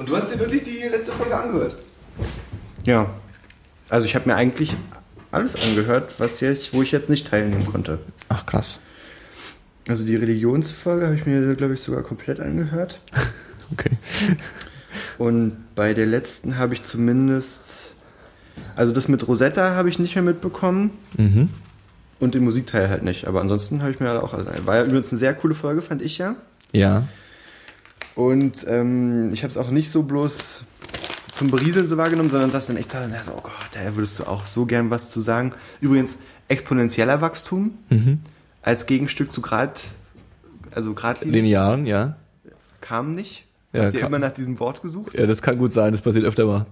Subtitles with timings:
[0.00, 1.76] Und du hast dir wirklich die letzte Folge angehört?
[2.86, 3.10] Ja.
[3.90, 4.74] Also ich habe mir eigentlich
[5.30, 7.98] alles angehört, was jetzt, wo ich jetzt nicht teilnehmen konnte.
[8.30, 8.80] Ach krass.
[9.86, 13.00] Also die Religionsfolge habe ich mir, glaube ich, sogar komplett angehört.
[13.72, 13.90] Okay.
[15.16, 17.94] Und bei der letzten habe ich zumindest.
[18.74, 20.90] Also das mit Rosetta habe ich nicht mehr mitbekommen.
[21.16, 21.50] Mhm.
[22.18, 23.28] Und den Musikteil halt nicht.
[23.28, 24.66] Aber ansonsten habe ich mir auch alles angehört.
[24.66, 26.34] War ja übrigens eine sehr coole Folge, fand ich ja.
[26.72, 27.04] Ja.
[28.14, 30.64] Und ähm, ich habe es auch nicht so bloß
[31.32, 33.94] zum Berieseln so wahrgenommen, sondern saß dann echt da und dachte so, oh Gott, da
[33.96, 35.52] würdest du auch so gern was zu sagen.
[35.80, 36.18] Übrigens,
[36.48, 38.20] exponentieller Wachstum Mhm.
[38.62, 39.82] als Gegenstück zu Grad,
[40.74, 42.16] also Gradlinig Linearen, ja.
[42.80, 43.46] kam nicht.
[43.72, 45.16] Ja, Habt ihr kam- immer nach diesem Wort gesucht?
[45.18, 46.66] Ja, das kann gut sein, das passiert öfter mal.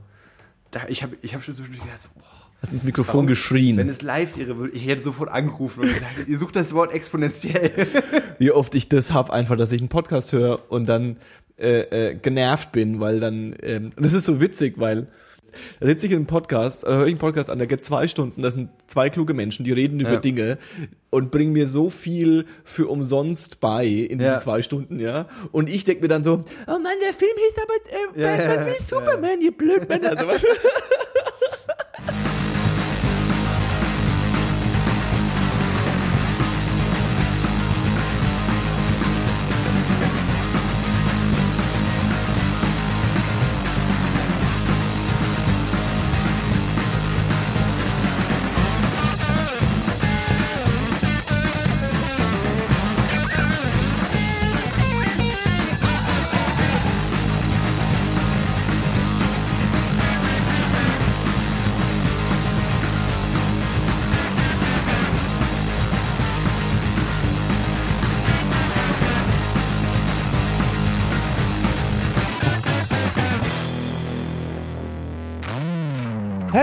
[0.73, 2.25] Da, ich habe ich hab schon zwischendurch gedacht, boah,
[2.61, 3.27] Hast ins Mikrofon Warum?
[3.29, 3.77] geschrien.
[3.77, 6.93] wenn es live wäre, würde ich hätte sofort angerufen und gesagt, ihr sucht das Wort
[6.93, 7.87] exponentiell.
[8.39, 11.19] wie oft ich das hab, einfach, dass ich einen Podcast höre und dann
[11.57, 15.07] äh, äh, genervt bin, weil dann, ähm, und das ist so witzig, weil
[15.81, 18.07] da sitze ich in einem Podcast, äh, höre ich einen Podcast an, der geht zwei
[18.09, 20.21] Stunden, das sind zwei kluge Menschen, die reden über Ja.
[20.21, 20.59] Dinge
[21.11, 24.39] und bringen mir so viel für umsonst bei in diesen Ja.
[24.39, 25.27] zwei Stunden, ja.
[25.53, 28.67] Und ich denke mir dann so, oh Mann, der Film hieß aber äh, Ja, Batman
[28.69, 28.85] ja, wie.
[28.85, 30.45] Superman, ihr Blödmänner, sowas.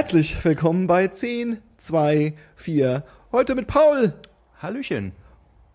[0.06, 3.04] Herzlich willkommen bei 10, 2, 4.
[3.32, 4.14] Heute mit Paul
[4.62, 5.14] Hallöchen.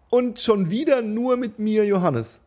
[0.09, 2.41] und schon wieder nur mit mir, Johannes.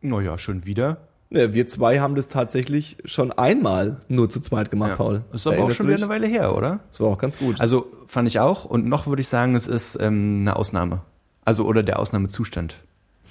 [0.00, 0.96] Naja, schon wieder.
[1.30, 5.22] Ja, wir zwei haben das tatsächlich schon einmal nur zu zweit gemacht, Paul.
[5.32, 6.80] Ist aber auch schon wieder eine Weile her, oder?
[6.90, 7.60] Das war auch ganz gut.
[7.60, 8.64] Also fand ich auch.
[8.64, 11.02] Und noch würde ich sagen, es ist ähm, eine Ausnahme.
[11.44, 12.82] Also oder der Ausnahmezustand.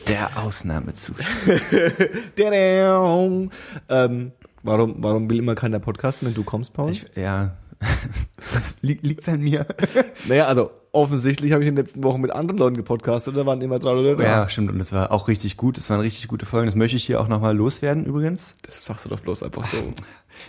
[0.07, 1.27] Der Ausnahmezustand.
[3.89, 4.31] Ähm,
[4.63, 6.91] warum, warum will immer keiner podcasten, wenn du kommst, Paul?
[6.91, 7.57] Ich, ja.
[8.53, 9.67] Das liegt, liegt's an mir.
[10.27, 13.61] naja, also offensichtlich habe ich in den letzten Wochen mit anderen Leuten gepodcastet, da waren
[13.61, 14.23] immer drei oder drei.
[14.23, 14.71] Ja, stimmt.
[14.71, 15.77] Und es war auch richtig gut.
[15.77, 16.65] Es waren richtig gute Folgen.
[16.65, 18.55] Das möchte ich hier auch nochmal loswerden übrigens.
[18.63, 19.77] Das sagst du doch bloß einfach so.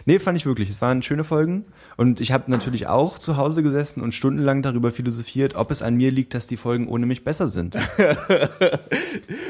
[0.05, 0.71] Nee, fand ich wirklich.
[0.71, 1.65] Es waren schöne Folgen.
[1.97, 5.97] Und ich habe natürlich auch zu Hause gesessen und stundenlang darüber philosophiert, ob es an
[5.97, 7.75] mir liegt, dass die Folgen ohne mich besser sind.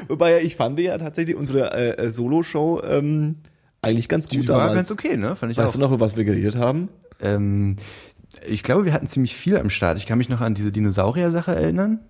[0.09, 3.37] Wobei ja, ich fand ja tatsächlich unsere äh, Solo-Show ähm,
[3.83, 4.75] eigentlich ganz gut Die war damals.
[4.77, 5.37] ganz okay, ne?
[5.37, 5.75] Fand ich Weißt auch.
[5.75, 6.89] du noch, über was wir geredet haben?
[7.22, 7.76] Ähm,
[8.47, 9.98] ich glaube, wir hatten ziemlich viel am Start.
[9.98, 12.00] Ich kann mich noch an diese Dinosaurier-Sache erinnern.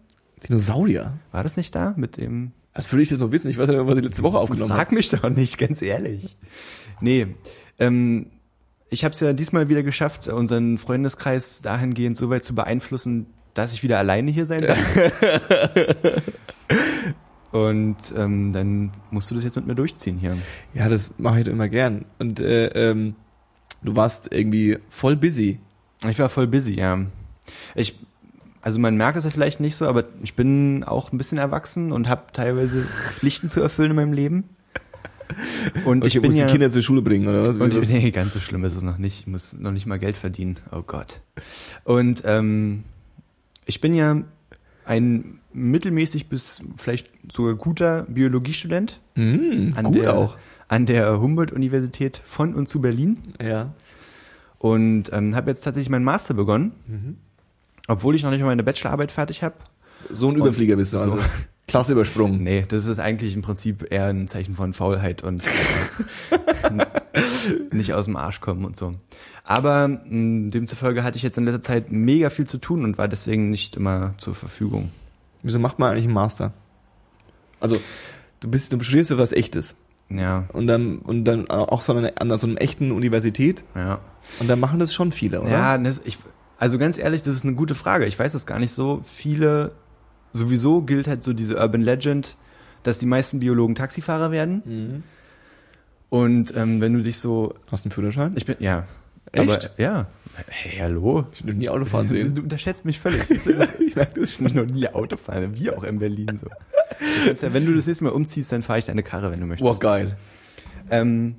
[0.48, 1.15] Dinosaurier.
[1.32, 3.48] War das nicht da mit dem Als würde ich das noch wissen.
[3.48, 4.81] Ich weiß nicht, was ich letzte Woche aufgenommen habe.
[4.81, 6.37] Frag mich doch nicht, ganz ehrlich.
[7.00, 7.28] Nee,
[7.78, 8.26] ähm,
[8.91, 13.72] ich habe es ja diesmal wieder geschafft, unseren Freundeskreis dahingehend so weit zu beeinflussen, dass
[13.72, 14.78] ich wieder alleine hier sein darf.
[17.53, 20.37] Und ähm, dann musst du das jetzt mit mir durchziehen hier.
[20.72, 22.04] Ja, das mache ich immer gern.
[22.19, 23.16] Und äh, ähm,
[23.83, 25.59] du warst irgendwie voll busy.
[26.09, 26.99] Ich war voll busy, ja.
[27.75, 27.99] Ich,
[28.63, 31.93] also man merkt es ja vielleicht nicht so, aber ich bin auch ein bisschen erwachsen
[31.93, 32.83] und habe teilweise
[33.13, 34.45] Pflichten zu erfüllen in meinem Leben.
[35.85, 37.59] Und Okay, ich bin musst ja, die Kinder zur Schule bringen, oder was?
[37.59, 39.21] Und nee, ganz so schlimm ist es noch nicht.
[39.21, 40.59] Ich muss noch nicht mal Geld verdienen.
[40.73, 41.21] Oh Gott.
[41.85, 42.83] Und ähm,
[43.67, 44.23] ich bin ja
[44.85, 50.39] ein mittelmäßig bis vielleicht sogar guter Biologiestudent Mhm, an gut der, auch.
[50.71, 53.75] An der Humboldt-Universität von und zu Berlin Ja.
[54.59, 57.17] und ähm, habe jetzt tatsächlich meinen Master begonnen, Mhm.
[57.89, 59.57] obwohl ich noch nicht mal meine Bachelorarbeit fertig habe.
[60.11, 61.05] So ein Überflieger bist du so.
[61.13, 61.19] also.
[61.67, 62.43] Klasse übersprungen.
[62.43, 65.43] Nee, das ist eigentlich im Prinzip eher ein Zeichen von Faulheit und
[67.73, 68.95] nicht aus dem Arsch kommen und so.
[69.45, 73.09] Aber mh, demzufolge hatte ich jetzt in letzter Zeit mega viel zu tun und war
[73.09, 74.91] deswegen nicht immer zur Verfügung.
[75.43, 76.53] Wieso macht man eigentlich einen Master?
[77.61, 77.81] Also,
[78.41, 79.77] du bist, du studierst ja was Echtes.
[80.10, 83.65] Ja, Und dann, und dann auch so an an so einer echten Universität.
[83.77, 84.01] ja.
[84.39, 85.51] Und dann machen das schon viele, oder?
[85.51, 86.18] Ja, das, ich,
[86.59, 88.04] also ganz ehrlich, das ist eine gute Frage.
[88.07, 89.01] Ich weiß das gar nicht so.
[89.03, 89.72] Viele,
[90.33, 92.36] sowieso gilt halt so diese Urban Legend,
[92.83, 94.62] dass die meisten Biologen Taxifahrer werden.
[94.65, 95.03] Mhm.
[96.10, 98.33] Und ähm, wenn du dich so, Hast du einen Führerschein?
[98.36, 98.84] ich bin, ja.
[99.33, 99.71] Echt?
[99.71, 100.06] Aber, ja.
[100.48, 101.27] Hey, hallo.
[101.32, 102.34] Ich will noch nie Auto fahren Du, sehen.
[102.34, 103.28] du unterschätzt mich völlig.
[103.30, 106.47] Ich merke, das ist noch nie Auto fahren, wie auch in Berlin so.
[106.47, 109.47] Du ja, wenn du das nächste Mal umziehst, dann fahre ich deine Karre, wenn du
[109.47, 109.65] möchtest.
[109.65, 110.16] Boah, geil.
[110.91, 111.36] Ähm,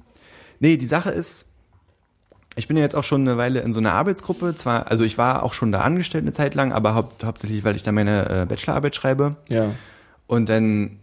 [0.63, 1.45] Nee, die Sache ist,
[2.55, 4.55] ich bin ja jetzt auch schon eine Weile in so einer Arbeitsgruppe.
[4.55, 7.75] Zwar, also ich war auch schon da angestellt eine Zeit lang, aber haupt, hauptsächlich, weil
[7.75, 9.37] ich da meine äh, Bachelorarbeit schreibe.
[9.49, 9.71] Ja.
[10.27, 10.99] Und dann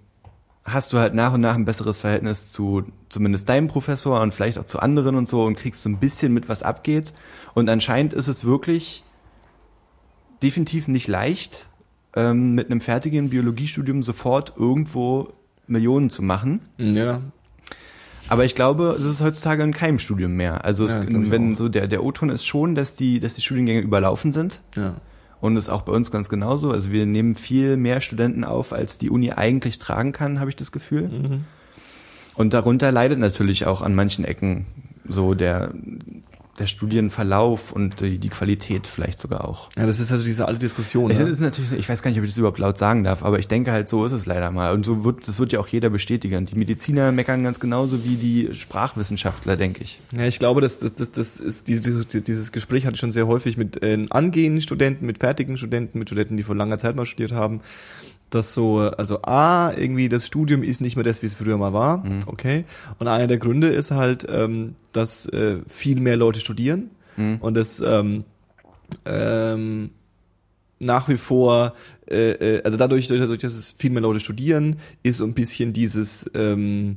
[0.69, 4.59] hast du halt nach und nach ein besseres Verhältnis zu zumindest deinem Professor und vielleicht
[4.59, 7.12] auch zu anderen und so und kriegst so ein bisschen mit, was abgeht.
[7.55, 9.05] Und anscheinend ist es wirklich
[10.43, 11.69] definitiv nicht leicht,
[12.15, 15.32] ähm, mit einem fertigen Biologiestudium sofort irgendwo
[15.67, 16.61] Millionen zu machen.
[16.79, 17.21] Ja.
[18.29, 20.64] Aber ich glaube, es ist heutzutage in keinem Studium mehr.
[20.64, 24.32] Also Ja, wenn so der, der O-Ton ist schon, dass die, dass die Studiengänge überlaufen
[24.32, 24.61] sind.
[24.76, 24.94] Ja.
[25.40, 26.70] Und das ist auch bei uns ganz genauso.
[26.73, 30.56] Also wir nehmen viel mehr Studenten auf, als die Uni eigentlich tragen kann, habe ich
[30.56, 31.08] das Gefühl.
[31.08, 31.44] Mhm.
[32.35, 34.67] Und darunter leidet natürlich auch an manchen Ecken
[35.06, 35.73] so der,
[36.59, 39.71] der Studienverlauf und die, die Qualität vielleicht sogar auch.
[39.77, 41.11] Ja, das ist also diese alte Diskussion.
[41.11, 41.29] Es ne?
[41.29, 43.49] ist natürlich, ich weiß gar nicht, ob ich das überhaupt laut sagen darf, aber ich
[43.49, 44.73] denke halt, so ist es leider mal.
[44.73, 46.47] Und so wird, das wird ja auch jeder bestätigen.
[46.47, 50.01] Die Mediziner meckern ganz genauso wie die Sprachwissenschaftler, denke ich.
[50.13, 53.27] Ja, ich glaube, das, das, das, das ist dieses, dieses Gespräch hatte ich schon sehr
[53.27, 57.07] häufig mit äh, angehenden Studenten, mit fertigen Studenten, mit Studenten, die vor langer Zeit mal
[57.07, 57.61] studiert haben.
[58.31, 61.73] Dass so, also A, irgendwie das Studium ist nicht mehr das, wie es früher mal
[61.73, 62.65] war, okay.
[62.99, 66.91] Und einer der Gründe ist halt, ähm, dass äh, viel mehr Leute studieren
[67.41, 68.25] und das ähm,
[69.05, 69.91] ähm,
[70.79, 71.75] nach wie vor,
[72.09, 75.73] äh, äh, also dadurch, dadurch, dass es viel mehr Leute studieren, ist so ein bisschen
[75.73, 76.97] dieses ähm,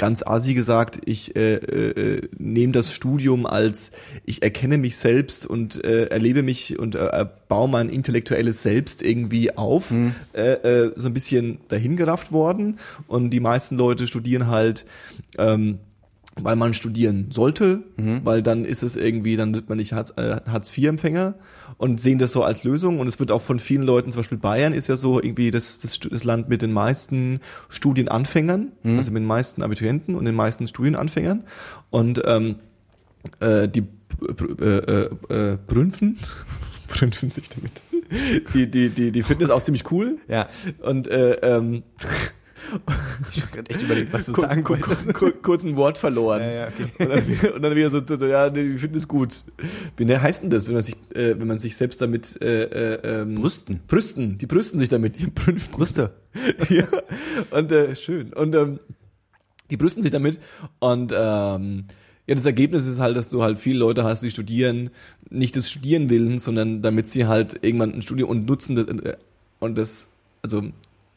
[0.00, 3.92] ganz assi gesagt, ich äh, äh, nehme das Studium als
[4.24, 9.56] ich erkenne mich selbst und äh, erlebe mich und äh, baue mein intellektuelles Selbst irgendwie
[9.58, 9.92] auf,
[10.32, 12.78] äh, äh, so ein bisschen dahingerafft worden.
[13.08, 14.86] Und die meisten Leute studieren halt
[15.36, 15.80] ähm,
[16.36, 17.82] weil man studieren sollte,
[18.24, 21.34] weil dann ist es irgendwie, dann wird man nicht Hartz, äh, Hartz-IV-Empfänger
[21.76, 23.00] und sehen das so als Lösung.
[23.00, 25.78] Und es wird auch von vielen Leuten, zum Beispiel Bayern ist ja so irgendwie das,
[25.78, 30.66] das, das Land mit den meisten Studienanfängern, also mit den meisten Abiturienten und den meisten
[30.66, 31.44] Studienanfängern.
[31.90, 32.56] Und ähm,
[33.40, 33.84] äh, die
[34.60, 36.18] äh, äh, äh, Brünfen,
[36.88, 37.82] Brünfen sich damit.
[38.54, 40.18] Die, die, die, die finden es auch ziemlich cool.
[40.26, 40.48] Ja.
[40.82, 41.84] Und äh, ähm,
[43.30, 46.40] Ich habe gerade echt überlegt, was du Kur- sagen kur- kur- kurz ein Wort verloren.
[46.42, 46.90] Ja, ja, okay.
[47.04, 49.44] Und dann, wieder- und dann wieder so, ja, nee, ich finde es gut.
[49.96, 52.64] Wie ne, heißt denn das, wenn man sich, äh, wenn man sich selbst damit äh,
[52.64, 53.80] äh, ähm, Brüsten.
[53.86, 55.72] Brüsten, die brüsten sich damit, die Brüsten.
[55.72, 56.12] Brüste.
[56.68, 56.86] ja,
[57.50, 58.32] und äh, schön.
[58.32, 58.78] Und ähm,
[59.70, 60.38] die brüsten sich damit.
[60.78, 61.84] Und ähm,
[62.26, 64.90] ja, das Ergebnis ist halt, dass du halt viele Leute hast, die studieren,
[65.30, 69.16] nicht das Studieren willen, sondern damit sie halt irgendwann ein Studium und nutzen das, äh,
[69.58, 70.08] und das,
[70.42, 70.62] also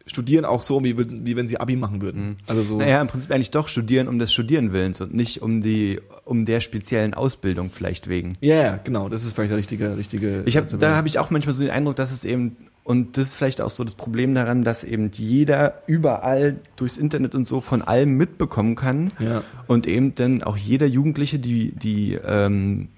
[0.05, 2.37] studieren auch so, wie, wie wenn sie Abi machen würden.
[2.47, 2.77] Also so.
[2.77, 6.45] Naja, im Prinzip eigentlich doch studieren um des Studieren willens und nicht um die, um
[6.45, 8.33] der speziellen Ausbildung vielleicht wegen.
[8.41, 10.43] Ja, ja, genau, das ist vielleicht der richtige, richtige.
[10.45, 13.27] Ich habe, da habe ich auch manchmal so den Eindruck, dass es eben und das
[13.27, 17.61] ist vielleicht auch so das Problem daran, dass eben jeder überall durchs Internet und so
[17.61, 19.41] von allem mitbekommen kann Ja.
[19.67, 22.89] und eben dann auch jeder Jugendliche die die ähm,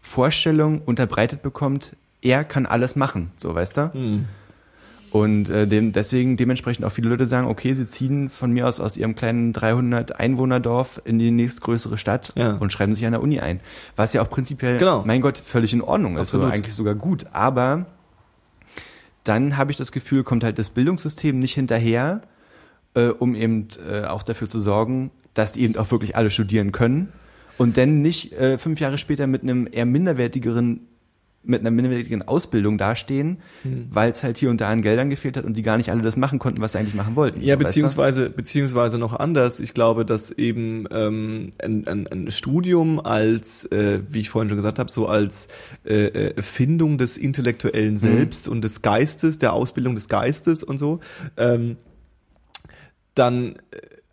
[0.00, 3.92] Vorstellung unterbreitet bekommt, er kann alles machen, so weißt du.
[3.94, 4.24] Hm.
[5.12, 8.80] Und äh, dem, deswegen dementsprechend auch viele Leute sagen, okay, sie ziehen von mir aus
[8.80, 12.52] aus ihrem kleinen 300 Einwohnerdorf in die nächstgrößere Stadt Ja.
[12.56, 13.60] und schreiben sich an der Uni ein.
[13.94, 15.02] Was ja auch prinzipiell, Genau.
[15.04, 16.46] mein Gott, völlig in Ordnung ist, Absolut.
[16.46, 17.26] oder eigentlich sogar gut.
[17.32, 17.84] Aber
[19.24, 22.22] dann habe ich das Gefühl, kommt halt das Bildungssystem nicht hinterher,
[22.94, 26.72] äh, um eben äh, auch dafür zu sorgen, dass die eben auch wirklich alle studieren
[26.72, 27.12] können
[27.58, 30.88] und dann nicht äh, fünf Jahre später mit einem eher minderwertigeren
[31.44, 33.88] mit einer minderwertigen Ausbildung dastehen, Hm.
[33.90, 36.02] weil es halt hier und da an Geldern gefehlt hat und die gar nicht alle
[36.02, 37.40] das machen konnten, was sie eigentlich machen wollten.
[37.40, 37.64] Ja, So, weißt du?
[37.66, 39.58] beziehungsweise, beziehungsweise noch anders.
[39.58, 44.56] Ich glaube, dass eben ähm, ein, ein, ein Studium als, äh, wie ich vorhin schon
[44.56, 45.48] gesagt habe, so als
[45.84, 51.00] äh, äh, Findung des intellektuellen Selbst und des Geistes, der Ausbildung des Geistes und so,
[51.36, 51.76] ähm,
[53.14, 53.56] dann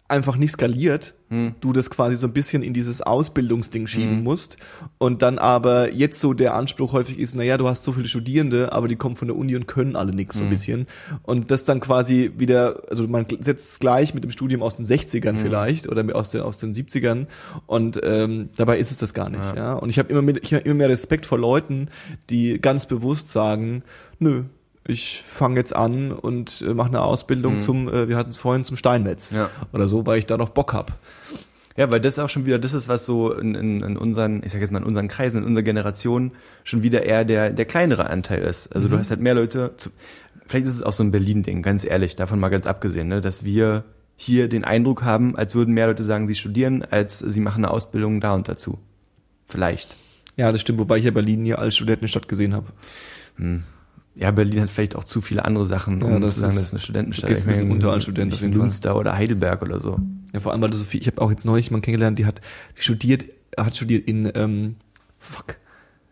[0.08, 1.14] einfach nicht skaliert,
[1.62, 4.58] du das quasi so ein bisschen in dieses Ausbildungsding schieben musst.
[4.98, 8.72] Und dann aber jetzt so der Anspruch häufig ist, naja, du hast so viele Studierende,
[8.74, 10.88] aber die kommen von der Uni und können alle nichts so ein bisschen.
[11.24, 14.86] Und das dann quasi wieder, also man setzt es gleich mit dem Studium aus den
[14.86, 17.28] 60ern vielleicht oder aus, den aus den 70ern
[17.68, 20.54] und ähm, dabei ist es das gar nicht, ja, und ich habe immer, mit- ich
[20.54, 21.90] hab immer mehr Respekt vor Leuten,
[22.30, 23.84] die ganz bewusst sagen,
[24.20, 24.44] nö,
[24.90, 28.64] ich fange jetzt an und äh, mache eine Ausbildung zum, äh, wir hatten es vorhin,
[28.66, 29.50] zum Steinmetz Ja.
[29.74, 30.94] oder so, weil ich da noch Bock hab.
[31.78, 34.52] Ja, weil das auch schon wieder, das ist was so in, in, in unseren, ich
[34.52, 36.32] sag jetzt mal in unseren Kreisen, in unserer Generation
[36.66, 38.76] schon wieder eher der, der kleinere Anteil ist.
[38.76, 39.90] Also du hast halt mehr Leute, zu,
[40.46, 43.46] vielleicht ist es auch so ein Berlin-Ding, ganz ehrlich, davon mal ganz abgesehen, ne, dass
[43.46, 43.86] wir
[44.18, 47.72] hier den Eindruck haben, als würden mehr Leute sagen, sie studieren, als sie machen eine
[47.72, 48.80] Ausbildung da und dazu.
[49.46, 49.96] Vielleicht.
[50.36, 52.68] Ja, das stimmt, wobei ich ja Berlin hier als Studentenstadt gesehen habe.
[54.16, 56.58] Ja, Berlin hat vielleicht auch zu viele andere Sachen, um Ja, das zu sagen, ist-
[56.60, 57.30] das ist eine Studentenstadt.
[57.30, 58.58] gehst ein bisschen meine, unter als Student nicht auf jeden.
[58.58, 60.00] Münster oder Heidelberg oder so.
[60.34, 62.26] Ja, vor allem, weil du so viel, ich habe auch jetzt neulich jemanden kennengelernt, die
[62.26, 62.42] hat
[62.78, 63.26] die studiert,
[63.58, 64.76] hat studiert in, ähm,
[65.20, 65.56] fuck,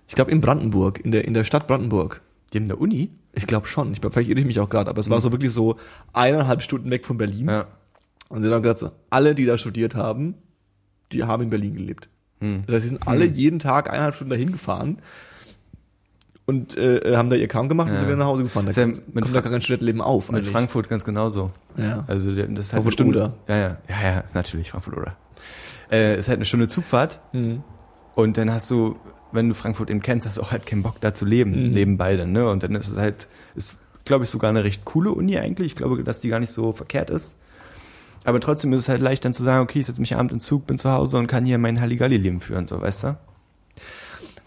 [0.07, 2.21] ich glaube in Brandenburg, in der, in der Stadt Brandenburg.
[2.53, 3.09] Die haben eine Uni?
[3.33, 5.31] Ich glaube schon, ich glaub, vielleicht irre ich mich auch gerade, aber es war so
[5.31, 5.75] wirklich so
[6.13, 7.47] eineinhalb Stunden weg von Berlin.
[7.49, 7.67] Ja.
[8.29, 10.35] Und sie haben gesagt, so, alle, die da studiert haben,
[11.11, 12.07] die haben in Berlin gelebt.
[12.39, 14.99] Das heißt, sie sind alle jeden Tag eineinhalb Stunden dahin gefahren
[16.47, 17.99] und äh, haben da ihr Kram gemacht und Ja.
[17.99, 18.65] sind wieder nach Hause gefahren.
[18.65, 20.29] Da ja kommt mit da Fra- gar kein Studentenleben auf.
[20.31, 20.51] Mit eigentlich.
[20.51, 21.51] Frankfurt ganz genauso.
[21.75, 22.03] Ja.
[22.07, 23.19] Also das ist halt Frankfurt eine Stunde.
[23.19, 23.33] oder?
[23.47, 25.15] Ja, ja, ja, ja, natürlich Frankfurt oder.
[25.91, 27.63] Äh, ist halt eine Stunde Zugfahrt Mhm.
[28.15, 28.95] und dann hast du,
[29.31, 31.73] wenn du Frankfurt eben kennst, hast du auch halt keinen Bock da zu leben Mhm.
[31.73, 32.49] nebenbei dann, ne?
[32.49, 35.67] Und dann ist es halt, ist glaube ich sogar eine recht coole Uni eigentlich.
[35.67, 37.37] Ich glaube, dass die gar nicht so verkehrt ist.
[38.23, 40.39] Aber trotzdem ist es halt leicht dann zu sagen, okay, ich setze mich abend in
[40.39, 43.17] Zug, bin zu Hause und kann hier mein Halligalli-Leben führen, so, weißt du?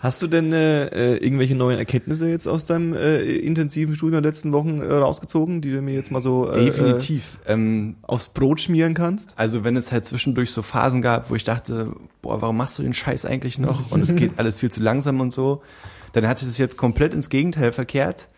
[0.02, 4.30] Hast du denn äh, äh, irgendwelche neuen Erkenntnisse jetzt aus deinem äh, intensiven Studium der
[4.30, 7.38] letzten Wochen äh, rausgezogen, die du mir jetzt mal so äh, Definitiv.
[7.46, 9.34] ähm, Äh, aufs Brot schmieren kannst?
[9.38, 11.92] Also wenn es halt zwischendurch so Phasen gab, wo ich dachte,
[12.22, 13.90] boah, warum machst du den Scheiß eigentlich noch?
[13.92, 15.60] Und es geht alles viel zu langsam und so,
[16.14, 18.28] dann hat sich das jetzt komplett ins Gegenteil verkehrt.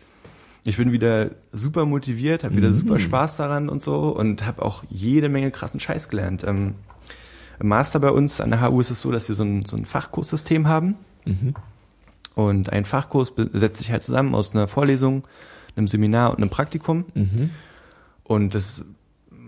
[0.65, 4.83] Ich bin wieder super motiviert, habe wieder super Spaß daran und so und habe auch
[4.89, 6.43] jede Menge krassen Scheiß gelernt.
[6.45, 6.75] Ähm,
[7.61, 9.77] Im Master bei uns an der HU ist es so, dass wir so ein, so
[9.77, 10.95] ein Fachkurssystem haben.
[12.35, 15.23] Und ein Fachkurs setzt sich halt zusammen aus einer Vorlesung,
[15.75, 17.05] einem Seminar und einem Praktikum.
[18.23, 18.85] Und das,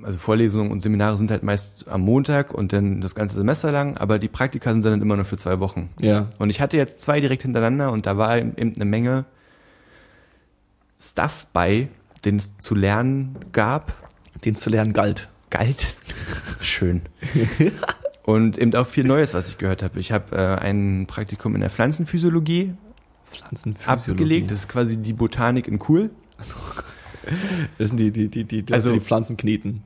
[0.04, 3.98] also Vorlesungen und Seminare sind halt meist am Montag und dann das ganze Semester lang,
[3.98, 5.90] aber die Praktika sind dann immer nur für zwei Wochen.
[6.00, 6.30] Ja.
[6.38, 9.26] Und ich hatte jetzt zwei direkt hintereinander und da war eben eine Menge
[11.00, 11.90] Stuff bei,
[12.24, 13.94] den es zu lernen gab.
[14.44, 15.28] Den zu lernen galt.
[15.50, 15.96] Galt.
[16.60, 17.02] Schön.
[18.26, 20.00] Und eben auch viel Neues, was ich gehört habe.
[20.00, 22.74] Ich habe äh, ein Praktikum in der Pflanzenphysiologie
[23.32, 24.12] Pflanzenphysiologie.
[24.14, 24.52] abgelegt.
[24.52, 26.10] Das ist quasi die Botanik in cool.
[27.80, 29.82] Das sind die, die, die, die, Also- also, die Pflanzen kneten.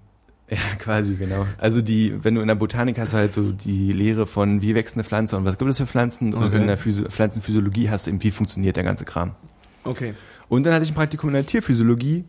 [0.49, 1.45] Ja, quasi, genau.
[1.57, 4.73] Also die, wenn du in der Botanik hast du halt so die Lehre von wie
[4.75, 6.57] wächst eine Pflanze und was gibt es für Pflanzen und Okay.
[6.59, 9.35] in der Physi Pflanzenphysiologie hast du eben wie funktioniert der ganze Kram.
[9.83, 10.15] Okay.
[10.49, 12.25] Und dann hatte ich ein Praktikum in der Tierphysiologie,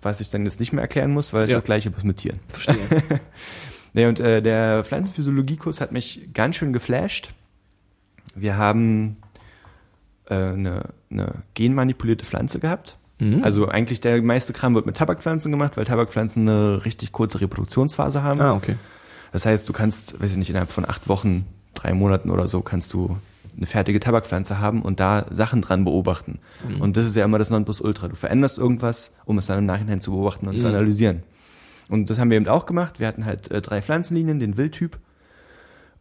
[0.00, 1.58] was ich dann jetzt nicht mehr erklären muss, weil es Ja.
[1.58, 2.40] das gleiche ist mit Tieren.
[2.48, 2.78] Verstehe.
[3.94, 7.30] Nee, und äh, der Pflanzenphysiologiekurs hat mich ganz schön geflasht.
[8.34, 9.16] Wir haben
[10.28, 12.96] äh, eine, eine genmanipulierte Pflanze gehabt.
[13.18, 13.44] Mhm.
[13.44, 18.22] Also eigentlich der meiste Kram wird mit Tabakpflanzen gemacht, weil Tabakpflanzen eine richtig kurze Reproduktionsphase
[18.22, 18.40] haben.
[18.40, 18.76] ah, okay.
[19.32, 22.60] Das heißt, du kannst, weiß ich nicht, innerhalb von acht Wochen, drei Monaten oder so,
[22.60, 23.16] kannst du
[23.56, 26.38] eine fertige Tabakpflanze haben und da Sachen dran beobachten.
[26.80, 28.08] Und das ist ja immer das Nonplusultra.
[28.08, 30.74] Du veränderst irgendwas, um es dann im Nachhinein zu beobachten und zu Mhm.
[30.74, 31.22] analysieren.
[31.92, 33.00] Und das haben wir eben auch gemacht.
[33.00, 34.98] Wir hatten halt äh, drei Pflanzenlinien, den Wildtyp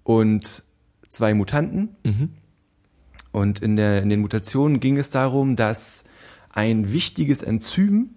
[0.03, 0.63] und
[1.09, 1.89] zwei Mutanten.
[2.03, 2.29] Mhm.
[3.31, 6.05] Und in, der, in den Mutationen ging es darum, dass
[6.49, 8.09] ein wichtiges Enzym,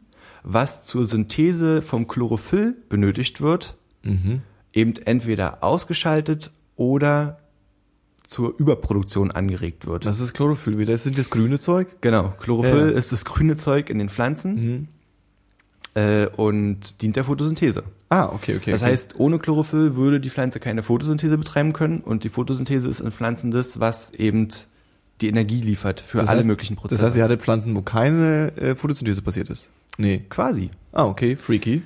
[0.42, 4.42] was zur Synthese vom Chlorophyll benötigt wird, Mhm.
[4.74, 7.38] eben entweder ausgeschaltet oder
[8.22, 10.04] zur Überproduktion angeregt wird.
[10.04, 10.92] Das ist Chlorophyll wieder.
[10.92, 11.88] Das sind das grüne Zeug?
[12.02, 12.98] genau, Chlorophyll Ja.
[12.98, 14.88] ist das grüne Zeug in den Pflanzen Mhm.
[15.94, 17.84] Äh, und dient der Photosynthese.
[18.08, 18.70] Ah, okay, okay.
[18.72, 18.92] Das okay.
[18.92, 23.10] heißt, ohne Chlorophyll würde die Pflanze keine Photosynthese betreiben können und die Photosynthese ist in
[23.10, 24.48] Pflanzen das, was eben
[25.20, 27.00] die Energie liefert für Das alle heißt- möglichen Prozesse.
[27.00, 29.70] Das heißt, ihr hattet Pflanzen, wo keine äh, Photosynthese passiert ist.
[29.96, 30.22] Nee.
[30.28, 30.70] quasi.
[30.92, 31.82] Ah, okay, freaky.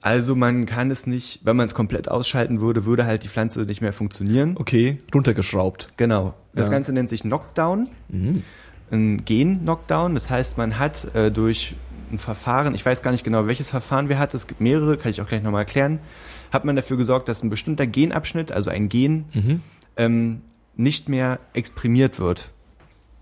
[0.00, 3.62] Also man kann es nicht, wenn man es komplett ausschalten würde, würde halt die Pflanze
[3.62, 4.54] nicht mehr funktionieren.
[4.56, 5.88] Okay, runtergeschraubt.
[5.96, 6.34] Genau.
[6.54, 6.72] Das Ja.
[6.72, 7.88] Ganze nennt sich Knockdown.
[8.08, 8.44] Mhm.
[8.92, 10.14] ein Gen-Knockdown.
[10.14, 11.74] Das heißt, man hat äh, durch
[12.12, 15.10] ein Verfahren, ich weiß gar nicht genau, welches Verfahren wir hatten, es gibt mehrere, kann
[15.10, 15.98] ich auch gleich nochmal erklären,
[16.52, 19.60] hat man dafür gesorgt, dass ein bestimmter Genabschnitt, also ein Gen, Mhm.
[19.96, 20.40] ähm,
[20.76, 22.50] nicht mehr exprimiert wird.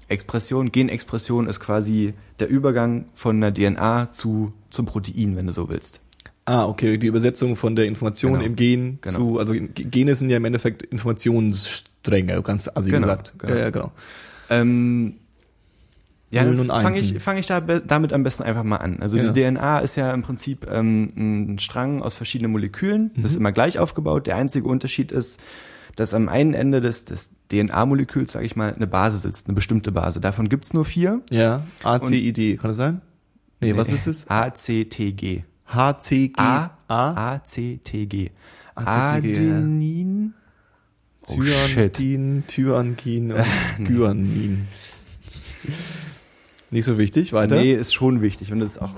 [0.09, 5.69] Expression, Genexpression ist quasi der Übergang von einer DNA zu, zum Protein, wenn du so
[5.69, 6.01] willst.
[6.45, 8.45] Ah, okay, die Übersetzung von der Information Genau.
[8.45, 9.17] im Gen Genau.
[9.17, 13.35] zu, also Gene sind ja im Endeffekt Informationsstränge, ganz assi Genau, gesagt.
[13.39, 13.55] genau.
[13.55, 13.93] Ja, ja, genau.
[14.51, 15.15] Ähm,
[16.31, 18.99] ja, Nullen dann fange ich, fang ich da damit am besten einfach mal an.
[19.01, 19.31] Also Ja.
[19.33, 23.11] die DNA ist ja im Prinzip ähm, ein Strang aus verschiedenen Molekülen.
[23.15, 23.25] Das Mhm.
[23.27, 24.27] ist immer gleich aufgebaut.
[24.27, 25.39] Der einzige Unterschied ist,
[25.95, 29.93] dass am einen Ende des, des DNA-Moleküls, sage ich mal, eine Base sitzt, eine bestimmte
[29.93, 30.21] Base.
[30.21, 31.23] Davon gibt's nur vier.
[31.31, 33.01] Ja, ACID, kann das sein?
[33.61, 34.29] Nee, was ist es?
[34.29, 35.45] A, C, T, G.
[35.67, 36.33] HCG.
[36.37, 38.31] A, A, A, C, T, G.
[38.75, 40.35] Adenin.
[41.29, 41.41] Oh,
[42.47, 43.39] Tyangin und
[43.85, 44.69] Gyanin.
[46.71, 47.57] Nicht so wichtig, weiter.
[47.57, 48.53] Nee, ist schon wichtig.
[48.53, 48.95] Und das ist auch.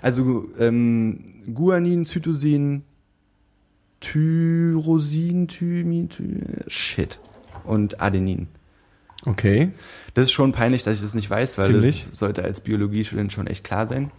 [0.00, 2.82] Also ähm, Guanin, Cytosin,
[4.00, 7.18] Tyrosin, Thymin, Ty, Shit.
[7.64, 8.48] Und Adenin.
[9.26, 9.70] Okay.
[10.14, 12.06] Das ist schon peinlich, dass ich das nicht weiß, weil Ziemlich.
[12.08, 14.10] das sollte als Biologiestudent schon echt klar sein.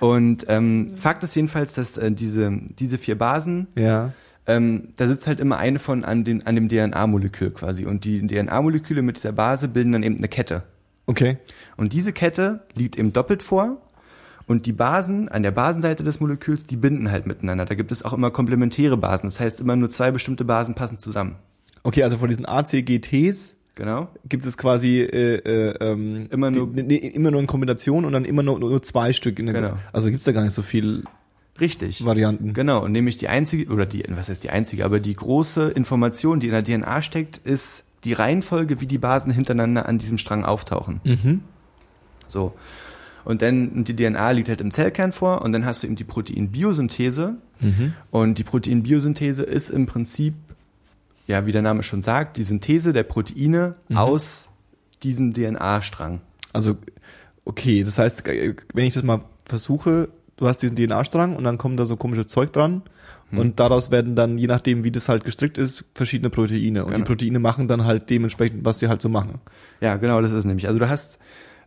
[0.00, 4.12] Und ähm, Fakt ist jedenfalls, dass äh, diese, diese vier Basen, Ja.
[4.46, 7.86] ähm, da sitzt halt immer eine von an, den, an dem DNA-Molekül quasi.
[7.86, 10.64] Und die DNA-Moleküle mit dieser Base bilden dann eben eine Kette.
[11.06, 11.38] Okay.
[11.76, 13.78] Und diese Kette liegt eben doppelt vor.
[14.46, 17.64] Und die Basen an der Basenseite des Moleküls, die binden halt miteinander.
[17.64, 19.26] Da gibt es auch immer komplementäre Basen.
[19.26, 21.36] Das heißt, immer nur zwei bestimmte Basen passen zusammen.
[21.82, 24.08] Okay, also von diesen ACGTs Genau.
[24.28, 28.12] gibt es quasi äh, äh, ähm, Immer nur- die, nee, immer nur in Kombination und
[28.12, 29.74] dann immer nur, nur zwei Stück in der Genau.
[29.92, 31.02] Also gibt's da gar nicht so viel
[31.60, 32.04] Richtig.
[32.04, 32.52] Varianten.
[32.52, 36.38] Genau, und nämlich die einzige, oder die, was heißt die einzige, aber die große Information,
[36.40, 40.44] die in der DNA steckt, ist die Reihenfolge, wie die Basen hintereinander an diesem Strang
[40.44, 41.00] auftauchen.
[41.04, 41.40] Mhm.
[42.28, 42.54] So.
[43.24, 46.04] Und dann, die DNA liegt halt im Zellkern vor und dann hast du eben die
[46.04, 47.36] Proteinbiosynthese.
[47.60, 47.94] Mhm.
[48.10, 50.34] Und die Proteinbiosynthese ist im Prinzip,
[51.26, 53.96] ja, wie der Name schon sagt, die Synthese der Proteine Mhm.
[53.96, 54.50] aus
[55.02, 56.20] diesem DNA-Strang.
[56.52, 56.76] Also,
[57.46, 61.80] okay, das heißt, wenn ich das mal versuche, du hast diesen DNA-Strang und dann kommt
[61.80, 62.82] da so komisches Zeug dran
[63.34, 63.38] Hm.
[63.38, 66.84] und daraus werden dann, je nachdem, wie das halt gestrickt ist, verschiedene Proteine.
[66.84, 67.06] Und die Genau.
[67.06, 69.40] Proteine machen dann halt dementsprechend, was sie halt so machen.
[69.80, 70.66] Ja, genau, das ist nämlich.
[70.66, 71.18] Also du hast,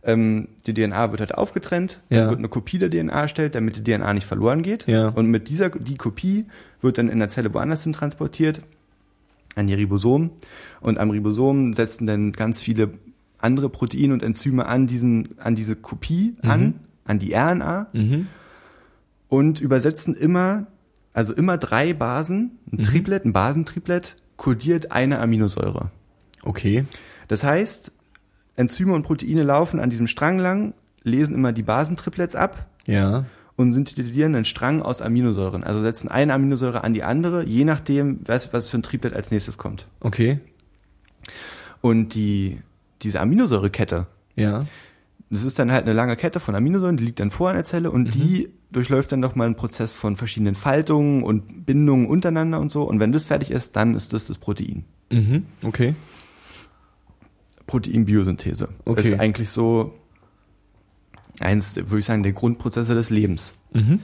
[0.03, 2.29] ähm, die DNA wird halt aufgetrennt, dann Ja.
[2.29, 4.87] wird eine Kopie der DNA erstellt, damit die DNA nicht verloren geht.
[4.87, 5.09] Ja.
[5.09, 6.45] Und mit dieser, die Kopie
[6.81, 8.61] wird dann in der Zelle woanders hin transportiert,
[9.55, 10.29] an die Ribosom.
[10.81, 12.91] Und am Ribosom setzen dann ganz viele
[13.39, 18.27] andere Proteine und Enzyme an diesen, an diese Kopie an, an die RNA Mhm.
[19.29, 20.67] und übersetzen immer,
[21.17, 22.81] also immer drei Basen, ein Mhm.
[22.83, 25.89] Triplet, ein Basentriplet, kodiert eine Aminosäure.
[26.43, 26.85] Okay.
[27.27, 27.91] Das heißt,
[28.55, 33.25] Enzyme und Proteine laufen an diesem Strang lang, lesen immer die Basentriplets ab Ja.
[33.55, 35.63] und synthetisieren einen Strang aus Aminosäuren.
[35.63, 39.31] Also setzen eine Aminosäure an die andere, je nachdem, was, was für ein Triplet als
[39.31, 39.87] nächstes kommt.
[40.01, 40.39] Okay.
[41.81, 42.59] Und die,
[43.01, 44.65] diese Aminosäurekette, Ja.
[45.29, 47.63] das ist dann halt eine lange Kette von Aminosäuren, die liegt dann vor in der
[47.63, 52.69] Zelle und die durchläuft dann nochmal einen Prozess von verschiedenen Faltungen und Bindungen untereinander und
[52.69, 52.83] so.
[52.83, 54.83] Und wenn das fertig ist, dann ist das das Protein.
[55.11, 55.45] Mhm.
[55.63, 55.95] Okay.
[57.65, 58.69] Proteinbiosynthese.
[58.85, 58.95] Okay.
[58.95, 59.93] Das ist eigentlich so
[61.39, 63.53] eins, würde ich sagen, der Grundprozesse des Lebens.
[63.73, 63.99] Mhm.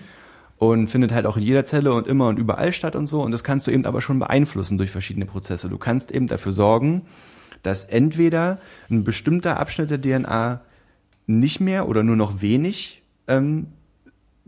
[0.58, 3.22] Und findet halt auch in jeder Zelle und immer und überall statt und so.
[3.22, 5.68] Und das kannst du eben aber schon beeinflussen durch verschiedene Prozesse.
[5.68, 7.02] Du kannst eben dafür sorgen,
[7.64, 10.62] dass entweder ein bestimmter Abschnitt der DNA
[11.26, 13.68] nicht mehr oder nur noch wenig ähm,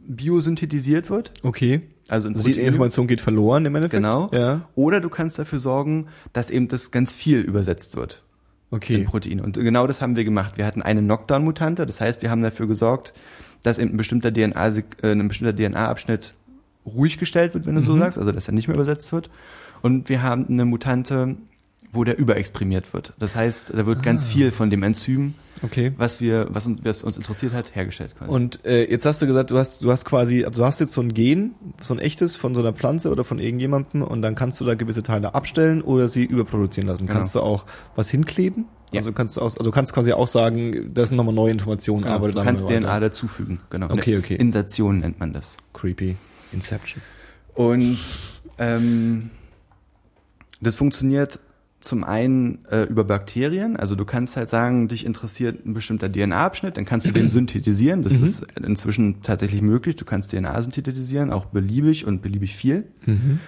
[0.08, 1.32] biosynthetisiert wird.
[1.44, 1.82] Okay.
[2.08, 4.04] Also, in Also die Information geht verloren im Endeffekt.
[4.04, 4.30] Genau.
[4.32, 4.70] Ja.
[4.76, 8.22] Oder du kannst dafür sorgen, dass eben das ganz viel übersetzt wird.
[8.72, 9.04] in Okay.
[9.04, 9.40] Protein.
[9.40, 10.58] Und genau das haben wir gemacht.
[10.58, 13.14] Wir hatten eine Knockdown-Mutante, das heißt, wir haben dafür gesorgt,
[13.64, 16.34] dass eben ein bestimmter DNA, äh, ein bestimmter DNA-Abschnitt
[16.86, 18.00] ruhig gestellt wird, wenn du so Mhm.
[18.00, 19.30] sagst, also dass er nicht mehr übersetzt wird.
[19.82, 21.38] Und wir haben eine Mutante,
[21.96, 23.14] wo der überexprimiert wird.
[23.20, 24.02] Das heißt, da wird Ah.
[24.02, 25.94] ganz viel von dem Enzym, Okay.
[25.98, 28.16] was wir, was uns, was uns interessiert hat, hergestellt.
[28.18, 28.30] Quasi.
[28.30, 30.94] Und äh, jetzt hast du gesagt, du hast, du hast quasi, also du hast jetzt
[30.94, 34.36] so ein Gen, so ein echtes von so einer Pflanze oder von irgendjemandem und dann
[34.36, 37.08] kannst du da gewisse Teile abstellen oder sie überproduzieren lassen.
[37.08, 37.20] Genau.
[37.20, 38.66] Kannst du auch was hinkleben?
[38.92, 39.00] Ja.
[39.00, 42.16] Also kannst du auch, also kannst quasi auch sagen, das sind nochmal neue Informationen, Genau,
[42.16, 43.60] aber du kannst DNA dazufügen.
[43.70, 43.88] Genau.
[43.92, 44.36] Okay, okay.
[44.36, 45.58] Insertion nennt man das.
[45.74, 46.16] Creepy.
[46.52, 47.02] Inception.
[47.56, 47.98] Und
[48.60, 49.32] ähm,
[50.62, 51.40] das funktioniert
[51.86, 53.76] zum einen äh, über Bakterien.
[53.78, 58.04] Also du kannst halt sagen, dich interessiert ein bestimmter DNA-Abschnitt, dann kannst du den synthetisieren.
[58.04, 58.24] Das Mhm.
[58.24, 59.96] ist inzwischen tatsächlich möglich.
[59.96, 62.86] Du kannst DNA synthetisieren, auch beliebig und beliebig viel.
[63.06, 63.40] Mhm.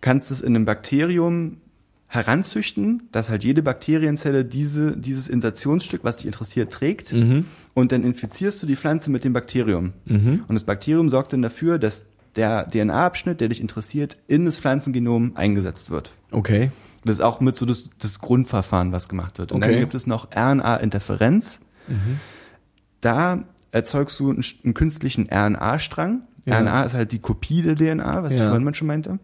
[0.00, 1.58] Kannst es in einem Bakterium
[2.06, 7.12] heranzüchten, dass halt jede Bakterienzelle diese, dieses Insertionsstück, was dich interessiert, trägt.
[7.12, 7.44] Mhm.
[7.74, 9.92] Und dann infizierst du die Pflanze mit dem Bakterium.
[10.04, 10.44] Mhm.
[10.46, 12.04] Und das Bakterium sorgt dann dafür, dass
[12.36, 16.12] der DNA-Abschnitt, der dich interessiert, in das Pflanzengenom eingesetzt wird.
[16.30, 16.70] Okay.
[17.04, 19.52] Das ist auch mit so das, das Grundverfahren, was gemacht wird.
[19.52, 19.72] Und Okay.
[19.72, 21.60] dann gibt es noch RNA-Interferenz.
[21.88, 22.18] Mhm.
[23.00, 26.22] Da erzeugst du einen, einen künstlichen RNA-Strang.
[26.46, 26.58] Ja.
[26.60, 28.46] RNA ist halt die Kopie der DNA, was ich Ja.
[28.46, 29.18] vorhin mal schon meinte.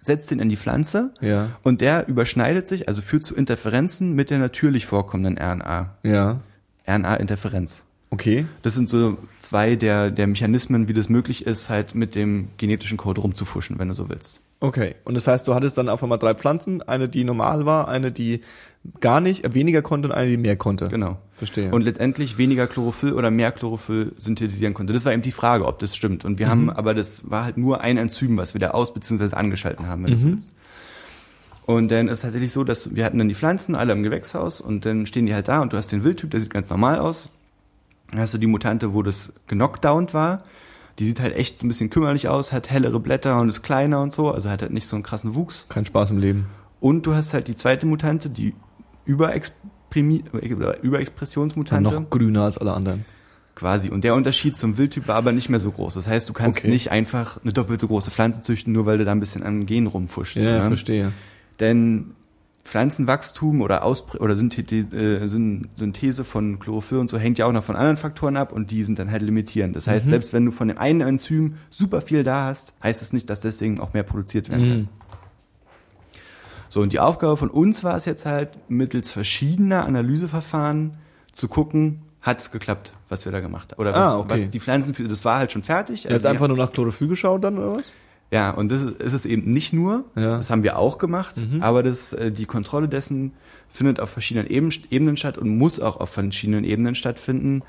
[0.00, 1.50] Setzt den in die Pflanze Ja.
[1.62, 5.96] und der überschneidet sich, also führt zu Interferenzen mit der natürlich vorkommenden RNA.
[6.02, 6.40] Ja.
[6.88, 7.84] RNA-Interferenz.
[8.10, 8.46] Okay.
[8.62, 12.98] Das sind so zwei der, der Mechanismen, wie das möglich ist, halt mit dem genetischen
[12.98, 14.40] Code rumzufuschen, wenn du so willst.
[14.62, 14.94] Okay.
[15.04, 18.12] Und das heißt, du hattest dann auf einmal drei Pflanzen, eine, die normal war, eine,
[18.12, 18.40] die
[19.00, 20.86] gar nicht, weniger konnte und eine, die mehr konnte.
[20.86, 21.18] Genau.
[21.32, 21.72] Verstehe.
[21.72, 24.92] Und letztendlich weniger Chlorophyll oder mehr Chlorophyll synthetisieren konnte.
[24.92, 26.24] Das war eben die Frage, ob das stimmt.
[26.24, 29.34] Und wir haben, aber das war halt nur ein Enzym, was wir da aus- bzw.
[29.34, 30.32] angeschalten haben, wenn du Mhm.
[30.34, 30.52] willst.
[31.66, 34.84] Und dann ist tatsächlich so, dass wir hatten dann die Pflanzen alle im Gewächshaus und
[34.84, 37.30] dann stehen die halt da und du hast den Wildtyp, der sieht ganz normal aus.
[38.10, 40.42] Dann hast du die Mutante, wo das genockdownt war.
[41.02, 44.12] Die sieht halt echt ein bisschen kümmerlich aus, hat hellere Blätter und ist kleiner und
[44.12, 45.66] so, also hat halt nicht so einen krassen Wuchs.
[45.68, 46.46] Kein Spaß im Leben.
[46.78, 48.54] Und du hast halt die zweite Mutante, die
[49.04, 50.22] Überexprimi
[50.82, 51.90] Überexpressionsmutante.
[51.92, 53.04] noch grüner als alle anderen.
[53.54, 53.90] Quasi.
[53.90, 55.94] Und der Unterschied zum Wildtyp war aber nicht mehr so groß.
[55.94, 56.68] Das heißt, du kannst Okay.
[56.68, 59.66] nicht einfach eine doppelt so große Pflanze züchten, nur weil du da ein bisschen an
[59.66, 60.36] Gen rumfuscht.
[60.36, 60.66] Ja, ne?
[60.68, 61.12] verstehe.
[61.60, 62.14] Denn
[62.64, 67.64] Pflanzenwachstum oder, Auspr oder äh, Syn Synthese von Chlorophyll und so hängt ja auch noch
[67.64, 69.74] von anderen Faktoren ab und die sind dann halt limitierend.
[69.74, 70.10] Das heißt, Mhm.
[70.10, 73.40] selbst wenn du von dem einen Enzym super viel da hast, heißt es nicht, dass
[73.40, 74.78] deswegen auch mehr produziert werden kann.
[74.78, 74.88] Mhm.
[76.68, 80.94] So, und die Aufgabe von uns war es jetzt halt, mittels verschiedener Analyseverfahren
[81.32, 83.80] zu gucken, hat es geklappt, was wir da gemacht haben.
[83.80, 84.28] Oder was, Ah, okay.
[84.30, 86.06] was die Pflanzen, für, das war halt schon fertig.
[86.06, 87.92] Er hat die- einfach nur nach Chlorophyll geschaut dann, oder was?
[88.32, 90.38] Ja, und das ist, es eben nicht nur, Ja.
[90.38, 91.62] das haben wir auch gemacht, Mhm.
[91.62, 93.32] aber das, äh, die Kontrolle dessen
[93.70, 97.62] findet auf verschiedenen Eben, Ebenen statt und muss auch auf verschiedenen Ebenen stattfinden,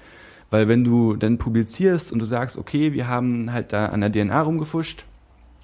[0.49, 4.12] weil wenn du dann publizierst und du sagst, okay, wir haben halt da an der
[4.12, 5.06] DNA rumgefuscht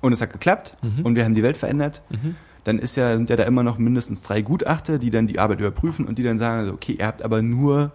[0.02, 1.06] und es hat geklappt Mhm.
[1.06, 2.36] und wir haben die Welt verändert, Mhm.
[2.66, 5.60] dann ist ja, sind ja da immer noch mindestens drei Gutachter, die dann die Arbeit
[5.62, 7.92] überprüfen und die dann sagen, also, okay, ihr habt aber nur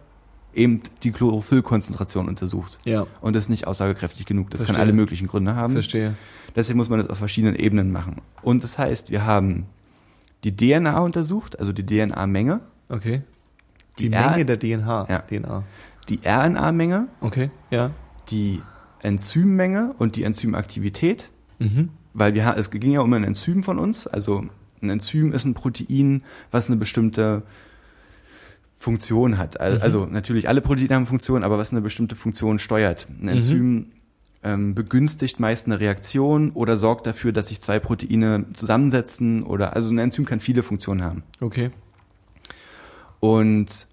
[0.55, 2.79] eben die Chlorophyllkonzentration untersucht.
[2.85, 4.51] Ja, Und das ist nicht aussagekräftig genug.
[4.51, 4.75] Das Verstehe.
[4.77, 5.73] kann alle möglichen Gründe haben.
[5.75, 6.15] verstehe.
[6.57, 8.21] Deswegen muss man das auf verschiedenen Ebenen machen.
[8.43, 9.67] Und das heißt, wir haben
[10.45, 13.23] die DNA untersucht, also die DNA-Menge, Okay.
[13.99, 15.07] Die, Die Menge R- der DNA.
[15.09, 15.19] Ja.
[15.21, 15.63] DNA.
[16.09, 17.91] die RNA-Menge, Okay, ja.
[18.31, 18.61] die
[19.01, 21.91] Enzymmenge und die Enzymaktivität, Mhm.
[22.13, 24.07] weil wir, es ging ja um ein Enzym von uns.
[24.07, 24.45] Also
[24.83, 27.43] ein Enzym ist ein Protein, was eine bestimmte
[28.85, 29.59] Funktion hat.
[29.61, 29.83] Also, Mhm.
[29.83, 33.09] also natürlich alle Proteine haben Funktionen, aber was eine bestimmte Funktion steuert.
[33.09, 33.29] Ein Mhm.
[33.29, 33.87] Enzym
[34.47, 39.89] ähm, begünstigt meist eine Reaktion oder sorgt dafür, dass sich zwei Proteine zusammensetzen oder also
[39.91, 41.23] ein Enzym kann viele Funktionen haben.
[41.41, 41.71] Okay.
[43.21, 43.87] Und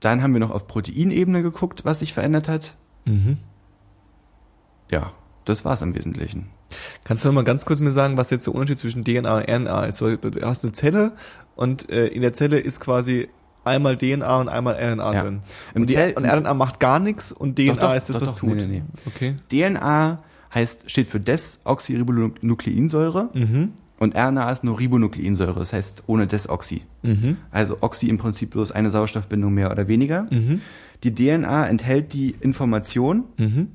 [0.00, 2.74] dann haben wir noch auf Proteinebene geguckt, was sich verändert hat.
[3.04, 3.36] Mhm.
[4.90, 5.12] Ja,
[5.44, 6.46] das war's im Wesentlichen.
[7.04, 9.48] Kannst du noch mal ganz kurz mir sagen, was jetzt der Unterschied zwischen DNA und
[9.50, 10.00] RNA ist?
[10.00, 11.12] Du hast eine Zelle
[11.56, 13.28] und äh, in der Zelle ist quasi
[13.64, 15.22] einmal DNA und einmal RNA Ja.
[15.22, 15.40] drin.
[15.74, 18.34] Und, die, und RNA macht gar nichts und DNA Doch, doch, ist das, doch, was
[18.34, 18.56] tut.
[18.56, 18.82] Nee, nee, nee.
[19.06, 19.34] Okay.
[19.50, 20.18] DNA
[20.54, 23.72] heißt, steht für Desoxyribonukleinsäure Mhm.
[23.98, 26.82] und RNA ist nur Ribonukleinsäure, das heißt ohne Desoxy.
[27.02, 27.36] Mhm.
[27.50, 30.26] Also Oxy im Prinzip bloß eine Sauerstoffbindung mehr oder weniger.
[30.30, 30.60] Mhm.
[31.04, 33.68] Die DNA enthält die Information Mhm.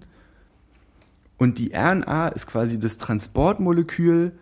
[1.37, 4.33] Und die RNA ist quasi das Transportmolekül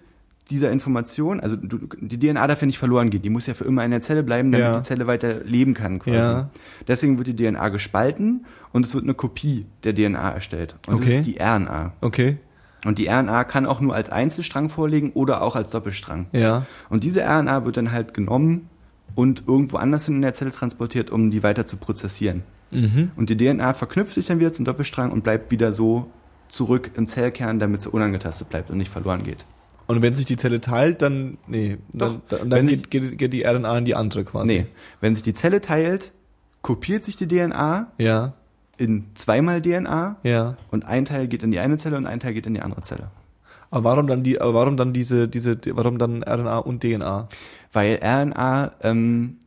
[0.51, 1.39] dieser Information.
[1.39, 3.91] Also du, die DNA darf ja nicht verloren gehen, die muss ja für immer in
[3.91, 4.77] der Zelle bleiben, damit Ja.
[4.77, 6.17] die Zelle weiter leben kann quasi.
[6.17, 6.49] Ja.
[6.87, 10.75] Deswegen wird die DNA gespalten und es wird eine Kopie der DNA erstellt.
[10.87, 11.05] Und Okay.
[11.05, 11.93] das ist die RNA.
[12.01, 12.37] Okay.
[12.85, 16.27] Und die RNA kann auch nur als Einzelstrang vorliegen oder auch als Doppelstrang.
[16.31, 16.67] Ja.
[16.89, 18.69] Und diese RNA wird dann halt genommen
[19.15, 22.43] und irgendwo anders hin in der Zelle transportiert, um die weiter zu prozessieren.
[22.71, 23.09] Mhm.
[23.15, 26.11] Und die DNA verknüpft sich dann wieder zum Doppelstrang und bleibt wieder so
[26.49, 29.45] zurück im Zellkern, damit sie unangetastet bleibt und nicht verloren geht.
[29.87, 32.37] Und wenn sich die Zelle teilt, dann, nee, dann, Doch.
[32.39, 34.47] dann, dann geht, geht, geht die RNA in die andere quasi.
[34.47, 34.65] Nee,
[34.99, 36.11] wenn sich die Zelle teilt,
[36.63, 38.33] kopiert sich die DNA Ja,
[38.77, 40.57] in zweimal DNA ja.
[40.71, 42.81] und ein Teil geht in die eine Zelle und ein Teil geht in die andere
[42.81, 43.09] Zelle.
[43.71, 47.27] Aber warum dann die, aber warum dann diese, diese, warum dann RNA und DNA?
[47.71, 49.37] Weil RNA, ähm,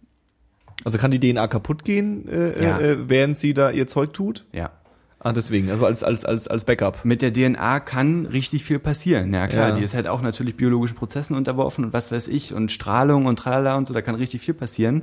[0.84, 2.78] Also kann die DNA kaputt gehen, äh, Ja.
[2.78, 4.44] äh, während sie da ihr Zeug tut?
[4.52, 4.70] ja,
[5.28, 7.04] Ah, deswegen, also als, als, als, als Backup.
[7.04, 9.34] mit der DNA kann richtig viel passieren.
[9.34, 9.74] Ja klar, Ja.
[9.76, 13.38] die ist halt auch natürlich biologischen Prozessen unterworfen und was weiß ich und Strahlung und
[13.38, 15.02] tralala und so, da kann richtig viel passieren.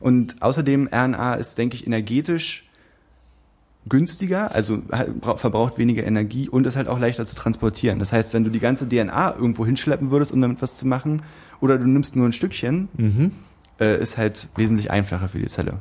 [0.00, 2.68] Und außerdem RNA ist, denke ich, energetisch
[3.88, 7.98] günstiger, also bra- verbraucht weniger Energie und ist halt auch leichter zu transportieren.
[7.98, 11.22] Das heißt, wenn du die ganze DNA irgendwo hinschleppen würdest, um damit was zu machen,
[11.60, 13.32] oder du nimmst nur ein Stückchen, Mhm.
[13.80, 15.74] äh, ist halt wesentlich einfacher für die Zelle.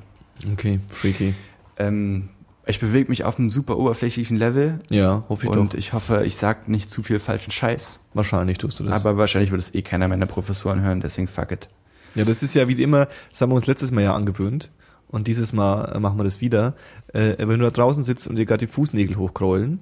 [0.53, 1.33] Okay, freaky.
[1.77, 2.29] Ähm,
[2.67, 5.77] ich bewege mich auf einem super oberflächlichen Level Ja, hoffe ich und doch.
[5.77, 7.99] ich hoffe, ich sag nicht zu viel falschen Scheiß.
[8.13, 8.93] Wahrscheinlich tust du das.
[8.93, 11.69] Aber wahrscheinlich wird es eh keiner meiner Professoren hören, deswegen fuck it.
[12.15, 14.69] ja, das ist ja wie immer, das haben wir uns letztes Mal ja angewöhnt.
[15.09, 16.73] Und dieses Mal äh, machen wir das wieder.
[17.13, 19.79] Äh, wenn du da draußen sitzt und dir gerade die Fußnägel hochkrollen,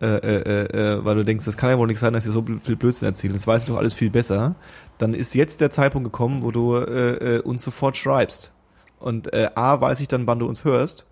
[0.00, 2.42] äh, äh, äh, weil du denkst, das kann ja wohl nicht sein, dass ihr so
[2.62, 4.54] viel Blödsinn erzählt, das weiß ich doch alles viel besser,
[4.96, 8.50] dann ist jetzt der Zeitpunkt gekommen, wo du äh, äh, uns sofort schreibst.
[8.98, 11.04] Und äh, A, weiß ich dann, wann du uns hörst.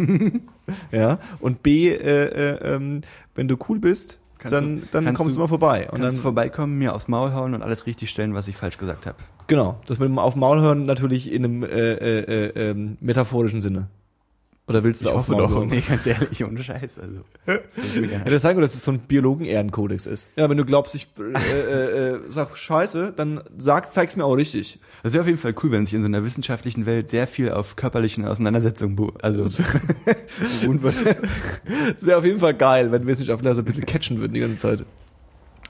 [0.92, 1.18] ja.
[1.40, 3.02] Und B, äh, äh, ähm,
[3.34, 5.88] wenn du cool bist, Kannst dann, du- dann kannst kommst du du- mal vorbei.
[5.90, 9.04] Und dann vorbeikommen, mir aufs Maul hauen und alles richtig stellen, was ich falsch gesagt
[9.06, 9.18] habe.
[9.48, 13.60] Genau, das mit dem auf Maul hören natürlich in einem äh, äh, äh, ähm, metaphorischen
[13.60, 13.88] Sinne.
[14.66, 15.68] Oder willst du auf den Maul hören?
[15.68, 17.00] Nee, ganz ehrlich, ohne Scheiß.
[17.00, 20.30] Also, das Ja, das sagen wir, dass es so ein Biologen-Ehrenkodex ist.
[20.36, 24.34] Ja, wenn du glaubst, ich äh, äh, äh, sag Scheiße, dann sag, zeig's mir auch
[24.34, 24.78] richtig.
[25.02, 27.50] Das wäre auf jeden Fall cool, wenn sich in so einer wissenschaftlichen Welt sehr viel
[27.50, 29.44] auf körperlichen Auseinandersetzungen also.
[30.40, 30.62] Das
[32.06, 34.84] wäre auf jeden Fall geil, wenn Wissenschaftler so ein bisschen catchen würden die ganze Zeit.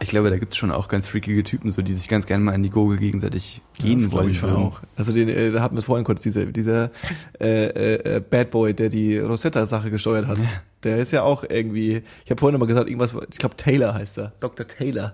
[0.02, 2.42] Ich glaube, da gibt es schon auch ganz freakige Typen, so die sich ganz gerne
[2.42, 4.30] mal in die Gurgel gegenseitig gehen das wollen.
[4.30, 4.56] ich würden.
[4.56, 4.80] auch.
[4.96, 6.90] Also den, äh, da hatten wir vorhin kurz, diese, dieser
[7.38, 10.38] äh, äh, äh, Bad Boy, der die Rosetta-Sache gesteuert hat.
[10.84, 13.92] Der ist ja auch irgendwie, ich habe vorhin noch mal gesagt, irgendwas, ich glaube Taylor
[13.92, 14.66] heißt er, Dr.
[14.66, 15.12] Taylor.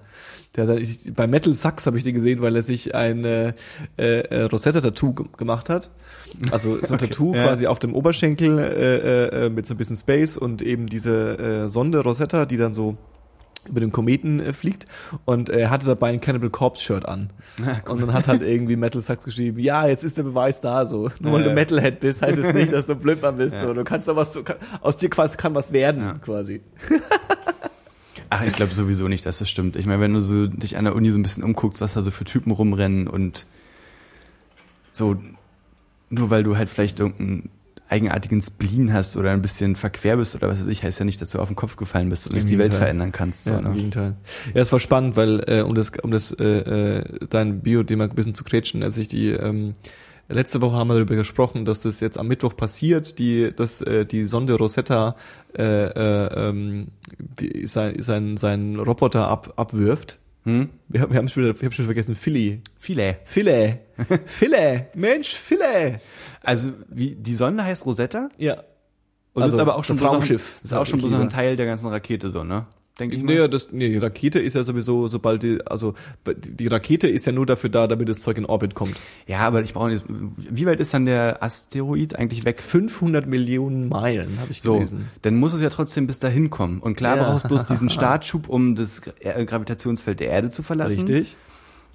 [0.54, 3.54] Der hat, ich, bei Metal Sucks habe ich den gesehen, weil er sich ein äh,
[3.96, 5.90] äh, Rosetta-Tattoo ge gemacht hat.
[6.52, 7.42] Also so ein Okay, Tattoo ja.
[7.42, 11.68] quasi auf dem Oberschenkel äh, äh, mit so ein bisschen Space und eben diese äh,
[11.68, 12.96] Sonde Rosetta, die dann so
[13.68, 14.84] über den Kometen äh, fliegt
[15.24, 17.30] und er hatte dabei ein Cannibal Corpse Shirt an.
[17.88, 21.10] und dann hat halt irgendwie Metal Sucks geschrieben, ja, jetzt ist der Beweis da, so.
[21.20, 21.54] Nur weil Ja, du ja.
[21.54, 23.60] Metalhead bist, heißt es nicht, dass du Blödmann bist, Ja.
[23.66, 23.74] so.
[23.74, 26.12] Du kannst da was, du, kann, aus dir quasi kann was werden, Ja.
[26.14, 26.60] quasi.
[28.30, 29.76] Ach, ich glaube sowieso nicht, dass das stimmt.
[29.76, 32.02] Ich meine, wenn du so dich an der Uni so ein bisschen umguckst, was da
[32.02, 33.46] so für Typen rumrennen und
[34.90, 35.16] so,
[36.10, 37.50] nur weil du halt vielleicht irgendeinen
[37.88, 41.22] eigenartigen Spleen hast oder ein bisschen verquer bist oder was weiß ich, heißt ja nicht,
[41.22, 43.44] dass du auf den Kopf gefallen bist und Im nicht die Welt verändern kannst.
[43.44, 43.72] So, Ja, im ne?
[43.74, 44.16] Gegenteil.
[44.54, 48.10] Ja, es war spannend, weil, äh, um das, um das, äh, äh, dein Bio-Thema ein
[48.10, 49.74] bisschen zu kretschen, als ich die, ähm,
[50.28, 54.04] letzte Woche haben wir darüber gesprochen, dass das jetzt am Mittwoch passiert, die, dass äh,
[54.04, 55.16] die Sonde Rosetta
[55.56, 60.18] äh, äh, ähm, die, sein, sein, sein Roboter ab, abwirft.
[60.46, 60.70] Hm?
[60.88, 62.60] Wir, wir haben schon wieder, ich hab schon vergessen, Philly.
[62.78, 63.18] Viele.
[63.24, 63.78] Philly.
[64.26, 64.84] Philly.
[64.94, 65.98] Mensch, Philly.
[66.42, 68.62] Also, wie, die Sonde heißt Rosetta Ja.
[69.34, 70.60] und Also, ist aber auch schon das bloß noch- Raumschiff.
[70.62, 72.66] Ist auch schon bloß ein Teil der ganzen Rakete so, ne?
[72.98, 73.34] Denke ich mal.
[73.34, 75.92] Naja, das, nee, die Rakete ist ja sowieso, sobald die, also
[76.26, 78.96] die Rakete ist ja nur dafür da, damit das Zeug in Orbit kommt.
[79.26, 82.62] Ja, aber ich brauche jetzt, wie weit ist dann der Asteroid eigentlich weg?
[82.62, 85.10] 500 Millionen Meilen, habe ich So, gelesen.
[85.22, 86.78] dann muss es ja trotzdem bis dahin kommen.
[86.80, 87.24] Und klar Ja.
[87.30, 91.00] brauchst du bloß diesen Startschub, um das Gra- Gravitationsfeld der Erde zu verlassen.
[91.00, 91.36] Richtig.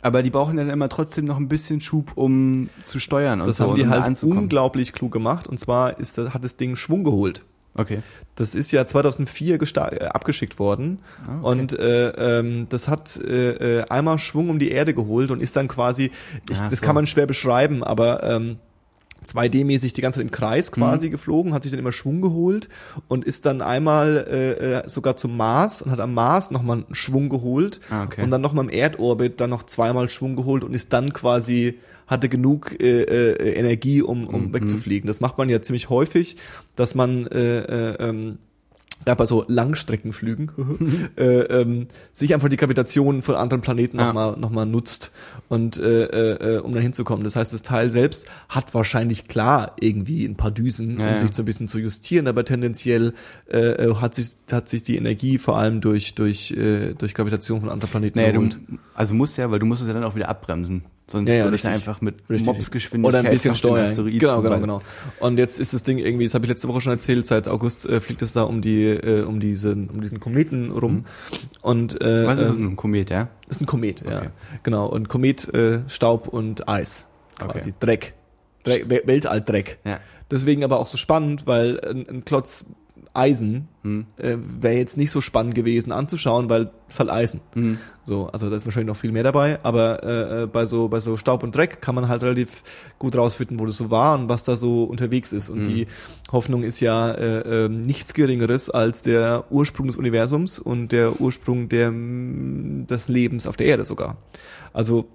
[0.04, 3.58] Aber die brauchen dann immer trotzdem noch ein bisschen Schub, um zu steuern und Das
[3.58, 4.44] so, haben die halt anzukommen.
[4.44, 5.48] unglaublich klug gemacht.
[5.48, 7.44] Und zwar ist, das- hat das Ding Schwung geholt.
[7.74, 8.00] Okay.
[8.36, 11.46] Das ist ja 2004 gesta- äh, abgeschickt worden Ah, okay.
[11.62, 15.56] und äh, ähm, das hat äh, äh, einmal Schwung um die Erde geholt und ist
[15.56, 16.12] dann quasi,
[16.50, 16.86] ich, Ach das so.
[16.86, 18.58] kann man schwer beschreiben, aber ähm,
[19.26, 21.12] 2D-mäßig die ganze Zeit im Kreis quasi Mhm.
[21.12, 22.70] geflogen, hat sich dann immer Schwung geholt
[23.08, 26.96] und ist dann einmal äh, äh, sogar zum Mars und hat am Mars nochmal einen
[26.96, 28.24] Schwung geholt Ah, okay.
[28.24, 31.78] und dann nochmal im Erdorbit dann noch zweimal Schwung geholt und ist dann quasi
[32.12, 34.54] hatte genug äh, äh, Energie, um, um Mhm.
[34.54, 35.08] wegzufliegen.
[35.08, 36.36] Das macht man ja ziemlich häufig,
[36.76, 38.38] dass man äh, äh, ähm,
[39.08, 40.52] ja, bei so Langstreckenflügen
[41.18, 44.06] äh, ähm, sich einfach die Gravitation von anderen Planeten Ja.
[44.08, 45.12] nochmal noch mal nutzt
[45.50, 47.24] und äh, äh, äh, um dann hinzukommen.
[47.24, 51.18] Das heißt, das Teil selbst hat wahrscheinlich klar irgendwie ein paar Düsen, Ja, um ja.
[51.18, 53.14] sich so ein bisschen zu justieren, aber tendenziell
[53.52, 57.62] äh, äh, hat sich hat sich die Energie vor allem durch durch äh, durch Gravitation
[57.62, 58.50] von anderen Planeten Naja, du,
[58.94, 60.84] also musst ja, weil du musst es ja dann auch wieder abbremsen.
[61.12, 62.48] Sonst Ja, ja, würde ich einfach mit Richtig.
[62.48, 63.94] Mopsgeschwindigkeit Oder ein bisschen steuern.
[63.96, 64.82] Genau, genau, genau.
[65.20, 67.86] Und jetzt ist das Ding irgendwie, das habe ich letzte Woche schon erzählt, seit August
[67.86, 71.06] äh, fliegt es da um die, äh, um diesen, um diesen Kometen rum.
[71.62, 72.28] Und äh, Mhm.
[72.28, 73.28] Was ist es ähm, ein Komet, ja?
[73.50, 74.18] ist ein Komet, ja.
[74.20, 74.30] Okay.
[74.64, 74.88] Genau.
[74.88, 77.08] Und Komet, äh, Staub und Eis.
[77.38, 77.60] Quasi.
[77.60, 77.74] Okay.
[77.80, 78.14] Dreck.
[78.64, 79.80] Dreck We- Weltalldreck.
[79.84, 80.00] Ja.
[80.30, 82.66] Deswegen aber auch so spannend, weil ein, ein Klotz
[83.14, 84.06] Eisen Hm.
[84.18, 87.42] äh, wäre jetzt nicht so spannend gewesen anzuschauen, weil es halt Eisen.
[87.56, 87.80] Mhm.
[88.06, 91.00] So, also da ist wahrscheinlich noch viel mehr dabei, aber äh, äh, bei so bei
[91.00, 92.64] so Staub und Dreck kann man halt relativ
[93.00, 95.50] gut rausfinden, wo das so war und was da so unterwegs ist.
[95.50, 95.64] Und Mhm.
[95.64, 95.88] die
[96.32, 101.68] Hoffnung ist ja äh, äh, nichts Geringeres als der Ursprung des Universums und der Ursprung
[101.68, 104.18] der, des Lebens auf der Erde sogar.
[104.74, 105.08] Also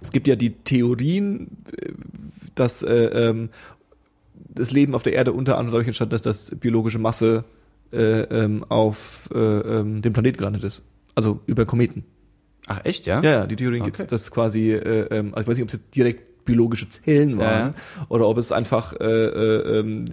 [0.00, 1.92] es gibt ja die Theorien, äh,
[2.54, 3.50] dass äh, ähm,
[4.58, 7.44] das Leben auf der Erde unter anderem dadurch entstanden ist, dass biologische Masse
[7.92, 10.82] äh, ähm, auf äh, ähm, dem Planeten gelandet ist.
[11.14, 12.04] Also über Kometen.
[12.66, 13.22] Ach, echt, ja?
[13.22, 13.90] Ja, ja, die Theorien Okay.
[13.92, 17.36] gibt's, dass quasi, äh, ähm, also ich weiß nicht, ob es jetzt direkt biologische Zellen
[17.38, 17.74] waren
[18.08, 20.04] oder ob es einfach, äh, äh, ähm,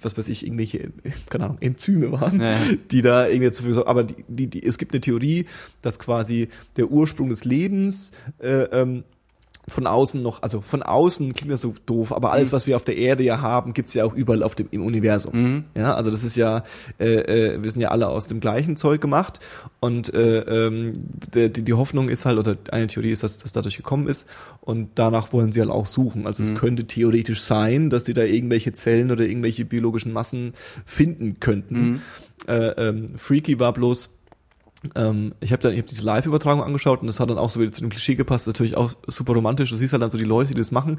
[0.00, 0.90] was weiß ich, irgendwelche,
[1.30, 2.58] keine Ahnung, Enzyme waren, Ja, ja.
[2.90, 3.82] die da irgendwie dazu führen.
[3.86, 5.46] Aber die, die, die, es gibt eine Theorie,
[5.82, 9.04] dass quasi der Ursprung des Lebens äh, ähm,
[9.68, 12.82] von außen noch, also von außen klingt das so doof, aber alles, was wir auf
[12.82, 15.32] der Erde ja haben, gibt's ja auch überall auf dem im Universum.
[15.34, 15.64] Mhm.
[15.76, 16.64] Ja, also das ist ja,
[16.98, 19.38] äh, äh, wir sind ja alle aus dem gleichen Zeug gemacht
[19.78, 20.92] und äh, ähm,
[21.32, 24.28] die, die Hoffnung ist halt, oder eine Theorie ist, dass das dadurch gekommen ist
[24.60, 26.26] und danach wollen sie halt auch suchen.
[26.26, 31.38] Also es könnte theoretisch sein, dass die da irgendwelche Zellen oder irgendwelche biologischen Massen finden
[31.38, 32.02] könnten.
[32.48, 34.10] Äh, ähm, freaky war bloß,
[34.94, 37.60] ähm, ich habe dann, ich habe diese Live-Übertragung angeschaut und das hat dann auch so
[37.60, 39.70] wieder zu dem Klischee gepasst, natürlich auch super romantisch.
[39.70, 40.98] Du siehst halt dann so die Leute, die das machen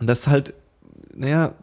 [0.00, 0.54] und das ist halt,
[1.14, 1.54] naja,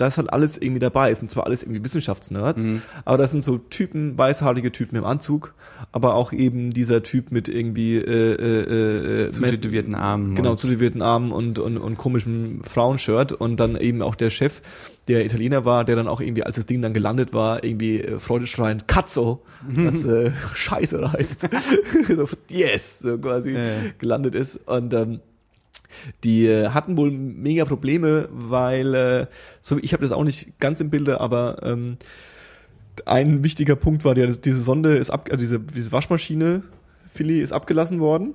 [0.00, 1.10] da ist halt alles irgendwie dabei.
[1.10, 2.82] Es sind zwar alles irgendwie Wissenschaftsnerds, Mhm.
[3.04, 5.54] aber das sind so Typen, weißhaarige Typen im Anzug,
[5.92, 10.34] aber auch eben dieser Typ mit irgendwie äh, äh, äh, Zu Matt- tätowierten Armen.
[10.34, 14.62] Genau, und- zutätowierten Armen und, und, und komischem Frauenshirt und dann eben auch der Chef,
[15.08, 18.18] der Italiener war, der dann auch irgendwie, als das Ding dann gelandet war, irgendwie äh,
[18.18, 19.42] freudeschreiend Cazzo,
[19.74, 21.48] was äh, Scheiße heißt.
[22.16, 23.62] so, yes, so quasi ja.
[23.98, 25.20] gelandet ist und ähm,
[26.24, 29.26] die äh, hatten wohl mega Probleme, weil, äh,
[29.60, 31.96] so ich habe das auch nicht ganz im Bilde, aber ähm,
[33.06, 36.62] ein wichtiger Punkt war, der, diese Sonde ist ab, also diese, diese Waschmaschine,
[37.12, 38.34] Philly ist abgelassen worden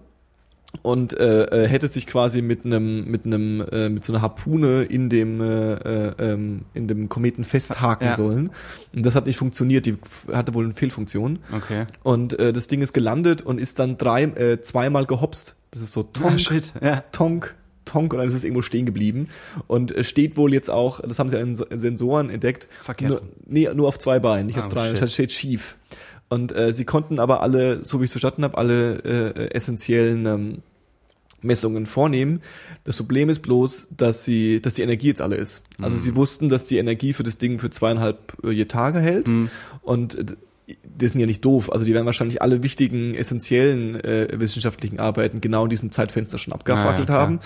[0.82, 4.84] und äh, äh, hätte sich quasi mit einem mit einem äh, mit so einer Harpune
[4.84, 8.16] in dem äh, äh, ähm, in dem Kometen festhaken Ja.
[8.16, 8.52] sollen
[8.96, 9.98] und das hat nicht funktioniert die
[10.32, 11.86] hatte wohl eine Fehlfunktion Okay.
[12.04, 15.94] und äh, das Ding ist gelandet und ist dann drei äh, zweimal gehopst das ist
[15.94, 16.74] so Ah, tonk shit.
[16.82, 17.04] Ja.
[17.12, 19.28] tonk tonk und dann ist es irgendwo stehen geblieben
[19.68, 23.12] und es steht wohl jetzt auch das haben sie an den Sensoren entdeckt Verkehrt.
[23.12, 25.76] nur, nee, nur auf zwei Beinen nicht Ah, auf drei das steht schief
[26.30, 30.26] und äh, sie konnten aber alle, so wie ich es verstanden habe, alle äh, essentiellen
[30.26, 30.58] ähm,
[31.42, 32.42] Messungen vornehmen.
[32.84, 35.62] Das Problem ist bloß, dass sie, dass die Energie jetzt alle ist.
[35.80, 39.30] Also sie wussten, dass die Energie für das Ding für zweieinhalb äh, Tage hält
[39.84, 40.26] und äh,
[41.00, 41.72] die sind ja nicht doof.
[41.72, 46.54] Also die werden wahrscheinlich alle wichtigen, essentiellen äh, wissenschaftlichen Arbeiten genau in diesem Zeitfenster schon
[46.54, 47.40] abgefackelt Ah, ja, haben.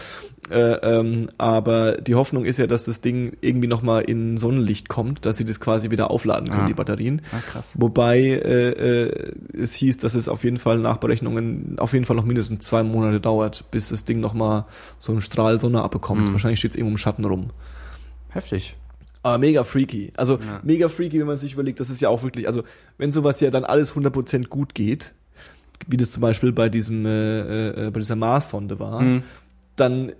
[0.51, 5.25] Äh, ähm, aber die Hoffnung ist ja, dass das Ding irgendwie nochmal in Sonnenlicht kommt,
[5.25, 6.67] dass sie das quasi wieder aufladen können, Ah.
[6.67, 7.21] die Batterien.
[7.31, 7.71] Ah, krass.
[7.75, 12.15] Wobei äh, äh, es hieß, dass es auf jeden Fall nach Berechnungen auf jeden Fall
[12.15, 14.65] noch mindestens zwei Monate dauert, bis das Ding nochmal
[14.97, 16.29] so einen Strahl Sonne abbekommt.
[16.29, 16.33] Mhm.
[16.33, 17.49] Wahrscheinlich steht es irgendwo im Schatten rum.
[18.29, 18.75] Heftig.
[19.23, 20.13] Aber mega freaky.
[20.15, 20.61] Also Ja.
[20.63, 22.63] mega freaky, wenn man sich überlegt, das ist ja auch wirklich, also
[22.97, 25.13] wenn sowas ja dann alles 100% gut geht,
[25.87, 29.23] wie das zum Beispiel bei diesem äh, äh, bei dieser Mars-Sonde war, Mhm.
[29.75, 30.11] dann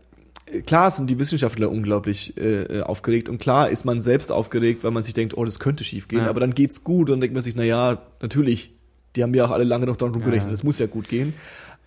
[0.46, 4.84] äh, klar sind die Wissenschaftler unglaublich äh, äh, aufgeregt und klar ist man selbst aufgeregt,
[4.84, 6.30] weil man sich denkt, oh, das könnte schief gehen, Ja.
[6.30, 8.74] aber dann geht's gut und dann denkt man sich, na ja, natürlich,
[9.16, 10.52] die haben ja auch alle lange noch daran gerechnet, Ja.
[10.52, 11.34] das muss ja gut gehen.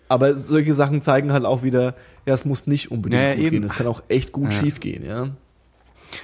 [0.09, 1.95] Aber solche Sachen zeigen halt auch wieder,
[2.25, 3.49] ja, es muss nicht unbedingt Ja, gut eben.
[3.51, 5.29] gehen, es kann auch echt gut schief gehen, ja.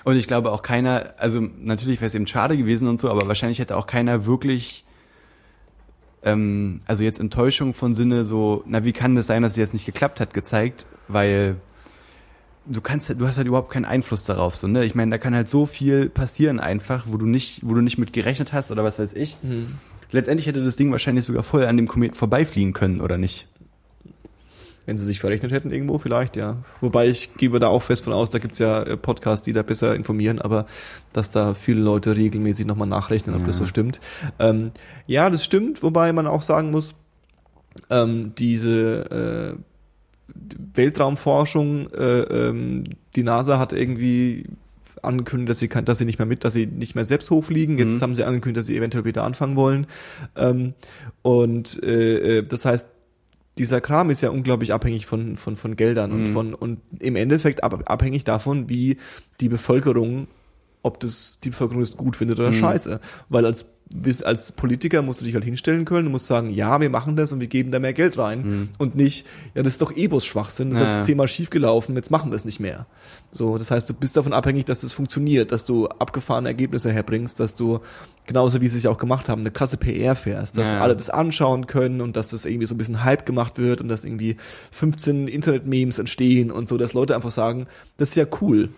[0.03, 3.27] Und ich glaube auch keiner, also natürlich wäre es eben schade gewesen und so, aber
[3.27, 4.85] wahrscheinlich hätte auch keiner wirklich,
[6.23, 9.73] ähm, also jetzt Enttäuschung von Sinne so, na wie kann das sein, dass es jetzt
[9.73, 11.55] nicht geklappt hat, gezeigt, weil
[12.65, 14.83] du kannst, halt- du hast halt überhaupt keinen Einfluss darauf, so ne.
[14.85, 17.97] Ich meine, da kann halt so viel passieren einfach, wo du nicht, wo du nicht
[17.97, 19.37] mit gerechnet hast oder was weiß ich.
[20.11, 23.47] Letztendlich hätte das Ding wahrscheinlich sogar voll an dem Kometen vorbeifliegen können oder nicht.
[24.89, 26.57] Wenn sie sich verrechnet hätten irgendwo, vielleicht, ja.
[26.81, 29.61] Wobei ich gebe da auch fest von aus, da gibt's ja äh, Podcasts, die da
[29.61, 30.65] besser informieren, aber
[31.13, 33.47] dass da viele Leute regelmäßig nochmal nachrechnen, ob Ja.
[33.47, 33.99] das so stimmt.
[34.39, 34.71] Ähm,
[35.05, 36.95] ja, das stimmt, wobei man auch sagen muss,
[37.91, 40.33] ähm, diese äh,
[40.73, 42.83] Weltraumforschung, äh, ähm,
[43.15, 44.45] die NASA hat irgendwie
[45.01, 47.77] angekündigt, dass sie kann, dass sie nicht mehr mit, dass sie nicht mehr selbst hochfliegen.
[47.77, 48.01] Jetzt Mhm.
[48.01, 49.87] haben sie angekündigt, dass sie eventuell wieder anfangen wollen.
[50.35, 50.73] Ähm,
[51.21, 52.89] und äh, äh, das heißt,
[53.57, 56.33] dieser Kram ist ja unglaublich abhängig von von von Geldern und Mhm.
[56.33, 58.97] von und im Endeffekt ab, abhängig davon, wie
[59.41, 60.27] die Bevölkerung,
[60.81, 62.55] ob das die Bevölkerung das gut findet oder Mhm.
[62.55, 63.65] scheiße, weil als
[64.23, 67.31] als Politiker musst du dich halt hinstellen können und musst sagen, ja, wir machen das
[67.31, 68.69] und wir geben da mehr Geld rein Mhm.
[68.77, 71.95] und nicht, ja, das ist doch eh bloß Schwachsinn, das Ja, hat zehnmal schief gelaufen,
[71.95, 72.85] jetzt machen wir es nicht mehr.
[73.31, 77.39] So, das heißt, du bist davon abhängig, dass das funktioniert, dass du abgefahrene Ergebnisse herbringst,
[77.39, 77.79] dass du
[78.27, 80.81] genauso wie sie es auch gemacht haben, eine krasse PR fährst, dass ja.
[80.81, 83.87] alle das anschauen können und dass das irgendwie so ein bisschen Hype gemacht wird und
[83.87, 84.37] dass irgendwie
[84.69, 87.65] 15 Internet-Memes entstehen und so, dass Leute einfach sagen,
[87.97, 88.69] das ist ja cool.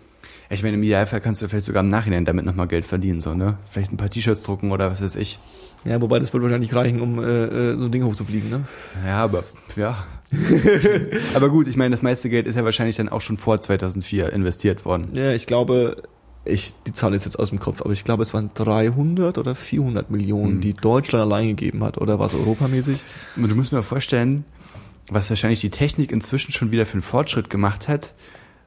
[0.52, 3.34] Ich meine, im Idealfall kannst du vielleicht sogar im Nachhinein damit nochmal Geld verdienen, so,
[3.34, 3.56] ne?
[3.64, 5.38] Vielleicht ein paar T-Shirts drucken oder was weiß ich.
[5.84, 8.64] Ja, wobei das wird wahrscheinlich reichen, um äh, äh, so ein Ding hochzufliegen, ne?
[9.06, 9.44] Ja, aber
[9.76, 10.04] ja.
[11.34, 14.32] aber gut, ich meine, das meiste Geld ist ja wahrscheinlich dann auch schon vor 2004
[14.32, 15.08] investiert worden.
[15.14, 16.02] Ja, ich glaube,
[16.44, 19.54] ich, die Zahl ist jetzt aus dem Kopf, aber ich glaube, es waren 300 oder
[19.54, 20.60] 400 Millionen, Hm.
[20.60, 23.02] die Deutschland allein gegeben hat, oder war es europamäßig?
[23.36, 24.44] Und du musst mir vorstellen,
[25.08, 28.12] was wahrscheinlich die Technik inzwischen schon wieder für einen Fortschritt gemacht hat,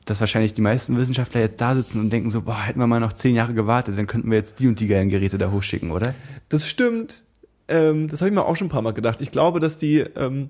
[0.05, 2.99] dass wahrscheinlich die meisten Wissenschaftler jetzt da sitzen und denken so, boah, hätten wir mal
[2.99, 5.91] noch zehn Jahre gewartet, dann könnten wir jetzt die und die geilen Geräte da hochschicken,
[5.91, 6.13] oder?
[6.49, 7.23] Das stimmt.
[7.67, 9.21] Ähm, das habe ich mir auch schon ein paar Mal gedacht.
[9.21, 10.49] Ich glaube, dass die, ähm,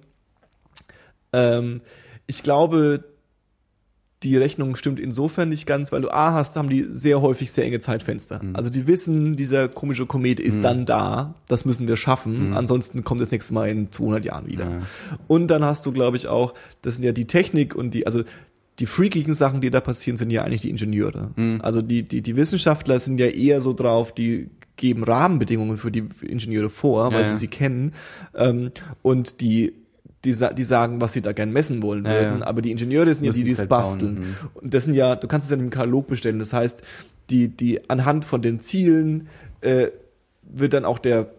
[1.34, 1.82] ähm,
[2.28, 3.04] ich glaube,
[4.24, 7.64] die Rechnung stimmt insofern nicht ganz, weil du A hast, haben die sehr häufig sehr
[7.66, 8.42] enge Zeitfenster.
[8.42, 8.56] Mhm.
[8.56, 10.62] Also die wissen, dieser komische Komet ist Mhm.
[10.64, 12.58] dann da, das müssen wir schaffen, Mhm.
[12.58, 14.66] ansonsten kommt das nächste Mal in 200 Jahren wieder.
[14.66, 14.80] Ja.
[15.28, 18.24] Und dann hast du, glaube ich, auch, das sind ja die Technik und die, also
[18.80, 21.32] die freakigen Sachen, die da passieren, sind ja eigentlich die Ingenieure.
[21.36, 21.62] Mhm.
[21.62, 26.04] Also die, die, die Wissenschaftler sind ja eher so drauf, die geben Rahmenbedingungen für die
[26.22, 27.40] Ingenieure vor, weil Ja, sie ja.
[27.40, 27.94] sie kennen.
[28.36, 28.72] Ähm,
[29.02, 29.74] und die,
[30.26, 33.24] die, die sagen, was sie da gern messen wollen Ja, würden, aber die Ingenieure sind
[33.26, 34.16] ja die, die es halt basteln.
[34.16, 34.36] mhm.
[34.56, 36.40] Und das sind ja, du kannst es ja im Katalog bestellen.
[36.40, 36.82] Das heißt,
[37.30, 39.30] die, die anhand von den Zielen
[39.62, 39.88] äh,
[40.44, 41.32] wird dann auch der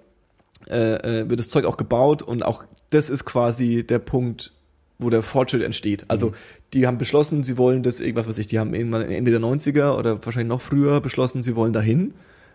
[0.68, 4.52] äh, äh, wird das Zeug auch gebaut und auch das ist quasi der Punkt,
[4.98, 6.06] wo der Fortschritt entsteht.
[6.08, 6.32] Also
[6.72, 9.96] die haben beschlossen, sie wollen das irgendwas, was ich, die haben irgendwann Ende der 90er
[9.96, 12.14] oder wahrscheinlich noch früher beschlossen, sie wollen dahin.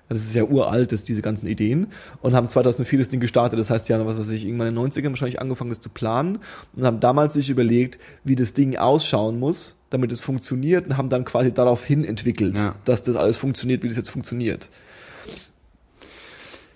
[0.09, 1.88] Das ist ja uralt, das, diese ganzen Ideen.
[2.22, 3.57] Und haben 2004 das Ding gestartet.
[3.57, 5.89] Das heißt, die haben, was weiß ich, irgendwann in den 90ern wahrscheinlich angefangen, das zu
[5.89, 6.39] planen.
[6.76, 10.86] Und haben damals sich überlegt, wie das Ding ausschauen muss, damit es funktioniert.
[10.88, 12.76] Und haben dann quasi daraufhin entwickelt, Ja.
[12.84, 14.68] dass das alles funktioniert, wie das jetzt funktioniert.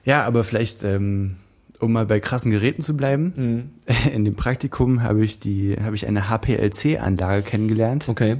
[0.06, 1.36] Ja, aber vielleicht, ähm,
[1.80, 3.72] um mal bei krassen Geräten zu bleiben,
[4.14, 8.08] in dem Praktikum habe ich die, habe ich eine HPLC-Anlage kennengelernt.
[8.08, 8.38] Okay.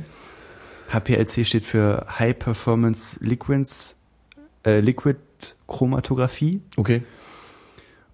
[0.92, 3.96] HPLC steht für High Performance Liquids,
[4.66, 5.18] äh, Liquid
[5.68, 6.62] Chromatographie.
[6.78, 7.02] Okay.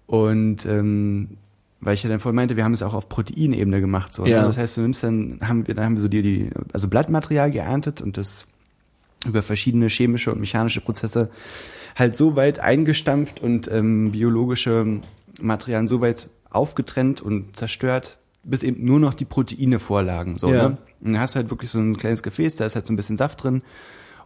[0.06, 1.36] Und ähm,
[1.80, 4.14] weil ich ja dann vorhin meinte, wir haben es auch auf Proteinebene gemacht.
[4.14, 4.42] So, Ja.
[4.42, 4.46] ne?
[4.46, 7.50] Das heißt, du nimmst dann, haben wir, dann haben wir so die, die, also Blattmaterial
[7.50, 8.46] geerntet und das
[9.26, 11.30] über verschiedene chemische und mechanische Prozesse
[11.96, 15.00] halt so weit eingestampft und ähm, biologische
[15.40, 20.38] Materialien so weit aufgetrennt und zerstört, bis eben nur noch die Proteine vorlagen.
[20.38, 20.70] So, Ja.
[20.70, 20.78] ne?
[21.00, 22.96] Und dann hast du halt wirklich so ein kleines Gefäß, da ist halt so ein
[22.96, 23.62] bisschen Saft drin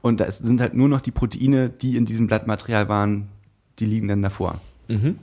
[0.03, 3.29] und da ist, sind halt nur noch die Proteine, die in diesem Blattmaterial waren,
[3.79, 4.61] die liegen dann davor.
[4.89, 5.19] Mhm.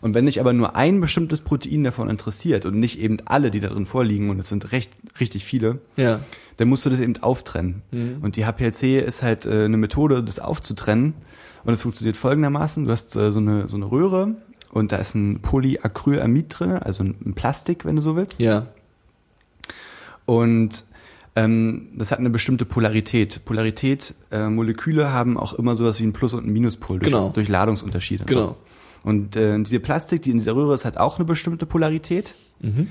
[0.00, 3.60] Und wenn dich aber nur ein bestimmtes Protein davon interessiert und nicht eben alle, die
[3.60, 4.90] da drin vorliegen, und es sind recht,
[5.20, 6.20] richtig viele, Ja.
[6.56, 7.82] dann musst du das eben auftrennen.
[7.90, 8.18] Mhm.
[8.22, 11.14] Und die HPLC ist halt äh, eine Methode, das aufzutrennen.
[11.64, 12.86] Und es funktioniert folgendermaßen.
[12.86, 14.36] Du hast äh, so, eine, so eine Röhre
[14.72, 18.40] und da ist ein Polyacrylamid drin, also ein, Plastik, wenn du so willst.
[18.40, 18.68] Ja.
[20.26, 20.84] Und
[21.36, 23.44] ähm, das hat eine bestimmte Polarität.
[23.44, 27.28] Polarität, äh, Moleküle haben auch immer sowas wie ein Plus- und ein Minuspol durch, Genau.
[27.30, 28.24] durch Ladungsunterschiede.
[28.24, 28.46] Genau.
[28.46, 28.56] So.
[29.02, 32.34] Und äh, diese Plastik, die in dieser Röhre ist, hat auch eine bestimmte Polarität.
[32.60, 32.88] Mhm.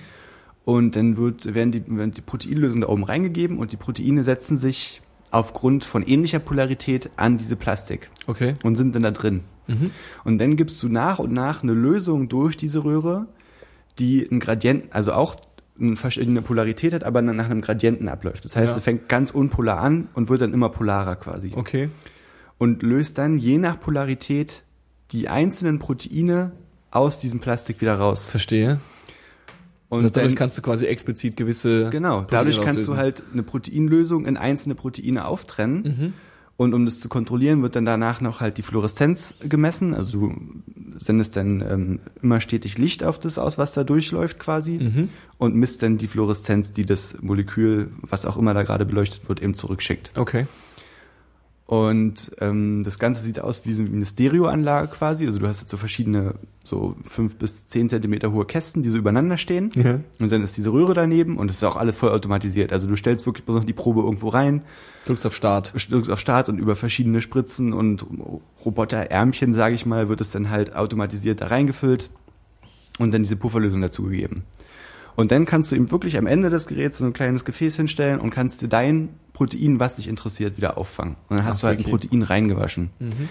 [0.65, 4.57] Und dann wird, werden, die, werden die Proteinlösungen da oben reingegeben und die Proteine setzen
[4.57, 5.01] sich
[5.31, 8.53] aufgrund von ähnlicher Polarität an diese Plastik Okay.
[8.63, 9.41] und sind dann da drin.
[9.67, 9.91] Mhm.
[10.23, 13.27] Und dann gibst du nach und nach eine Lösung durch diese Röhre,
[13.99, 15.35] die ein Gradient, also auch
[15.79, 18.43] eine verschiedene Polarität hat, aber nach einem Gradienten abläuft.
[18.45, 18.77] Das heißt, Ja.
[18.77, 21.51] es fängt ganz unpolar an und wird dann immer polarer quasi.
[21.55, 21.89] Okay.
[22.57, 24.63] Und löst dann je nach Polarität
[25.11, 26.51] die einzelnen Proteine
[26.91, 28.29] aus diesem Plastik wieder raus.
[28.29, 28.79] Verstehe.
[29.89, 31.89] Und das heißt, dadurch dann- kannst du quasi explizit gewisse.
[31.89, 32.97] Genau, Proteine dadurch kannst du rauslösen.
[32.97, 35.81] halt eine Proteinlösung in einzelne Proteine auftrennen.
[35.83, 36.13] Mhm.
[36.57, 39.93] Und um das zu kontrollieren, wird dann danach noch halt die Fluoreszenz gemessen.
[39.93, 40.35] Also du
[40.97, 44.73] sendest dann ähm, immer stetig Licht auf das aus, was da durchläuft quasi.
[44.77, 45.09] Mhm.
[45.37, 49.41] Und misst dann die Fluoreszenz, die das Molekül, was auch immer da gerade beleuchtet wird,
[49.41, 50.11] eben zurückschickt.
[50.15, 50.47] Okay.
[51.69, 55.27] Und ähm, das Ganze sieht aus wie so eine Stereoanlage quasi.
[55.27, 56.33] Also du hast jetzt so verschiedene,
[56.65, 59.69] so fünf bis zehn Zentimeter hohe Kästen, die so übereinander stehen.
[59.75, 59.99] Ja.
[60.17, 62.73] Und dann ist diese Röhre daneben und es ist auch alles voll automatisiert.
[62.73, 64.63] Also du stellst wirklich bloß noch die Probe irgendwo rein,
[65.05, 65.71] Drückst auf Start.
[65.91, 68.03] drückst auf Start und über verschiedene Spritzen und
[68.65, 72.09] Roboterärmchen, sage ich mal, wird es dann halt automatisiert da reingefüllt
[72.97, 74.41] und dann diese Pufferlösung dazugegeben.
[75.15, 78.19] Und dann kannst du eben wirklich am Ende des Geräts so ein kleines Gefäß hinstellen
[78.19, 81.15] und kannst dir dein Protein, was dich interessiert, wieder auffangen.
[81.29, 81.91] Und dann hast Ach, du halt ein okay.
[81.91, 82.89] Protein reingewaschen.
[82.99, 83.29] Mhm.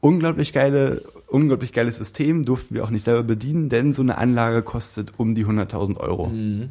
[0.00, 4.62] Unglaublich geile, unglaublich geiles System, durften wir auch nicht selber bedienen, denn so eine Anlage
[4.62, 6.28] kostet um die 100.000 Euro.
[6.28, 6.70] Mhm.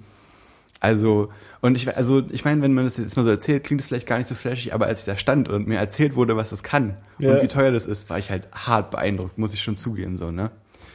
[0.82, 1.30] Also,
[1.62, 4.08] und ich, also, ich meine, wenn man das jetzt mal so erzählt, klingt es vielleicht
[4.08, 6.64] gar nicht so flashig, aber als ich da stand und mir erzählt wurde, was das
[6.64, 7.36] kann Ja.
[7.36, 10.32] und wie teuer das ist, war ich halt hart beeindruckt, muss ich schon zugeben, so,
[10.32, 10.50] ne?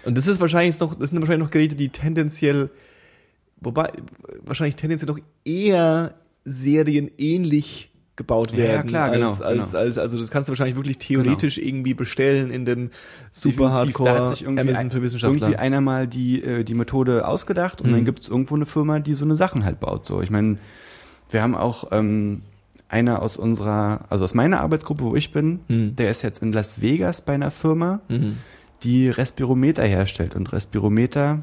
[0.04, 2.70] Und das ist wahrscheinlich noch, das sind wahrscheinlich noch Geräte, die tendenziell,
[3.60, 3.92] wobei,
[4.44, 8.86] wahrscheinlich tendenziell noch eher serienähnlich gebaut Ja, ja, werden.
[8.88, 9.78] klar, genau, als, als, genau.
[9.78, 12.90] als, also das kannst du wahrscheinlich wirklich theoretisch irgendwie bestellen in dem
[13.30, 15.36] super Definitiv, da hat Hardcore sich irgendwie Amazon für Wissenschaftler.
[15.48, 17.92] Irgendwie einer mal die, äh, die Methode ausgedacht und Mhm.
[17.94, 20.22] dann gibt's irgendwo eine Firma, die so eine Sachen halt baut, so.
[20.22, 20.56] Ich meine,
[21.30, 22.40] wir haben auch, ähm,
[22.88, 25.96] einer aus unserer, also aus meiner Arbeitsgruppe, wo ich bin, Mhm.
[25.96, 28.38] der ist jetzt in Las Vegas bei einer Firma, Mhm.
[28.82, 31.42] die Respirometer herstellt und Respirometer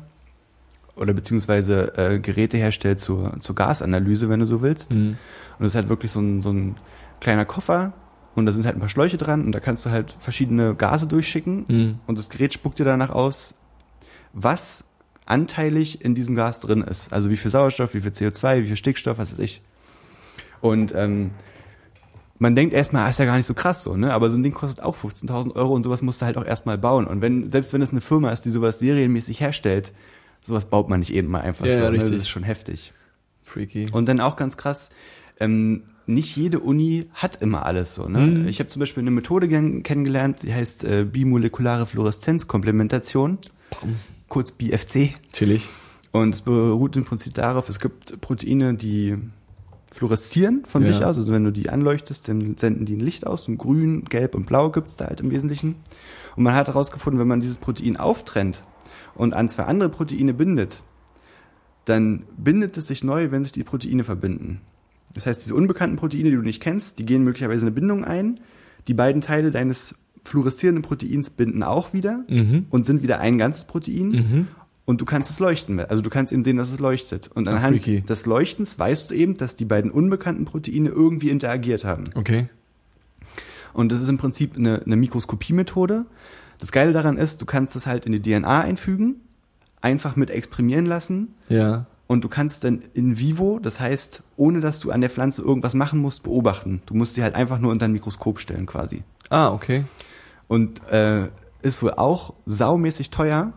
[0.95, 4.93] oder beziehungsweise äh, Geräte herstellt zur, zur Gasanalyse, wenn du so willst.
[4.93, 5.17] Mhm.
[5.57, 6.75] Und das ist halt wirklich so ein, so ein
[7.19, 7.93] kleiner Koffer
[8.35, 11.07] und da sind halt ein paar Schläuche dran und da kannst du halt verschiedene Gase
[11.07, 11.99] durchschicken Mhm.
[12.07, 13.55] und das Gerät spuckt dir danach aus,
[14.33, 14.83] was
[15.25, 17.13] anteilig in diesem Gas drin ist.
[17.13, 19.61] Also wie viel Sauerstoff, wie viel CO2, wie viel Stickstoff, was weiß ich.
[20.59, 21.31] Und ähm,
[22.39, 24.13] man denkt erstmal, ah, ist ja gar nicht so krass so, ne?
[24.13, 26.77] Aber so ein Ding kostet auch 15.000 Euro und sowas musst du halt auch erstmal
[26.77, 27.07] bauen.
[27.07, 29.93] Und wenn, selbst wenn es eine Firma ist, die sowas serienmäßig herstellt,
[30.43, 31.83] sowas baut man nicht eben mal einfach Ja, so.
[31.83, 31.95] ja, Ne?
[31.97, 32.21] Das richtig.
[32.21, 32.93] ist schon heftig.
[33.43, 33.87] Freaky.
[33.91, 34.89] Und dann auch ganz krass,
[35.39, 38.07] ähm, nicht jede Uni hat immer alles so.
[38.07, 38.19] Ne?
[38.19, 38.47] Mhm.
[38.47, 43.37] Ich habe zum Beispiel eine Methode kennengelernt, die heißt äh, bimolekulare Fluoreszenzkomplementation,
[44.27, 45.13] kurz BFC.
[45.31, 45.67] Chillig.
[46.11, 49.17] Und es beruht im Prinzip darauf, es gibt Proteine, die
[49.91, 50.89] fluoreszieren von Ja.
[50.89, 51.17] sich aus.
[51.17, 53.47] Also wenn du die anleuchtest, dann senden die ein Licht aus.
[53.47, 55.75] Und grün, gelb und blau gibt's da halt im Wesentlichen.
[56.35, 58.63] Und man hat herausgefunden, wenn man dieses Protein auftrennt
[59.15, 60.81] und an zwei andere Proteine bindet,
[61.85, 64.61] dann bindet es sich neu, wenn sich die Proteine verbinden.
[65.13, 68.39] Das heißt, diese unbekannten Proteine, die du nicht kennst, die gehen möglicherweise eine Bindung ein.
[68.87, 72.65] Die beiden Teile deines fluoreszierenden Proteins binden auch wieder Mhm.
[72.69, 74.07] und sind wieder ein ganzes Protein.
[74.09, 74.47] Mhm.
[74.85, 75.79] Und du kannst es leuchten.
[75.79, 77.29] Also du kannst eben sehen, dass es leuchtet.
[77.33, 78.01] Und anhand freaky.
[78.01, 82.05] des Leuchtens weißt du eben, dass die beiden unbekannten Proteine irgendwie interagiert haben.
[82.15, 82.49] Okay.
[83.73, 86.05] Und das ist im Prinzip eine, eine Mikroskopiemethode.
[86.63, 89.17] Das Geile daran ist, du kannst es halt in die DNA einfügen,
[89.81, 91.87] einfach mit exprimieren lassen Ja.
[92.07, 95.73] und du kannst dann in vivo, das heißt, ohne dass du an der Pflanze irgendwas
[95.73, 96.81] machen musst, beobachten.
[96.85, 99.03] Du musst sie halt einfach nur unter ein Mikroskop stellen quasi.
[99.29, 99.83] Ah, okay.
[100.47, 101.27] Und äh,
[101.63, 103.51] ist wohl auch saumäßig teuer.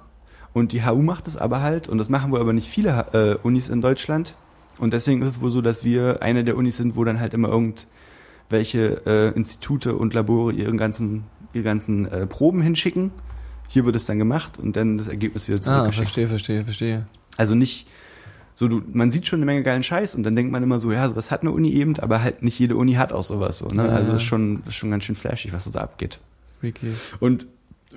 [0.53, 3.37] Und die HU macht es aber halt, und das machen wohl aber nicht viele äh,
[3.47, 4.35] Unis in Deutschland.
[4.79, 7.35] Und deswegen ist es wohl so, dass wir eine der Unis sind, wo dann halt
[7.35, 11.23] immer irgendwelche äh, Institute und Labore ihren ganzen,
[11.57, 13.11] ihre ganzen äh, Proben hinschicken.
[13.69, 15.97] Hier wird es dann gemacht und dann das Ergebnis wieder Ah, zurückgeschickt.
[16.07, 17.07] verstehe, verstehe, verstehe.
[17.37, 17.89] also nicht
[18.55, 20.91] so, du, man sieht schon eine Menge geilen Scheiß und dann denkt man immer so,
[20.93, 23.67] ja, sowas hat eine Uni eben, aber halt nicht jede Uni hat auch sowas so,
[23.67, 23.87] ne?
[23.87, 24.17] Ja, Also ja.
[24.17, 26.21] ist schon, ist schon ganz schön flashig, was da so abgeht.
[26.61, 26.93] Freaky.
[27.21, 27.47] Und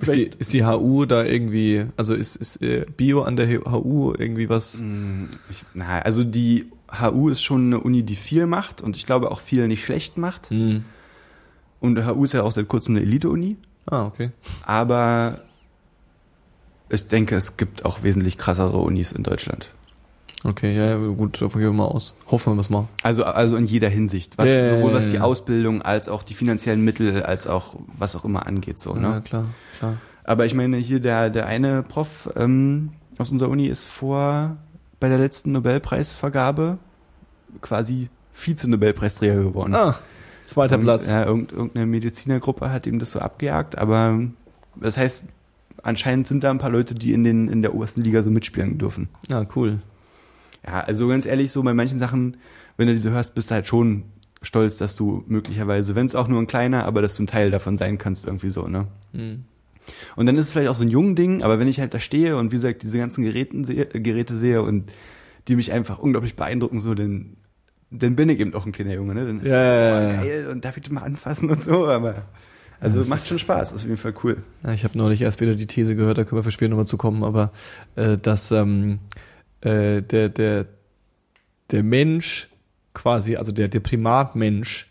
[0.01, 4.13] Ist die, ist die HU da irgendwie, also ist, ist äh, Bio an der HU
[4.17, 4.81] irgendwie was?
[4.81, 6.65] Mm, Ich, na, also die
[6.99, 10.17] HU ist schon eine Uni, die viel macht und ich glaube auch viel nicht schlecht
[10.17, 10.49] macht.
[10.49, 10.83] Hm.
[11.79, 13.57] Und die HU ist ja auch seit kurzem eine Elite-Uni.
[13.89, 14.31] Ah, okay.
[14.63, 15.39] Aber
[16.89, 19.69] ich denke, es gibt auch wesentlich krassere Unis in Deutschland.
[20.43, 22.13] Okay, ja, ja, gut, davon gehen wir mal aus.
[22.27, 22.87] Hoffen wir es mal.
[23.03, 24.37] Also, also in jeder Hinsicht.
[24.37, 25.21] Was, Ja, ja, sowohl ja, was die ja.
[25.21, 28.79] Ausbildung als auch die finanziellen Mittel, als auch was auch immer angeht.
[28.79, 29.21] So, Ja, ne?
[29.21, 29.45] klar,
[29.77, 29.97] klar.
[30.23, 34.55] Aber ich meine, hier der, der eine Prof ähm, aus unserer Uni ist vor
[34.99, 36.77] bei der letzten Nobelpreisvergabe
[37.61, 39.73] quasi Vize-Nobelpreisträger geworden.
[39.75, 39.95] Ah,
[40.49, 41.09] zweiter Und, Platz.
[41.09, 44.19] Ja, irgend- irgendeine Medizinergruppe hat ihm das so abgejagt, aber
[44.75, 45.25] das heißt,
[45.83, 48.77] anscheinend sind da ein paar Leute, die in, den, in der obersten Liga so mitspielen
[48.77, 49.07] dürfen.
[49.29, 49.79] Ja, cool.
[50.65, 52.37] Ja, also ganz ehrlich, so bei manchen Sachen,
[52.77, 54.03] wenn du diese hörst, bist du halt schon
[54.41, 57.51] stolz, dass du möglicherweise, wenn es auch nur ein kleiner, aber dass du ein Teil
[57.51, 58.87] davon sein kannst, irgendwie so, ne?
[59.13, 59.43] Hm.
[60.15, 61.99] Und dann ist es vielleicht auch so ein jungen Ding, aber wenn ich halt da
[61.99, 64.91] stehe und wie gesagt diese ganzen Geräten sehe, Geräte sehe und
[65.47, 67.37] die mich einfach unglaublich beeindrucken, so, dann,
[67.91, 69.25] dann bin ich eben auch ein kleiner Junge, ne?
[69.25, 72.25] Dann ist Ja, ja, geil und darf ich das mal anfassen und so, aber
[72.79, 74.43] also macht schon Spaß, ist auf jeden Fall cool.
[74.63, 76.87] Ja, ich habe neulich erst wieder die These gehört, da können wir für später nochmal
[76.87, 77.51] zu kommen, aber
[77.95, 78.99] äh, dass ähm,
[79.61, 80.65] äh, der, der,
[81.71, 82.47] der Mensch
[82.93, 84.88] quasi, also der, der Primatmensch,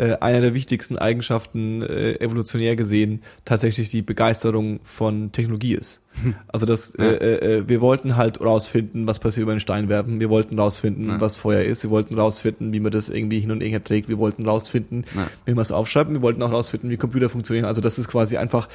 [0.00, 6.00] äh, einer der wichtigsten Eigenschaften äh, evolutionär gesehen tatsächlich die Begeisterung von Technologie ist.
[6.48, 7.04] Also das, Ja.
[7.04, 10.18] äh, äh, wir wollten halt rausfinden, was passiert über den Stein werfen.
[10.20, 11.20] Wir wollten rausfinden, Ja.
[11.20, 11.82] was Feuer ist.
[11.84, 14.08] Wir wollten rausfinden, wie man das irgendwie hin und her trägt.
[14.08, 15.26] Wir wollten rausfinden, Ja.
[15.44, 16.10] wie man es aufschreibt.
[16.10, 17.64] Wir wollten auch rausfinden, wie Computer funktionieren.
[17.66, 18.68] Also das ist quasi einfach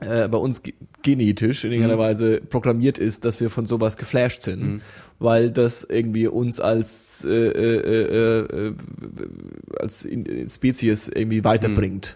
[0.00, 2.00] äh, bei uns ge genetisch in irgendeiner Mhm.
[2.00, 4.80] Weise programmiert ist, dass wir von sowas geflasht sind, Mhm.
[5.20, 8.74] weil das irgendwie uns als äh, äh, äh, äh,
[9.80, 12.14] als in- Spezies irgendwie weiterbringt.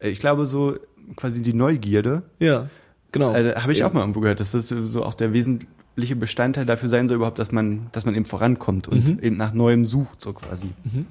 [0.00, 0.76] Ich glaube so
[1.16, 2.68] quasi die Neugierde, Ja,
[3.12, 3.34] genau.
[3.34, 3.88] äh, habe ich Ja.
[3.88, 7.38] auch mal irgendwo gehört, dass das so auch der wesentliche Bestandteil dafür sein soll überhaupt,
[7.38, 9.18] dass man, dass man eben vorankommt und Mhm.
[9.22, 10.66] eben nach Neuem sucht, so quasi.
[10.84, 11.06] Mhm,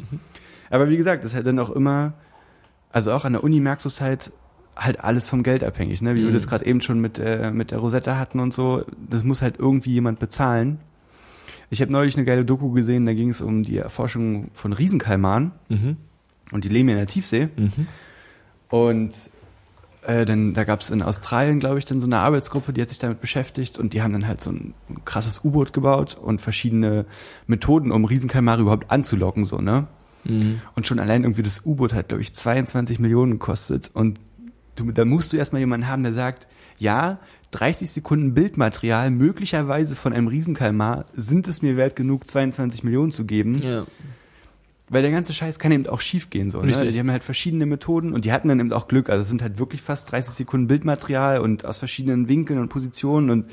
[0.69, 2.13] Aber wie gesagt, das ist halt dann auch immer,
[2.91, 4.31] also auch an der Uni merkst du es halt,
[4.77, 6.15] halt alles vom Geld abhängig, ne?
[6.15, 6.33] Wie wir Mhm.
[6.33, 8.83] das gerade eben schon mit, äh, mit der Rosetta hatten und so.
[9.09, 10.79] Das muss halt irgendwie jemand bezahlen.
[11.69, 15.51] Ich habe neulich eine geile Doku gesehen, da ging es um die Erforschung von Riesenkalmaren
[15.69, 15.97] Mhm.
[16.53, 17.49] und die leben ja in der Tiefsee.
[17.57, 17.87] Mhm.
[18.69, 19.29] Und
[20.03, 22.89] äh, dann, da gab es in Australien, glaube ich, dann so eine Arbeitsgruppe, die hat
[22.89, 24.73] sich damit beschäftigt und die haben dann halt so ein
[25.03, 27.05] krasses U-Boot gebaut und verschiedene
[27.47, 29.87] Methoden, um Riesenkalmare überhaupt anzulocken, so, ne?
[30.23, 30.61] Mhm.
[30.75, 33.91] Und schon allein irgendwie das U-Boot hat, glaube ich, 22 Millionen gekostet.
[33.93, 34.19] Und
[34.79, 36.47] du, da musst du erstmal jemanden haben, der sagt,
[36.77, 37.19] ja,
[37.51, 43.25] 30 Sekunden Bildmaterial möglicherweise von einem Riesenkalmar sind es mir wert genug, 22 Millionen zu
[43.25, 43.61] geben.
[43.61, 43.85] Ja.
[44.89, 46.49] Weil der ganze Scheiß kann eben auch schief gehen.
[46.49, 46.71] So, ne?
[46.71, 49.09] Die haben halt verschiedene Methoden und die hatten dann eben auch Glück.
[49.09, 53.29] Also es sind halt wirklich fast 30 Sekunden Bildmaterial und aus verschiedenen Winkeln und Positionen
[53.29, 53.45] und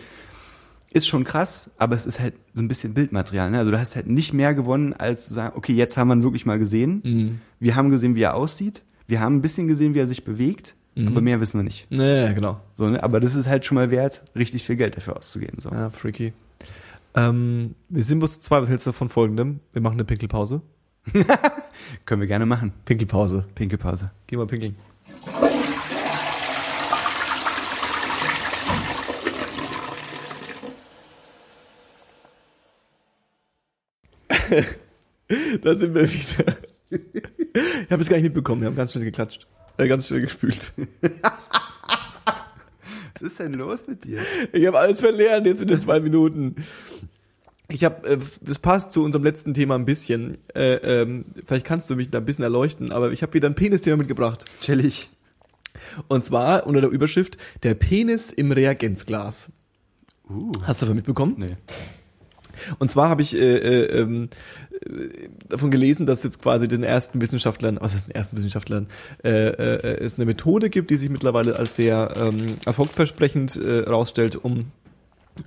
[0.91, 3.51] ist schon krass, aber es ist halt so ein bisschen Bildmaterial.
[3.51, 3.59] Ne?
[3.59, 6.23] Also du hast halt nicht mehr gewonnen, als zu sagen, okay, jetzt haben wir ihn
[6.23, 7.01] wirklich mal gesehen.
[7.03, 7.41] Mhm.
[7.59, 8.83] Wir haben gesehen, wie er aussieht.
[9.09, 11.09] Wir haben ein bisschen gesehen, wie er sich bewegt, Mhm.
[11.09, 11.91] aber mehr wissen wir nicht.
[11.91, 12.61] Naja, genau.
[12.73, 13.03] So, ne?
[13.03, 15.61] Aber das ist halt schon mal wert, richtig viel Geld dafür auszugeben.
[15.61, 15.71] So.
[15.71, 16.33] Ja, freaky.
[17.17, 18.61] Ähm, wir sind bloß zu zwei.
[18.63, 19.61] Was hältst du von folgendem?
[19.73, 20.63] Wir machen eine Pinkelpause.
[22.07, 22.73] Können wir gerne machen.
[22.85, 23.45] Pinkelpause.
[23.55, 24.11] Pinkelpause.
[24.27, 24.77] Geh mal pinkeln.
[35.63, 36.57] da sind wir wieder.
[36.91, 39.47] Ich habe es gar nicht mitbekommen, wir haben ganz schnell geklatscht.
[39.77, 40.73] Ganz schnell gespült.
[43.15, 44.21] Was ist denn los mit dir?
[44.53, 46.57] Ich habe alles verlernt jetzt in den zwei Minuten.
[47.69, 48.19] Ich habe, äh,
[48.49, 50.39] es passt zu unserem letzten Thema ein bisschen.
[50.55, 53.55] Äh, ähm, vielleicht kannst du mich da ein bisschen erleuchten, aber ich habe wieder ein
[53.55, 54.45] Penis-Thema mitgebracht.
[54.61, 55.11] Chillig.
[56.09, 59.51] Und zwar unter der Überschrift Der Penis im Reagenzglas.
[60.29, 60.53] Uh.
[60.63, 61.35] Hast du davon mitbekommen?
[61.39, 61.57] Nee.
[62.79, 64.29] Und zwar habe ich äh, äh, ähm, äh,
[65.49, 68.87] davon gelesen, dass jetzt quasi den ersten Wissenschaftlern, was ist den ersten Wissenschaftlern,
[69.23, 74.37] äh, äh, es eine Methode gibt, die sich mittlerweile als sehr ähm, erfolgsversprechend äh, rausstellt,
[74.37, 74.67] um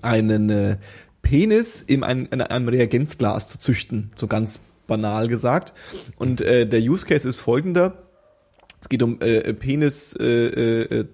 [0.01, 0.77] einen äh,
[1.21, 5.73] Penis in, ein, in einem Reagenzglas zu züchten, so ganz banal gesagt.
[6.17, 8.03] Und äh, der Use Case ist folgender.
[8.79, 11.05] Es geht um äh, Penis äh, äh.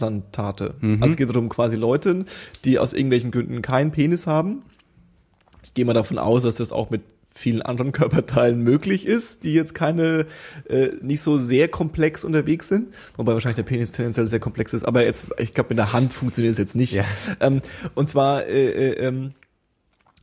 [0.00, 1.02] Mhm.
[1.02, 2.24] Also es geht darum quasi Leute,
[2.64, 4.62] die aus irgendwelchen Gründen keinen Penis haben.
[5.62, 7.02] Ich gehe mal davon aus, dass das auch mit
[7.36, 10.26] vielen anderen Körperteilen möglich ist, die jetzt keine
[10.68, 14.84] äh, nicht so sehr komplex unterwegs sind, wobei wahrscheinlich der Penis tendenziell sehr komplex ist,
[14.84, 16.92] aber jetzt ich glaube mit der Hand funktioniert es jetzt nicht.
[16.92, 17.04] Ja.
[17.40, 17.60] Ähm,
[17.94, 19.34] und zwar äh, äh, ähm,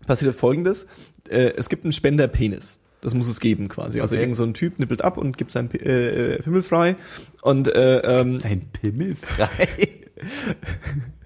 [0.08, 0.86] passiert Folgendes:
[1.30, 2.80] äh, Es gibt einen Spenderpenis.
[3.02, 4.00] Das muss es geben quasi.
[4.00, 4.24] Also Okay.
[4.24, 6.96] irgend so ein Typ nippelt ab und gibt seinen P- äh, äh, Pimmel frei
[7.42, 9.68] und äh, ähm, Sein Pimmel frei.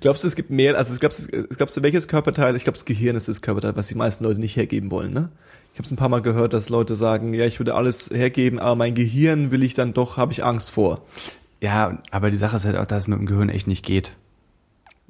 [0.00, 2.84] Glaubst du, es gibt mehr, also glaubst du, glaubst du, welches Körperteil, ich glaube, das
[2.84, 5.30] Gehirn ist das Körperteil, was die meisten Leute nicht hergeben wollen, ne?
[5.72, 8.58] Ich habe es ein paar Mal gehört, dass Leute sagen, ja, ich würde alles hergeben,
[8.58, 11.02] aber mein Gehirn will ich dann doch, habe ich Angst vor.
[11.60, 14.12] ja, aber die Sache ist halt auch, dass es mit dem Gehirn echt nicht geht.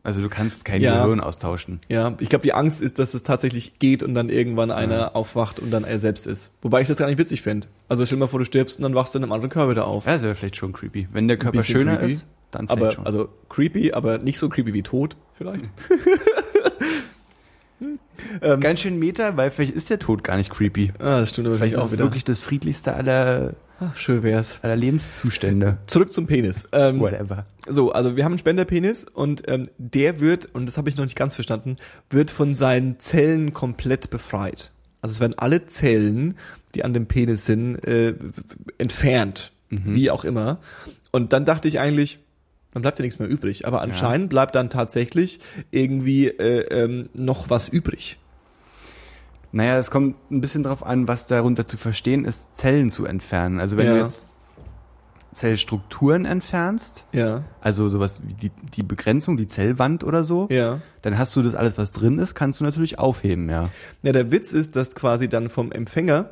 [0.04, 1.02] Also du kannst kein Ja.
[1.02, 1.80] Gehirn austauschen.
[1.88, 5.58] Ja, ich glaube, die Angst ist, dass es tatsächlich geht und dann irgendwann einer aufwacht
[5.60, 6.50] und dann er selbst ist.
[6.62, 7.66] Wobei ich das gar nicht witzig fände.
[7.88, 9.70] Also stell dir mal vor, du stirbst und dann wachst du in einem anderen Körper
[9.72, 10.06] wieder auf.
[10.06, 11.08] Ja, das wäre vielleicht schon creepy.
[11.12, 13.06] Wenn der Körper schöner creepy, ist, dann aber, schon.
[13.06, 15.68] also creepy, aber nicht so creepy wie tot, vielleicht.
[18.42, 20.92] ähm, Ganz schön Meta, weil vielleicht ist der Tod gar nicht creepy.
[20.98, 22.04] ah, das stimmt aber Vielleicht auch ist wieder.
[22.04, 24.58] wirklich das friedlichste aller, Ach, schön wär's.
[24.62, 25.78] aller Lebenszustände.
[25.86, 26.68] Zurück zum Penis.
[26.72, 27.46] Ähm, Whatever.
[27.68, 31.04] So, also wir haben einen Spenderpenis und ähm, der wird, und das habe ich noch
[31.04, 31.76] nicht ganz verstanden,
[32.10, 34.72] wird von seinen Zellen komplett befreit.
[35.00, 36.36] Also es werden alle Zellen,
[36.74, 38.14] die an dem Penis sind, äh,
[38.78, 40.58] entfernt, wie auch immer.
[41.12, 42.18] Und dann dachte ich eigentlich,
[42.72, 43.66] dann bleibt ja nichts mehr übrig.
[43.66, 45.40] Aber anscheinend bleibt dann tatsächlich
[45.70, 48.18] irgendwie äh, ähm, noch was übrig.
[49.52, 53.60] Naja, es kommt ein bisschen drauf an, was darunter zu verstehen ist, Zellen zu entfernen.
[53.60, 53.94] Also wenn Ja.
[53.94, 54.26] du jetzt
[55.34, 60.80] Zellstrukturen entfernst, Ja, also sowas wie die, die Begrenzung, die Zellwand oder so, ja.
[61.02, 63.64] dann hast du das alles, was drin ist, kannst du natürlich aufheben, ja.
[64.02, 66.30] Ja, der Witz ist, dass quasi dann vom Empfänger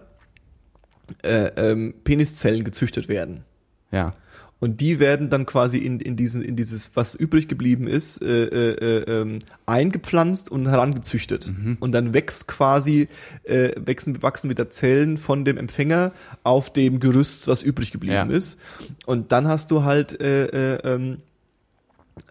[1.23, 3.45] äh, ähm, Peniszellen gezüchtet werden.
[3.93, 4.15] Ja.
[4.59, 8.45] Und die werden dann quasi in, in, diesen, in dieses, was übrig geblieben ist, äh,
[8.45, 11.53] äh, äh, ähm, eingepflanzt und herangezüchtet.
[11.79, 13.09] Und dann wächst quasi,
[13.45, 18.37] äh, wachsen, wachsen wieder Zellen von dem Empfänger auf dem Gerüst, was übrig geblieben Ja.
[18.37, 18.59] ist.
[19.05, 21.19] Und dann hast du halt, äh, äh, ähm,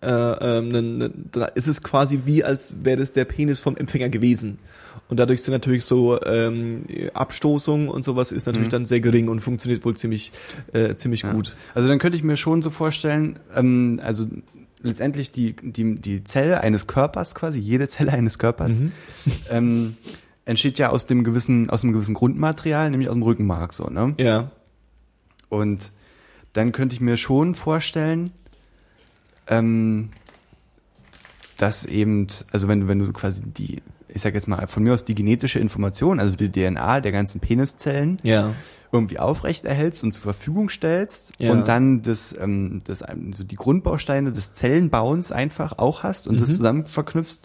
[0.02, 3.78] äh, ähm, ne, ne, da ist es quasi wie, als wäre das der Penis vom
[3.78, 4.58] Empfänger gewesen.
[5.08, 9.40] Und dadurch sind natürlich so ähm, Abstoßungen und sowas ist natürlich dann sehr gering und
[9.40, 10.32] funktioniert wohl ziemlich,
[10.74, 11.32] äh, ziemlich Ja.
[11.32, 11.56] gut.
[11.74, 14.26] Also dann könnte ich mir schon so vorstellen, ähm, also
[14.82, 18.82] letztendlich die, die, die Zelle eines Körpers quasi, jede Zelle eines Körpers,
[19.50, 19.98] ähm,
[20.46, 24.14] entsteht ja aus dem gewissen, aus einem gewissen Grundmaterial, nämlich aus dem Rückenmark, so, ne?
[24.18, 24.52] Ja.
[25.50, 25.92] Und
[26.54, 28.32] dann könnte ich mir schon vorstellen,
[29.48, 30.10] ähm,
[31.58, 33.82] dass eben, also wenn du, wenn du quasi die,
[34.16, 37.42] ich sag jetzt mal, von mir aus die genetische Information, also die DNA der ganzen
[37.42, 38.54] Peniszellen, Ja.
[38.92, 41.52] irgendwie aufrecht erhältst und zur Verfügung stellst Ja.
[41.52, 46.40] und dann das, ähm, das, ähm, so die Grundbausteine des Zellenbauens einfach auch hast und
[46.40, 46.54] das Mhm.
[46.56, 47.42] zusammen verknüpfst,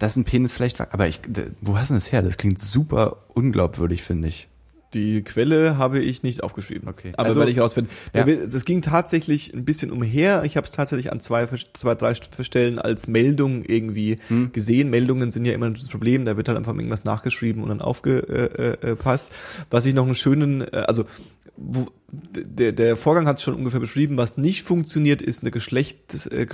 [0.00, 1.20] dass ein Penis vielleicht, aber ich,
[1.60, 2.22] wo hast du das her?
[2.22, 4.48] Das klingt super unglaubwürdig, finde ich.
[4.92, 6.88] Die Quelle habe ich nicht aufgeschrieben.
[6.88, 7.12] Okay.
[7.16, 7.92] Aber Also- werde ich rausfinden.
[8.14, 8.26] Ja.
[8.26, 10.42] Es ging tatsächlich ein bisschen umher.
[10.44, 14.50] Ich habe es tatsächlich an zwei, zwei, drei Stellen als Meldung irgendwie Hm.
[14.52, 14.90] gesehen.
[14.90, 16.24] Meldungen sind ja immer das Problem.
[16.24, 19.30] Da wird halt einfach irgendwas nachgeschrieben und dann aufgepasst.
[19.70, 21.04] Was ich noch einen schönen, äh, also
[21.56, 24.16] wo, der, der Vorgang hat es schon ungefähr beschrieben.
[24.16, 26.46] Was nicht funktioniert, ist eine Geschlecht, äh,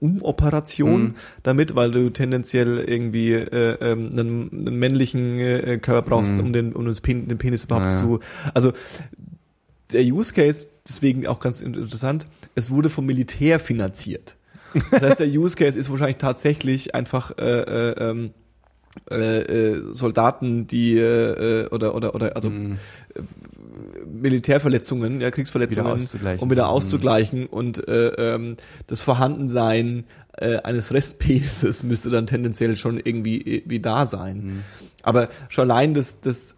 [0.00, 1.14] Geschlechtsumoperation Mhm.
[1.42, 6.40] damit, weil du tendenziell irgendwie äh, ähm, einen, einen männlichen äh, Körper brauchst, Mhm.
[6.40, 7.98] um den um das Pen, den Penis überhaupt Ja.
[7.98, 8.20] zu.
[8.54, 8.72] Also
[9.92, 14.36] der Use Case, deswegen auch ganz interessant, es wurde vom Militär finanziert.
[14.90, 17.42] Das heißt, der Use Case ist wahrscheinlich tatsächlich einfach äh,
[17.92, 18.30] äh, ähm,
[19.10, 22.78] äh, äh, Soldaten, die äh, oder oder oder also Mhm.
[24.06, 26.42] Militärverletzungen, ja Wieder Kriegsverletzungen, auszugleichen.
[26.42, 26.70] um wieder Mhm.
[26.70, 30.04] auszugleichen und äh, ähm, das Vorhandensein
[30.36, 34.36] äh, eines Restpenises müsste dann tendenziell schon irgendwie irgendwie da sein.
[34.36, 34.62] Mhm.
[35.02, 36.55] Aber schon allein das das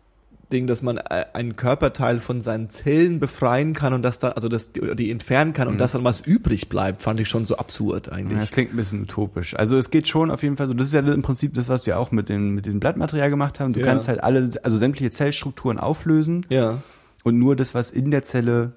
[0.53, 4.49] Ding, dass man äh, einen Körperteil von seinen Zellen befreien kann und das dann, also
[4.49, 5.79] das, die, die entfernen kann und Mhm.
[5.79, 8.39] das dann was übrig bleibt, fand ich schon so absurd Ja, eigentlich.
[8.41, 9.55] das klingt ein bisschen utopisch.
[9.57, 10.75] Also es geht schon auf jeden Fall so.
[10.75, 13.61] Das ist ja im Prinzip das, was wir auch mit, den, mit diesem Blattmaterial gemacht
[13.61, 13.73] haben.
[13.75, 13.87] Du Ja.
[13.87, 16.83] kannst halt alle, also sämtliche Zellstrukturen auflösen Ja.
[17.25, 18.73] und nur das, was in der Zelle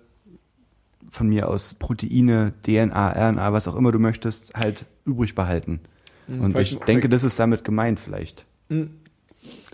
[1.09, 5.80] von mir aus Proteine, DNA, RNA, was auch immer du möchtest, halt übrig behalten.
[6.28, 8.45] Und ich denke, das ist damit gemeint vielleicht.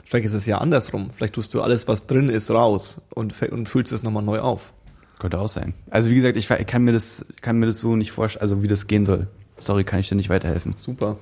[0.07, 1.09] Vielleicht ist es ja andersrum.
[1.13, 4.71] Vielleicht tust du alles, was drin ist, raus und, und füllst es nochmal neu auf.
[5.19, 5.73] Könnte auch sein.
[5.89, 8.69] Also wie gesagt, ich, kann mir das, kann mir das so nicht vorstellen, also wie
[8.69, 9.27] das gehen soll.
[9.59, 10.75] Sorry, kann ich dir nicht weiterhelfen.
[10.77, 11.17] Super.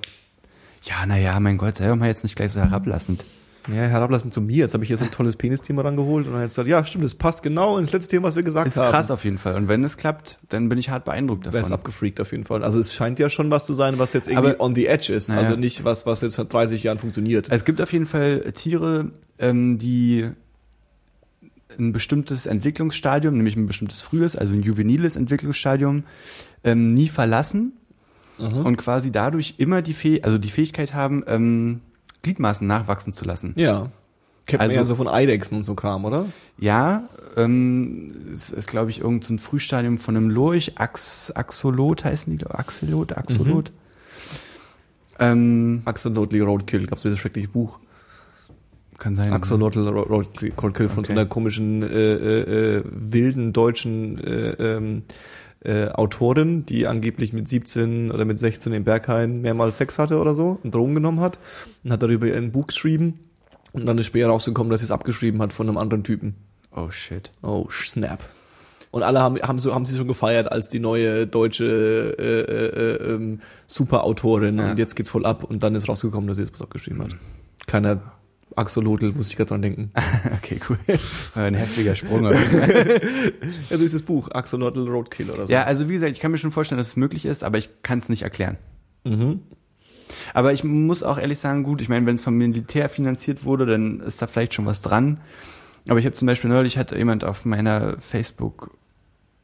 [0.83, 3.25] Ja, naja, mein Gott, sei doch mal jetzt nicht gleich so herablassend.
[3.67, 4.57] Ja, herablassen zu mir.
[4.57, 7.03] Jetzt habe ich hier so ein tolles Penis-Thema rangeholt und dann hat gesagt, ja, stimmt,
[7.03, 8.91] das passt genau ins letzte Thema, was wir gesagt Ist haben.
[8.91, 9.55] krass auf jeden Fall.
[9.55, 11.73] Und wenn es klappt, dann bin ich hart beeindruckt Wer ist davon.
[11.73, 12.63] abgefreakt auf jeden Fall.
[12.63, 15.11] Also es scheint ja schon was zu sein, was jetzt irgendwie Aber- on the edge
[15.11, 15.29] ist.
[15.29, 15.41] Naja.
[15.41, 17.47] Also nicht was, was jetzt seit 30 Jahren funktioniert.
[17.49, 20.29] Es gibt auf jeden Fall Tiere, ähm, die
[21.77, 26.03] ein bestimmtes Entwicklungsstadium, nämlich ein bestimmtes frühes, also ein juveniles Entwicklungsstadium,
[26.63, 27.73] ähm, nie verlassen
[28.37, 31.81] und quasi dadurch immer die Fäh also die Fähigkeit haben, ähm,
[32.25, 33.53] Gliedmaßen nachwachsen zu lassen.
[33.55, 33.89] Ja.
[34.47, 36.25] Kennt man Also- ja so von Eidechsen und so Kram, oder?
[36.59, 37.07] Ja,
[37.37, 42.37] ähm, es ist, glaube ich, irgendein so ein Frühstadium von einem Lurch, Ax, Axolot heißen
[42.37, 43.71] die, Axolot, Axolot.
[45.19, 47.79] Ähm, Axolotl Roadkill, gab's dieses schreckliche Buch.
[48.97, 49.33] kann sein.
[49.33, 50.53] Axolotl Ro- Roadkill
[50.87, 51.11] von so Okay.
[51.11, 55.03] einer komischen, äh, äh, äh, wilden deutschen äh, ähm,
[55.65, 60.33] äh, Autorin, die angeblich mit 17 oder mit 16 in Berghain mehrmals Sex hatte oder
[60.35, 61.39] so und Drogen genommen hat
[61.83, 63.19] und hat darüber ein Buch geschrieben
[63.73, 66.35] und dann ist später rausgekommen, dass sie es abgeschrieben hat von einem anderen Typen.
[66.75, 67.31] Oh shit.
[67.41, 68.19] Oh, snap.
[68.91, 71.65] Und alle haben, haben, so, haben sie schon gefeiert als die neue deutsche
[72.17, 74.71] äh, äh, äh, ähm, Superautorin Ja.
[74.71, 77.15] und jetzt geht's voll ab und dann ist rausgekommen, dass sie das Buch abgeschrieben hat.
[77.67, 77.99] Kleiner
[78.55, 79.91] Axolotl, muss ich gerade dran denken.
[80.37, 80.77] Okay, cool.
[81.35, 82.23] Ein heftiger Sprung.
[83.69, 85.53] Ja, so ist das Buch, Axolotl Roadkill oder so.
[85.53, 87.69] ja, also wie gesagt, ich kann mir schon vorstellen, dass es möglich ist, aber ich
[87.83, 88.57] kann es nicht erklären.
[89.03, 89.41] Mhm.
[90.33, 93.65] Aber ich muss auch ehrlich sagen, gut, ich meine, wenn es vom Militär finanziert wurde,
[93.65, 95.19] dann ist da vielleicht schon was dran.
[95.87, 98.71] Aber ich habe zum Beispiel neulich hat jemand auf meiner Facebook,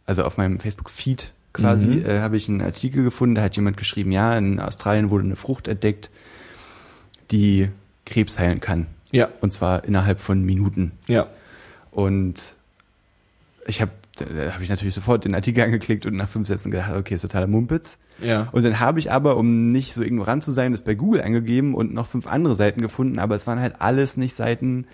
[0.06, 2.06] also auf meinem Facebook-Feed quasi, Mhm.
[2.06, 5.36] äh, habe ich einen Artikel gefunden, da hat jemand geschrieben, ja, in Australien wurde eine
[5.36, 6.10] Frucht entdeckt,
[7.32, 7.70] die
[8.12, 8.86] Krebs heilen kann.
[9.12, 10.91] Ja, Und zwar innerhalb von Minuten.
[11.07, 11.28] ja.
[11.91, 12.36] Und
[13.68, 16.91] ich habe da habe ich natürlich sofort den Artikel angeklickt und nach fünf Sätzen gedacht,
[16.93, 17.97] okay, ist totaler Mumpitz.
[18.22, 18.49] Ja.
[18.51, 21.74] Und dann habe ich aber, um nicht so ignorant zu sein, das bei Google eingegeben
[21.74, 24.86] und noch fünf andere Seiten gefunden, aber es waren halt alles nicht Seiten,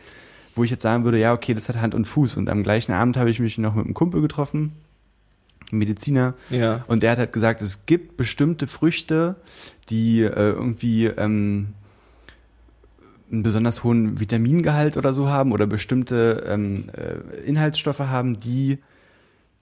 [0.56, 2.38] wo ich jetzt sagen würde, ja, okay, das hat Hand und Fuß.
[2.38, 4.72] Und am gleichen Abend habe ich mich noch mit einem Kumpel getroffen,
[5.72, 6.84] einem Mediziner, Ja.
[6.88, 9.36] und der hat halt gesagt, es gibt bestimmte Früchte,
[9.90, 11.70] die äh, irgendwie ähm,
[13.32, 18.80] einen besonders hohen Vitamingehalt oder so haben oder bestimmte ähm, äh, Inhaltsstoffe haben, die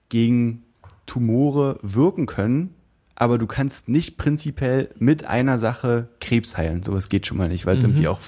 [0.08, 0.62] gegen
[1.06, 2.74] Tumore wirken können,
[3.14, 6.82] aber du kannst nicht prinzipiell mit einer Sache Krebs heilen.
[6.82, 7.90] Sowas geht schon mal nicht, weil es Mhm.
[7.90, 8.20] irgendwie auch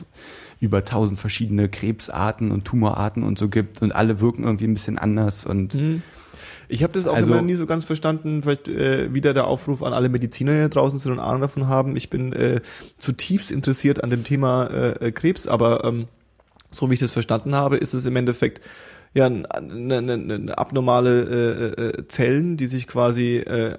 [0.61, 4.99] über tausend verschiedene Krebsarten und Tumorarten und so gibt und alle wirken irgendwie ein bisschen
[4.99, 6.03] anders und Mhm.
[6.71, 8.43] Ich habe das auch Also- immer nie so ganz verstanden.
[8.43, 11.97] Vielleicht äh, wieder der Aufruf an alle Mediziner, die draußen sind und Ahnung davon haben.
[11.97, 12.61] Ich bin äh,
[12.99, 16.09] zutiefst interessiert an dem Thema äh, äh, Krebs, aber ähm,
[16.71, 18.61] so wie ich das verstanden habe, ist es im Endeffekt
[19.15, 19.45] ja eine,
[19.97, 21.23] eine, eine abnormale
[21.79, 23.77] äh, äh, Zellen, die sich quasi äh,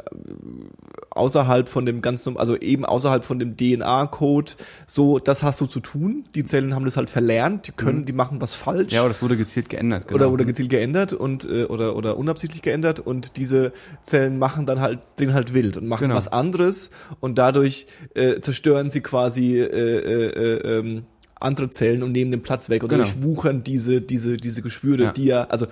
[1.11, 4.53] außerhalb von dem ganzen, also eben außerhalb von dem DNA-Code,
[4.87, 6.25] so das hast du zu tun.
[6.35, 8.93] Die Zellen haben das halt verlernt, die können, die machen was falsch.
[8.93, 10.07] ja, oder das wurde gezielt geändert.
[10.07, 10.15] Genau.
[10.17, 13.71] Oder, oder gezielt geändert und äh, oder oder unabsichtlich geändert und diese
[14.03, 16.15] Zellen machen dann halt drehen halt wild und machen Genau.
[16.15, 21.03] was anderes und dadurch äh, zerstören sie quasi äh, äh, äh, ähm,
[21.39, 23.03] andere Zellen und nehmen den Platz weg und Genau.
[23.03, 25.11] durchwuchern diese diese diese Geschwüre, Ja.
[25.11, 25.67] die ja also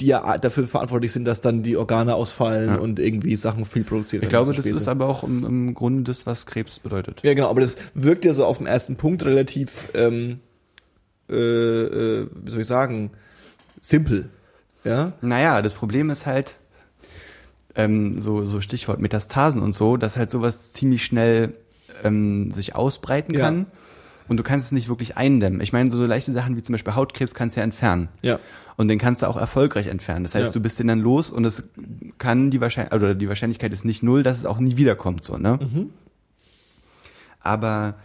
[0.00, 2.76] die ja dafür verantwortlich sind, dass dann die Organe ausfallen Ja.
[2.78, 6.24] und irgendwie Sachen viel produziert Ich glaube, das ist aber auch im, im Grunde das,
[6.26, 7.20] was Krebs bedeutet.
[7.22, 10.40] ja genau, aber das wirkt ja so auf den ersten Punkt relativ ähm,
[11.28, 13.10] äh, äh, wie soll ich sagen
[13.80, 14.30] simpel,
[14.84, 16.56] ja Naja, das Problem ist halt,
[17.76, 21.52] ähm, so, so Stichwort Metastasen und so, dass halt sowas ziemlich schnell
[22.02, 23.40] ähm, sich ausbreiten Ja.
[24.30, 25.60] Und du kannst es nicht wirklich eindämmen.
[25.60, 28.08] Ich meine, so leichte Sachen wie zum Beispiel Hautkrebs kannst du ja entfernen.
[28.22, 28.38] ja
[28.76, 30.22] Und den kannst du auch erfolgreich entfernen.
[30.22, 30.52] Das heißt, Ja.
[30.52, 31.64] du bist den dann los und es
[32.18, 35.36] kann die Wahrscheinlichkeit, oder die Wahrscheinlichkeit ist nicht null, dass es auch nie wiederkommt, so,
[35.36, 35.58] ne?
[35.60, 35.90] Mhm.
[37.40, 37.96] Aber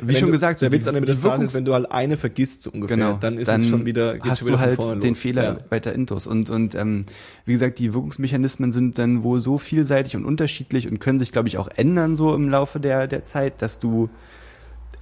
[0.00, 1.90] wie Wenn schon du, gesagt, so der Witz an der Wirkungs- ist, wenn du halt
[1.90, 5.02] eine vergisst so ungefähr, Genau, dann ist es schon wieder, geht's hast wieder du halt
[5.02, 5.14] den.
[5.16, 5.58] Fehler Ja.
[5.70, 6.28] weiter intus.
[6.28, 7.06] Und, und ähm,
[7.44, 11.48] wie gesagt, die Wirkungsmechanismen sind dann wohl so vielseitig und unterschiedlich und können sich, glaube
[11.48, 14.08] ich, auch ändern so im Laufe der, der Zeit, dass du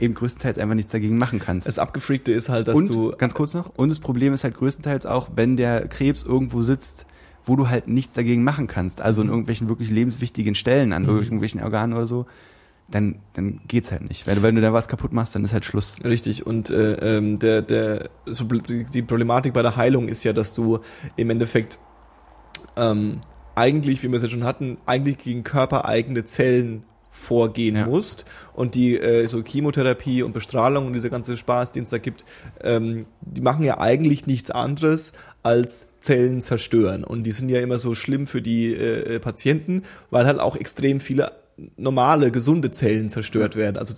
[0.01, 1.69] eben größtenteils einfach nichts dagegen machen kannst.
[1.69, 4.57] Das Abgefreakte ist halt, dass und, du ganz kurz noch, und das Problem ist halt
[4.57, 7.07] größtenteils auch, wenn der Krebs irgendwo sitzt,
[7.45, 9.33] wo du halt nichts dagegen machen kannst, also in Mhm.
[9.33, 12.27] irgendwelchen wirklich lebenswichtigen Stellen, an irgendwelchen Organen oder so,
[12.91, 14.27] dann, dann geht's halt nicht.
[14.27, 15.95] Weil wenn du da was kaputt machst, dann ist halt Schluss.
[16.05, 18.11] Richtig, und äh, ähm, der, der,
[18.93, 20.81] die Problematik bei der Heilung ist ja, dass du
[21.17, 21.79] im Endeffekt
[22.77, 23.21] ähm,
[23.55, 26.85] eigentlich, wie wir es ja schon hatten, eigentlich gegen körpereigene Zellen
[27.21, 27.87] vorgehen Ja.
[27.87, 31.99] musst und die äh, so Chemotherapie und Bestrahlung und dieser ganze Spaß, den es da
[31.99, 32.25] gibt,
[32.63, 35.13] ähm, die machen ja eigentlich nichts anderes
[35.43, 39.83] als Zellen zerstören und die sind ja immer so schlimm für die äh, äh, Patienten,
[40.11, 41.33] weil halt auch extrem viele
[41.77, 43.77] normale gesunde Zellen zerstört werden.
[43.77, 43.93] Also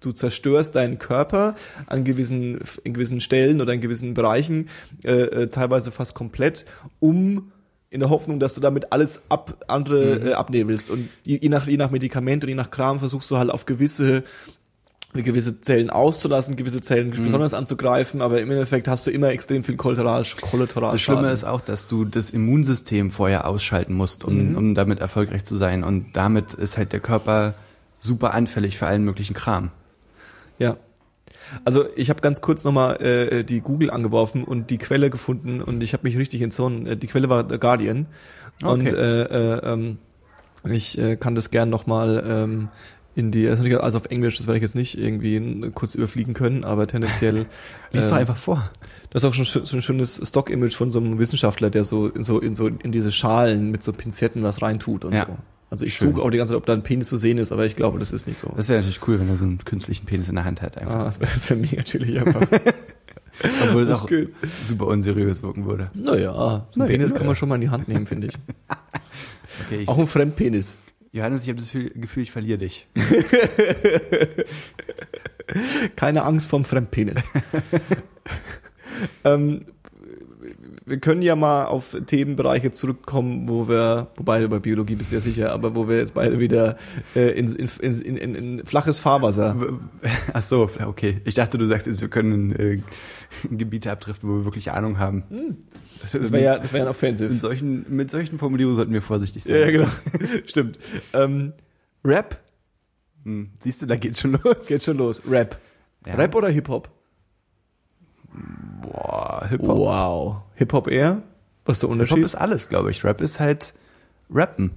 [0.00, 1.54] du zerstörst deinen Körper
[1.86, 4.70] an gewissen in gewissen Stellen oder in gewissen Bereichen
[5.04, 6.64] äh, äh, teilweise fast komplett,
[7.00, 7.52] um
[7.92, 10.26] in der Hoffnung, dass du damit alles ab, andere Mhm.
[10.28, 10.90] äh, abnebelst.
[10.90, 13.66] Und je, je, nach, je nach Medikament und je nach Kram versuchst du halt auf
[13.66, 14.24] gewisse
[15.14, 17.24] gewisse Zellen auszulassen, gewisse Zellen Mhm.
[17.24, 21.44] besonders anzugreifen, aber im Endeffekt hast du immer extrem viel Kollateral, Kollateral Das Schlimme ist
[21.44, 25.84] auch, dass du das Immunsystem vorher ausschalten musst, um, um damit erfolgreich zu sein.
[25.84, 27.52] Und damit ist halt der Körper
[28.00, 29.70] super anfällig für allen möglichen Kram.
[30.58, 30.78] Ja.
[31.64, 35.82] Also ich habe ganz kurz nochmal äh, die Google angeworfen und die Quelle gefunden und
[35.82, 36.86] ich habe mich richtig entzogen.
[36.86, 38.06] Äh, Die Quelle war The Guardian.
[38.62, 38.94] Und Okay.
[38.94, 39.98] äh, äh, ähm,
[40.70, 42.68] ich äh, kann das gern nochmal ähm,
[43.14, 46.86] in die, also auf Englisch, das werde ich jetzt nicht irgendwie kurz überfliegen können, aber
[46.86, 47.46] tendenziell.
[47.92, 48.70] Lies doch ähm, einfach vor.
[49.10, 52.22] Das ist auch schon so ein schönes Stock-Image von so einem Wissenschaftler, der so in
[52.22, 55.26] so in so in diese Schalen mit so Pinzetten was reintut und Ja.
[55.26, 55.36] so.
[55.72, 56.12] Also ich Schön.
[56.12, 57.98] suche auch die ganze Zeit, ob da ein Penis zu sehen ist, aber ich glaube,
[57.98, 58.52] das ist nicht so.
[58.54, 60.76] Das wäre natürlich cool, wenn er so einen künstlichen Penis in der Hand hat.
[60.76, 60.94] Einfach.
[60.94, 61.30] Ah, das wäre-
[61.62, 62.42] wäre mega chillig einfach.
[63.68, 64.28] Obwohl das auch geht.
[64.66, 65.86] super unseriös wirken würde.
[65.94, 67.18] Naja, so ein Naja, Penis naja.
[67.18, 68.34] kann man schon mal in die Hand nehmen, finde ich.
[69.66, 70.76] Okay, ich, Auch ein Fremdpenis.
[71.12, 72.86] Johannes, ich habe das Gefühl, Gefühl, ich verliere dich.
[75.96, 77.28] Keine Angst vom Fremdpenis.
[79.24, 79.66] ähm,
[80.84, 85.20] wir können ja mal auf Themenbereiche zurückkommen, wo wir, wobei bei Biologie bist du ja
[85.20, 86.76] sicher, aber wo wir jetzt beide wieder
[87.14, 89.56] äh, in, in, in, in, in flaches Fahrwasser.
[90.32, 91.20] Ach so, okay.
[91.24, 92.80] Ich dachte, du sagst jetzt, wir können äh,
[93.50, 95.22] Gebiete abdriften, wo wir wirklich Ahnung haben.
[96.02, 97.32] Das wäre ja, das wäre ja in offensive.
[97.34, 99.54] solchen, mit solchen Formulierungen sollten wir vorsichtig sein.
[99.54, 99.88] Ja, ja, genau.
[100.46, 100.78] Stimmt.
[101.12, 101.52] Ähm,
[102.04, 102.38] Rap?
[103.24, 104.66] Hm, Siehst du, da geht's schon los.
[104.66, 105.22] Geht schon los.
[105.28, 105.58] Rap.
[106.06, 106.14] Ja.
[106.14, 106.90] Rap oder Hip-Hop?
[108.82, 109.68] Boah, Hip-Hop.
[109.78, 110.36] Wow.
[110.54, 111.22] Hip-Hop eher?
[111.64, 112.16] Was ist der Unterschied?
[112.16, 113.04] Hip-Hop ist alles, glaube ich.
[113.04, 113.74] Rap ist halt
[114.32, 114.70] Rappen.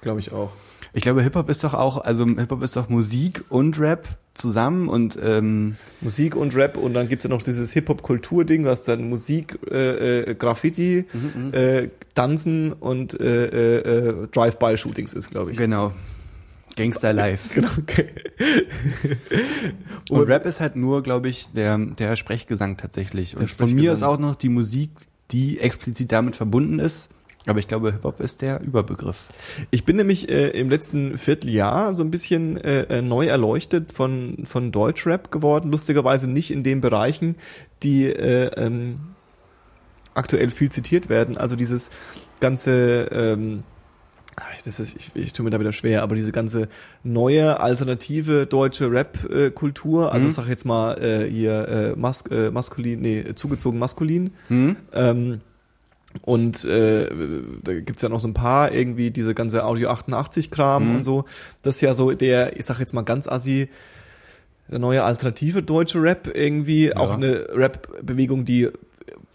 [0.00, 0.50] glaube ich auch.
[0.94, 5.18] Ich glaube, Hip-Hop ist doch auch, also Hip-Hop ist doch Musik und Rap zusammen und
[5.22, 10.20] ähm, Musik und Rap und dann gibt's ja noch dieses Hip-Hop-Kultur-Ding, was dann Musik, äh,
[10.30, 15.58] äh, Graffiti, Mhm, äh, Tanzen und äh, äh, äh, Drive-by-Shootings ist, glaube ich.
[15.58, 15.92] genau.
[16.78, 17.48] Gangster Life.
[17.54, 18.08] Genau, okay.
[20.10, 23.34] Und Rap ist halt nur, glaube ich, der, der Sprechgesang tatsächlich.
[23.34, 24.08] Und Der von mir ist Sprechgesang.
[24.08, 24.90] auch noch die Musik,
[25.30, 27.10] die explizit damit verbunden ist.
[27.46, 29.28] Aber ich glaube, Hip-Hop ist der Überbegriff.
[29.70, 34.44] Ich bin nämlich äh, im letzten Vierteljahr so ein bisschen äh, äh, neu erleuchtet von,
[34.44, 35.70] von Deutschrap geworden.
[35.70, 37.36] Lustigerweise nicht in den Bereichen,
[37.82, 39.00] die äh, ähm,
[40.14, 41.38] aktuell viel zitiert werden.
[41.38, 41.90] Also dieses
[42.40, 43.62] ganze, ähm,
[44.64, 46.68] das ist, ich, ich tue mir da wieder schwer, aber diese ganze
[47.02, 50.28] neue alternative deutsche Rap-Kultur, also Mhm.
[50.30, 54.76] ich sag jetzt mal äh, hier äh, mas äh, maskulin, nee, zugezogen maskulin, Hm?
[54.92, 55.40] ähm,
[56.22, 57.08] und äh,
[57.62, 60.94] da gibt's ja noch so ein paar, irgendwie diese ganze Audio 88 Kram Mhm.
[60.96, 61.24] und so.
[61.62, 63.68] Das ist ja so der, ich sag jetzt mal ganz assi,
[64.70, 66.86] der neue alternative deutsche Rap irgendwie.
[66.88, 66.96] Ja.
[66.96, 68.68] Auch eine Rap-Bewegung, die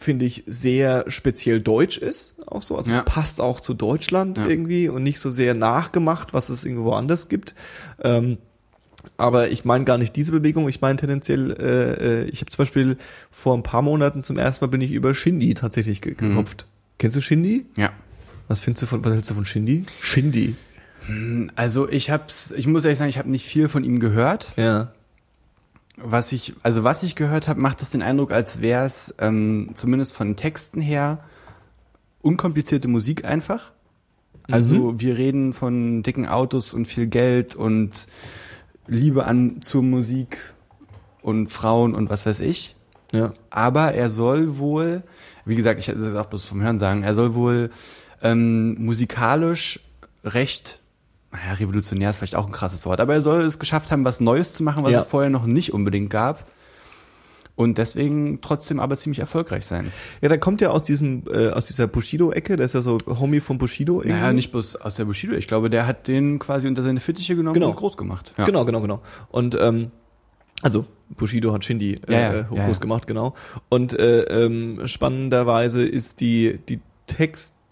[0.03, 2.77] finde ich sehr speziell deutsch ist, auch so.
[2.77, 2.99] Also Ja.
[2.99, 4.45] es passt auch zu Deutschland Ja.
[4.47, 7.55] irgendwie und nicht so sehr nachgemacht, was es irgendwo anders gibt.
[8.03, 8.37] Ähm,
[9.17, 12.57] aber ich meine gar nicht diese Bewegung, ich meine tendenziell, äh, äh, ich habe zum
[12.63, 12.97] Beispiel
[13.31, 16.67] vor ein paar Monaten zum ersten Mal bin ich über Shindy tatsächlich ge gekopft.
[16.99, 17.65] Kennst du Shindy?
[17.75, 17.91] Ja.
[18.47, 19.85] Was findest du von, was hältst du von Shindy?
[20.01, 20.55] Shindy.
[21.55, 24.53] Also ich hab's, ich muss ehrlich sagen, ich habe nicht viel von ihm gehört.
[24.55, 24.93] Ja.
[25.97, 29.69] Was ich, also was ich gehört habe, macht es den Eindruck, als wäre es ähm,
[29.75, 31.23] zumindest von Texten her
[32.21, 33.73] unkomplizierte Musik einfach.
[34.51, 38.07] Also wir reden von dicken Autos und viel Geld und
[38.87, 40.37] Liebe an zur Musik
[41.21, 42.75] und Frauen und was weiß ich.
[43.13, 43.33] Ja.
[43.49, 45.03] Aber er soll wohl,
[45.45, 47.69] wie gesagt, ich hätte es auch bloß vom Hören sagen, er soll wohl
[48.21, 49.79] ähm, musikalisch
[50.23, 50.79] recht
[51.33, 54.19] naja, revolutionär ist vielleicht auch ein krasses Wort, aber er soll es geschafft haben, was
[54.19, 54.99] Neues zu machen, was Ja.
[54.99, 56.45] es vorher noch nicht unbedingt gab.
[57.55, 59.91] Und deswegen trotzdem aber ziemlich erfolgreich sein.
[60.21, 63.41] Ja, der kommt ja aus diesem, äh, aus dieser Bushido-Ecke, der ist ja so Homie
[63.41, 64.13] von Bushido irgendwie.
[64.19, 65.33] Naja, nicht bloß aus der Bushido.
[65.35, 67.69] Ich glaube, der hat den quasi unter seine Fittiche genommen Genau.
[67.69, 68.31] und groß gemacht.
[68.39, 68.45] Ja.
[68.45, 69.01] Genau, genau, genau.
[69.29, 69.91] Und ähm,
[70.63, 72.73] also Bushido hat Shindy äh, Ja, ja, äh, groß ja, ja.
[72.79, 73.35] gemacht, genau.
[73.69, 76.79] Und äh, ähm, spannenderweise ist die die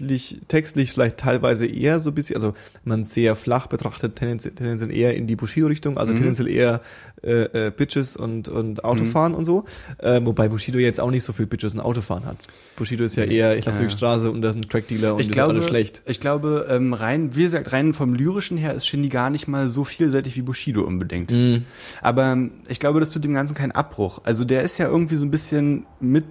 [0.07, 4.91] textlich textlich vielleicht teilweise eher so ein bisschen, also man sehr flach betrachtet, tendenziell, tendenziell
[4.93, 6.17] eher in die Bushido-Richtung, also Mhm.
[6.17, 6.81] tendenziell eher
[7.23, 9.65] äh, äh, Bitches und und Autofahren und so.
[9.99, 12.37] Äh, wobei Bushido jetzt auch nicht so viel Bitches und Autofahren hat.
[12.75, 15.21] Bushido ist ja eher, ich laufe durch die Straße und da ist ein Trackdealer und
[15.21, 16.01] Ich glaube, sind alle schlecht.
[16.07, 19.69] ich glaube, ähm, rein, wie gesagt, rein vom lyrischen her ist Shindy gar nicht mal
[19.69, 21.31] so vielseitig wie Bushido unbedingt.
[21.31, 21.65] Mhm.
[22.01, 24.21] Aber ähm, ich glaube, das tut dem Ganzen keinen Abbruch.
[24.23, 26.25] Also der ist ja irgendwie so ein bisschen mit,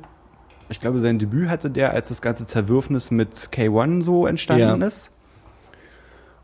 [0.70, 4.86] ich glaube, sein Debüt hatte der, als das ganze Zerwürfnis mit K1 so entstanden Ja.
[4.86, 5.10] ist.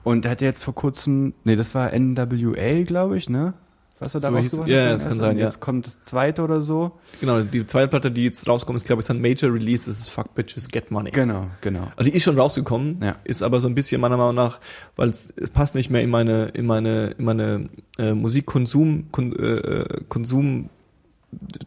[0.02, 3.54] Und er hatte jetzt vor kurzem, nee, das war NWA, glaube ich, ne?
[3.98, 4.92] Was er da So hieß- rausgebracht ja, hat.
[4.96, 5.46] das kann sein, ja.
[5.46, 6.92] Jetzt kommt das zweite oder so.
[7.20, 10.10] Genau, die zweite Platte, die jetzt rauskommt, ist glaube ich sein Major Release, das ist
[10.10, 11.10] Fuck Bitches Get Money.
[11.12, 11.88] Genau, genau.
[11.96, 13.16] Also die ist schon rausgekommen, Ja.
[13.24, 14.60] ist aber so ein bisschen meiner Meinung nach,
[14.96, 19.34] weil es es passt nicht mehr in meine in meine in meine äh, Musikkonsum Kon,
[19.34, 20.68] äh, Konsum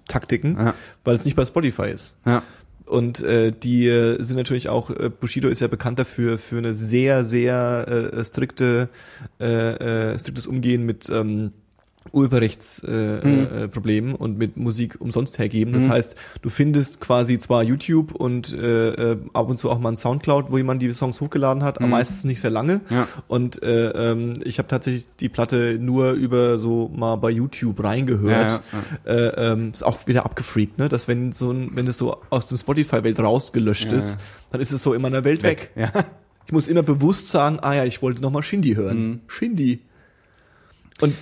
[0.08, 2.18] Taktiken, Ja, weil es nicht bei Spotify ist.
[2.26, 2.44] ja.
[2.86, 6.74] Und äh, die äh, sind natürlich auch, äh, Bushido ist ja bekannt dafür, für eine
[6.74, 7.86] sehr, sehr
[8.16, 8.90] äh, strikte,
[9.40, 9.44] äh,
[10.14, 11.52] äh, striktes Umgehen mit ähm,
[12.12, 14.16] Urheberrechtsproblemen äh, Mhm.
[14.16, 15.74] äh, und mit Musik umsonst hergeben.
[15.74, 15.90] Das Mhm.
[15.92, 19.96] heißt, du findest quasi zwar YouTube und äh, äh, ab und zu auch mal ein
[19.96, 21.92] Soundcloud, wo jemand die Songs hochgeladen hat, aber Mhm.
[21.92, 22.82] meistens nicht sehr lange.
[22.90, 23.08] Ja.
[23.28, 28.52] Und äh, ähm, ich habe tatsächlich die Platte nur über so mal bei YouTube reingehört.
[28.52, 28.62] Ja,
[29.06, 30.90] ja, Äh, ähm, ist auch wieder abgefreakt, ne?
[30.90, 34.18] Dass wenn so ein, wenn es so aus dem Spotify-Welt rausgelöscht ist,
[34.52, 35.72] dann ist es so in meiner Welt weg.
[35.76, 35.92] Ja.
[36.46, 38.98] Ich muss immer bewusst sagen, ah ja, ich wollte noch mal Shindy hören.
[39.08, 39.20] Mhm.
[39.28, 39.82] Shindy.
[41.02, 41.14] Und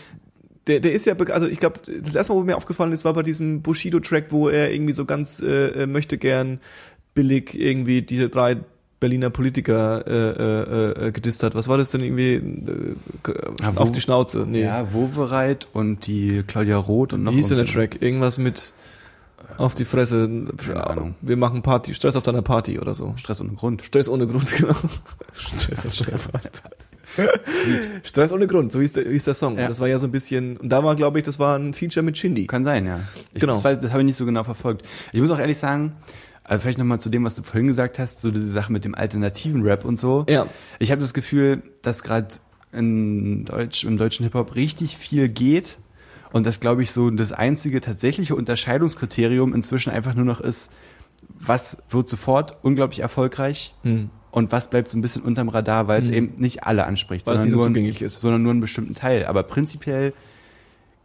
[0.68, 3.14] der, der ist ja, also ich glaube, das erste Mal, wo mir aufgefallen ist, war
[3.14, 6.60] bei diesem Bushido-Track, wo er irgendwie so ganz äh, äh, möchte gern
[7.14, 8.58] billig irgendwie diese drei
[9.00, 10.12] Berliner Politiker äh,
[11.04, 11.54] äh, äh, gedisst hat.
[11.54, 12.34] Was war das denn irgendwie?
[12.34, 12.96] Äh,
[13.62, 14.46] Ja, auf wo- die Schnauze.
[14.50, 14.64] Nee.
[14.64, 17.68] Ja, Wovereit und die Claudia Roth und noch Wie hieß denn der.
[17.68, 18.02] Track?
[18.02, 18.74] Irgendwas mit
[19.60, 20.28] auf die Fresse.
[20.58, 21.16] Keine Ahnung.
[21.22, 23.14] Wir machen Party, Stress auf deiner Party oder so.
[23.18, 23.84] Stress ohne Grund.
[23.84, 24.74] Stress ohne Grund, genau.
[25.34, 26.50] Stress auf deiner Party.
[28.04, 29.58] Stress ohne Grund, so hieß der, hieß der Song.
[29.58, 29.68] Ja.
[29.68, 32.04] Das war ja so ein bisschen, und da war, glaube ich, das war ein Feature
[32.04, 32.48] mit Shindy.
[32.48, 33.00] Kann sein, ja.
[33.34, 33.54] Ich, Genau.
[33.54, 34.86] Das, weiß, das habe ich nicht so genau verfolgt.
[35.12, 35.96] Ich muss auch ehrlich sagen,
[36.44, 38.96] also vielleicht nochmal zu dem, was du vorhin gesagt hast, so diese Sache mit dem
[38.96, 40.26] alternativen Rap und so.
[40.30, 40.48] Ja.
[40.80, 42.28] Ich habe das Gefühl, dass gerade
[42.72, 45.80] in Deutsch, im deutschen Hip-Hop richtig viel geht
[46.32, 50.72] und das, glaube ich, so das einzige tatsächliche Unterscheidungskriterium inzwischen einfach nur noch ist,
[51.40, 54.10] was wird sofort unglaublich erfolgreich Hm.
[54.38, 56.14] Und was bleibt so ein bisschen unterm Radar, weil es Hm.
[56.14, 58.22] eben nicht alle anspricht, Weil sondern, so nur, zugänglich ist.
[58.22, 59.26] sondern nur einen bestimmten Teil.
[59.26, 60.14] Aber prinzipiell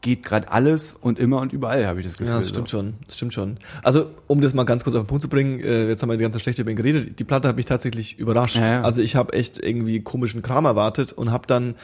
[0.00, 2.32] geht gerade alles und immer und überall, habe ich das Gefühl.
[2.32, 2.78] Ja, das stimmt so.
[2.78, 2.94] schon.
[3.06, 3.56] Das stimmt schon.
[3.84, 6.16] Also, um das mal ganz kurz auf den Punkt zu bringen, äh, jetzt haben wir
[6.16, 7.18] die ganze schlechte über ihn geredet.
[7.20, 8.56] Die Platte hat mich tatsächlich überrascht.
[8.56, 8.82] Ja, ja.
[8.82, 11.76] Also, ich habe echt irgendwie komischen Kram erwartet und habe dann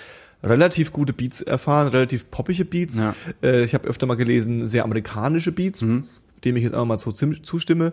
[0.42, 3.03] relativ gute Beats erfahren, relativ poppige Beats.
[3.03, 3.14] Ja.
[3.42, 6.05] Äh, ich habe öfter mal gelesen, sehr amerikanische Beats, Mhm.
[6.44, 7.92] dem ich jetzt auch mal zim- zustimme.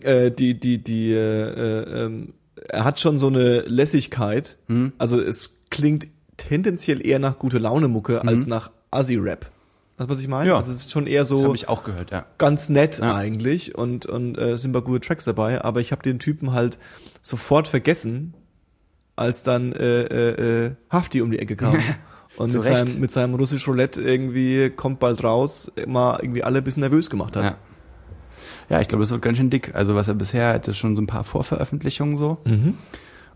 [0.00, 2.32] Äh, die, die, die, äh, äh, ähm,
[2.68, 4.58] er hat schon so eine Lässigkeit.
[4.68, 4.92] Mhm.
[4.98, 6.06] Also, es klingt
[6.36, 9.50] tendenziell eher nach gute Laune Mucke als nach Assi-Rap.
[9.98, 10.48] Weißt du, was ich meine?
[10.50, 10.56] Ja.
[10.56, 12.24] Also, es ist schon eher so Das habe ich auch gehört, ja.
[12.38, 13.14] ganz nett Ja.
[13.14, 16.78] eigentlich und und äh, sind paar gute Tracks dabei, aber ich habe den Typen halt
[17.20, 18.34] sofort vergessen,
[19.16, 21.76] als dann äh, äh, äh, Hafti um die Ecke kam.
[22.36, 26.64] Und mit seinem, mit seinem russisch Roulette irgendwie kommt bald raus, mal irgendwie alle ein
[26.64, 27.44] bisschen nervös gemacht hat.
[27.44, 27.56] Ja.
[28.70, 29.74] Ja, ich glaube, das wird ganz schön dick.
[29.74, 32.38] Also was er bisher hatte, schon so ein paar Vorveröffentlichungen so.
[32.46, 32.78] Mhm.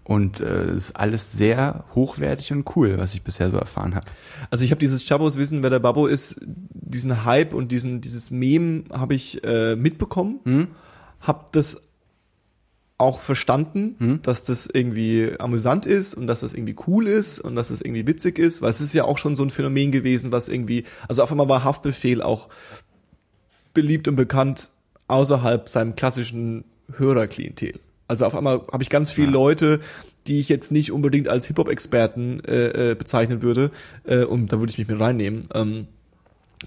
[0.04, 4.06] Und äh, ist alles sehr hochwertig und cool, was ich bisher so erfahren habe.
[4.50, 8.30] Also ich habe dieses Chabos Wissen, wer der Babbo ist, diesen Hype und diesen dieses
[8.30, 10.66] Meme habe ich äh, mitbekommen, Hm?
[11.20, 11.80] habe das
[12.98, 14.22] auch verstanden, Mhm.
[14.22, 18.06] dass das irgendwie amüsant ist und dass das irgendwie cool ist und dass das irgendwie
[18.06, 21.22] witzig ist, weil es ist ja auch schon so ein Phänomen gewesen, was irgendwie, also
[21.22, 22.50] auf einmal war Haftbefehl auch
[23.72, 24.70] beliebt und bekannt
[25.08, 26.64] außerhalb seinem klassischen
[26.96, 27.74] Hörerklientel.
[28.08, 29.32] Also auf einmal habe ich ganz viele Ja.
[29.32, 29.80] Leute,
[30.26, 33.70] die ich jetzt nicht unbedingt als Hip-Hop-Experten äh, äh, bezeichnen würde,
[34.04, 35.86] äh, und da würde ich mich mit reinnehmen, ähm,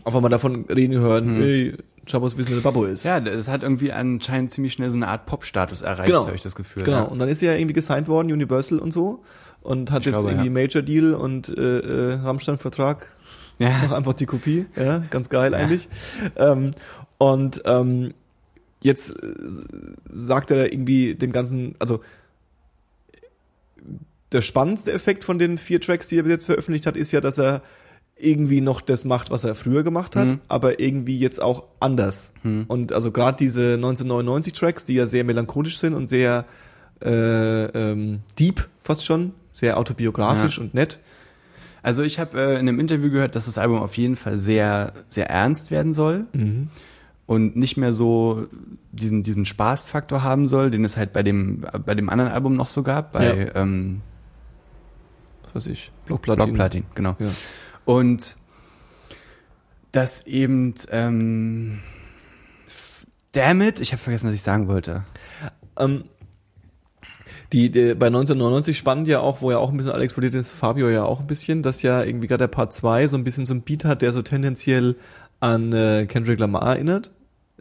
[0.03, 1.41] auf einmal davon reden hören, Hm.
[1.41, 1.73] ey,
[2.05, 3.03] Chabos wissen, wer Babbo ist.
[3.03, 6.25] Ja, das hat irgendwie anscheinend ziemlich schnell so eine Art Pop-Status erreicht, Genau.
[6.25, 6.83] habe ich das Gefühl.
[6.83, 7.03] Genau, Ja.
[7.03, 9.23] und dann ist er ja irgendwie gesigned worden, Universal und so,
[9.61, 10.53] und hat Ich jetzt glaube, irgendwie ja.
[10.53, 13.07] Major Deal und äh, äh, Rammstein-Vertrag.
[13.59, 13.97] Mach Ja.
[13.97, 15.57] einfach die Kopie, ja, ganz geil Ja.
[15.57, 15.89] eigentlich.
[16.37, 16.71] Ähm,
[17.17, 18.13] und ähm,
[18.81, 19.33] jetzt äh,
[20.09, 22.01] sagt er irgendwie dem Ganzen, also
[24.31, 27.21] der spannendste Effekt von den vier Tracks, die er bis jetzt veröffentlicht hat, ist ja,
[27.21, 27.61] dass er
[28.19, 30.39] irgendwie noch das macht, was er früher gemacht hat, Mhm.
[30.47, 32.33] aber irgendwie jetzt auch anders.
[32.67, 36.45] Und also gerade diese 1999 Tracks, die ja sehr melancholisch sind und sehr
[36.99, 40.63] äh, ähm, deep fast schon, sehr autobiografisch Ja.
[40.63, 40.99] und nett.
[41.83, 44.93] Also ich habe äh, in einem Interview gehört, dass das Album auf jeden Fall sehr,
[45.07, 46.25] sehr ernst werden soll
[47.27, 48.47] und nicht mehr so
[48.91, 52.67] diesen, diesen Spaßfaktor haben soll, den es halt bei dem, bei dem anderen Album noch
[52.67, 54.01] so gab, bei ähm,
[55.43, 56.45] Was weiß ich, Blockplatin.
[56.45, 57.15] Blockplatin, genau.
[57.19, 57.29] Ja.
[57.85, 58.37] Und
[59.91, 61.79] dass eben, ähm,
[63.33, 65.03] damn it, ich habe vergessen, was ich sagen wollte.
[65.77, 66.05] Ähm,
[67.51, 70.51] die, die bei 1999 spannend ja auch, wo ja auch ein bisschen Alex explodiert ist,
[70.51, 73.45] Fabio ja auch ein bisschen, dass ja irgendwie gerade der Part 2 so ein bisschen
[73.45, 74.95] so ein Beat hat, der so tendenziell
[75.39, 77.11] an äh, Kendrick Lamar erinnert.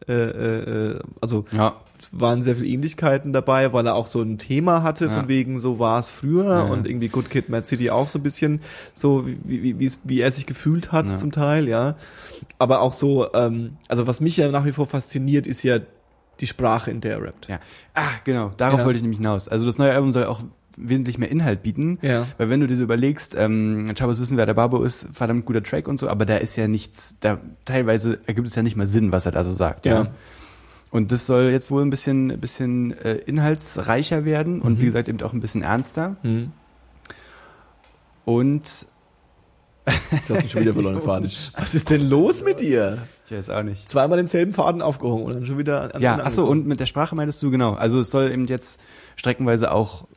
[0.08, 1.74] Äh, äh, äh, also Ja.
[2.12, 5.10] waren sehr viele Ähnlichkeiten dabei, weil er auch so ein Thema hatte, Ja.
[5.12, 6.62] von wegen, so war es früher Ja.
[6.64, 8.60] und irgendwie Good Kid, Mad City auch so ein bisschen,
[8.92, 11.96] so wie, wie, wie, er sich gefühlt hat zum Teil, ja.
[12.58, 15.78] Aber auch so, ähm, also was mich ja nach wie vor fasziniert, ist ja
[16.40, 17.48] die Sprache, in der er rappt.
[17.48, 17.60] Ja.
[17.94, 19.48] Ah, genau, darauf wollte ich nämlich hinaus.
[19.48, 20.40] Also das neue Album soll auch
[20.76, 21.98] wesentlich mehr Inhalt bieten.
[22.02, 22.26] Ja.
[22.38, 25.62] Weil wenn du dir so überlegst, ähm, Chabos wissen, wer der Babo ist, verdammt guter
[25.62, 28.86] Track und so, aber da ist ja nichts, da teilweise ergibt es ja nicht mal
[28.86, 30.02] Sinn, was er da so sagt, ja.
[30.04, 30.06] Ja.
[30.90, 34.80] Und das soll jetzt wohl ein bisschen, ein bisschen äh, inhaltsreicher werden und Mhm.
[34.80, 36.16] wie gesagt eben auch ein bisschen ernster.
[36.22, 36.52] Hm.
[38.24, 38.86] Und
[40.26, 41.30] Du hast mich schon wieder verloren Faden.
[41.56, 43.06] Was ist denn los mit dir?
[43.26, 43.88] ich weiß auch nicht.
[43.88, 46.80] Zweimal denselben Faden aufgehoben und dann schon wieder an Ja, an- ach so, und mit
[46.80, 47.74] der Sprache meintest du genau.
[47.74, 48.80] Also es soll eben jetzt
[49.14, 50.08] streckenweise auch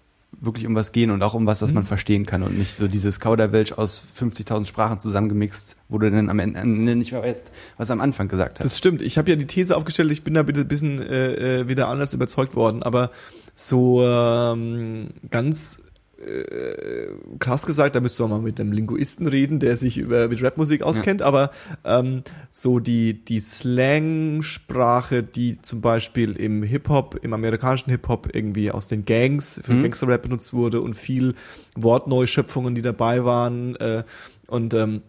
[0.41, 2.87] wirklich um was gehen und auch um was, was man verstehen kann und nicht so
[2.87, 7.91] dieses Kauderwelsch aus 50.000 Sprachen zusammengemixt, wo du dann am Ende nicht mehr weißt, was
[7.91, 8.65] am Anfang gesagt hat.
[8.65, 9.01] Das stimmt.
[9.01, 11.87] Ich habe ja die These aufgestellt, ich bin da bitte ein bisschen äh, äh, wieder
[11.87, 13.11] anders überzeugt worden, aber
[13.55, 15.81] so ähm, ganz
[16.19, 17.07] äh,
[17.39, 20.81] krass gesagt, da müsste man mal mit einem Linguisten reden, der sich über mit Rapmusik
[20.81, 21.51] auskennt, aber
[21.85, 28.87] ähm, so die die Slang-Sprache, die zum Beispiel im Hip-Hop, im amerikanischen Hip-Hop irgendwie aus
[28.87, 29.83] den Gangs für Mhm.
[29.83, 31.35] Gangster-Rap benutzt wurde und viel
[31.75, 34.03] Wortneuschöpfungen, die dabei waren äh,
[34.47, 35.01] und ähm,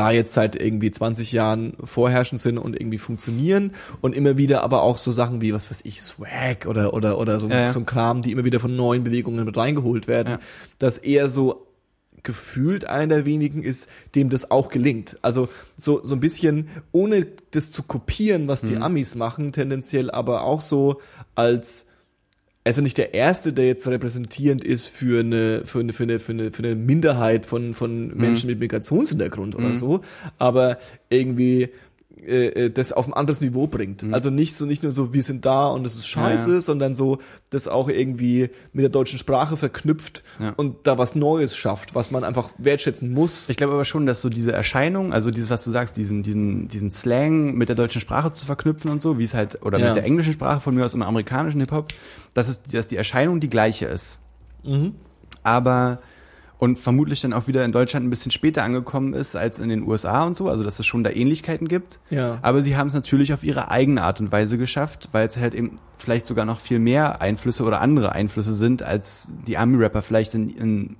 [0.00, 4.80] da jetzt seit irgendwie 20 Jahren vorherrschend sind und irgendwie funktionieren und immer wieder aber
[4.80, 7.68] auch so Sachen wie, was weiß ich, Swag oder, oder, oder so, Ja, ja.
[7.68, 10.38] so ein Kram, die immer wieder von neuen Bewegungen mit reingeholt werden, Ja.
[10.78, 11.66] dass er so
[12.22, 15.18] gefühlt einer der wenigen ist, dem das auch gelingt.
[15.22, 18.66] Also so, so ein bisschen, ohne das zu kopieren, was Mhm.
[18.68, 21.00] die Amis machen, tendenziell aber auch so
[21.34, 21.86] als
[22.62, 26.02] er ist ja nicht der Erste, der jetzt repräsentierend ist für eine, für eine, für
[26.02, 30.00] eine, für eine, für eine Minderheit von, von Menschen mit Migrationshintergrund oder so,
[30.38, 31.70] aber irgendwie
[32.26, 34.04] äh, äh, das auf ein anderes Niveau bringt.
[34.12, 36.60] Also nicht so, nicht nur so, wir sind da und es ist scheiße, Ja, ja.
[36.60, 37.18] sondern so,
[37.50, 40.50] das auch irgendwie mit der deutschen Sprache verknüpft Ja.
[40.56, 43.48] und da was Neues schafft, was man einfach wertschätzen muss.
[43.48, 46.68] Ich glaube aber schon, dass so diese Erscheinung, also dieses, was du sagst, diesen, diesen,
[46.68, 49.94] diesen Slang mit der deutschen Sprache zu verknüpfen und so, wie es halt, oder mit
[49.96, 51.88] der englischen Sprache von mir aus im amerikanischen Hip-Hop,
[52.34, 54.18] dass es, dass die Erscheinung die gleiche ist.
[54.64, 54.94] Mhm.
[55.42, 56.00] Aber,
[56.60, 59.82] und vermutlich dann auch wieder in Deutschland ein bisschen später angekommen ist als in den
[59.82, 62.00] USA und so, also dass es schon da Ähnlichkeiten gibt.
[62.10, 62.38] Ja.
[62.42, 65.54] Aber sie haben es natürlich auf ihre eigene Art und Weise geschafft, weil es halt
[65.54, 70.34] eben vielleicht sogar noch viel mehr Einflüsse oder andere Einflüsse sind, als die Army-Rapper vielleicht
[70.34, 70.96] in, in,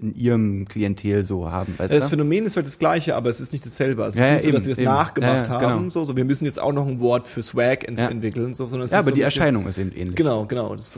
[0.00, 2.10] in ihrem Klientel so haben, weißt Das du?
[2.10, 4.02] Phänomen ist halt das gleiche, aber es ist nicht dasselbe.
[4.02, 4.92] Also Ja, es ist ja, nicht so, dass wir das eben.
[4.92, 5.90] nachgemacht Ja, ja, haben, genau.
[5.90, 8.08] so, so, wir müssen jetzt auch noch ein Wort für Swag ent Ja.
[8.08, 10.16] entwickeln, so, sondern es ja, ist aber so die Erscheinung ist eben ähnlich.
[10.16, 10.74] Genau, genau.
[10.74, 10.90] Das,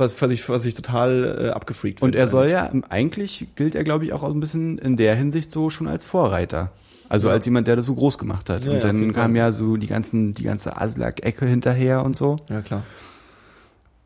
[0.00, 2.82] was, was ich, was ich total äh, abgefreakt Und er soll eigentlich.
[2.82, 6.06] ja, eigentlich gilt er, glaube ich, auch ein bisschen in der Hinsicht so schon als
[6.06, 6.72] Vorreiter.
[7.08, 7.34] Also Ja.
[7.34, 8.64] als jemand, der das so groß gemacht hat.
[8.64, 9.36] Ja, und dann kam Fall.
[9.36, 12.36] ja so die ganzen, die ganze Aslak-Ecke hinterher und so.
[12.48, 12.82] Ja, klar.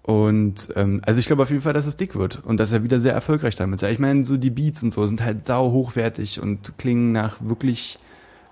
[0.03, 2.83] Und ähm, also ich glaube auf jeden Fall, dass es dick wird und dass er
[2.85, 3.91] wieder sehr erfolgreich damit sei.
[3.91, 7.99] Ich meine, so die Beats und so sind halt sau hochwertig und klingen nach wirklich,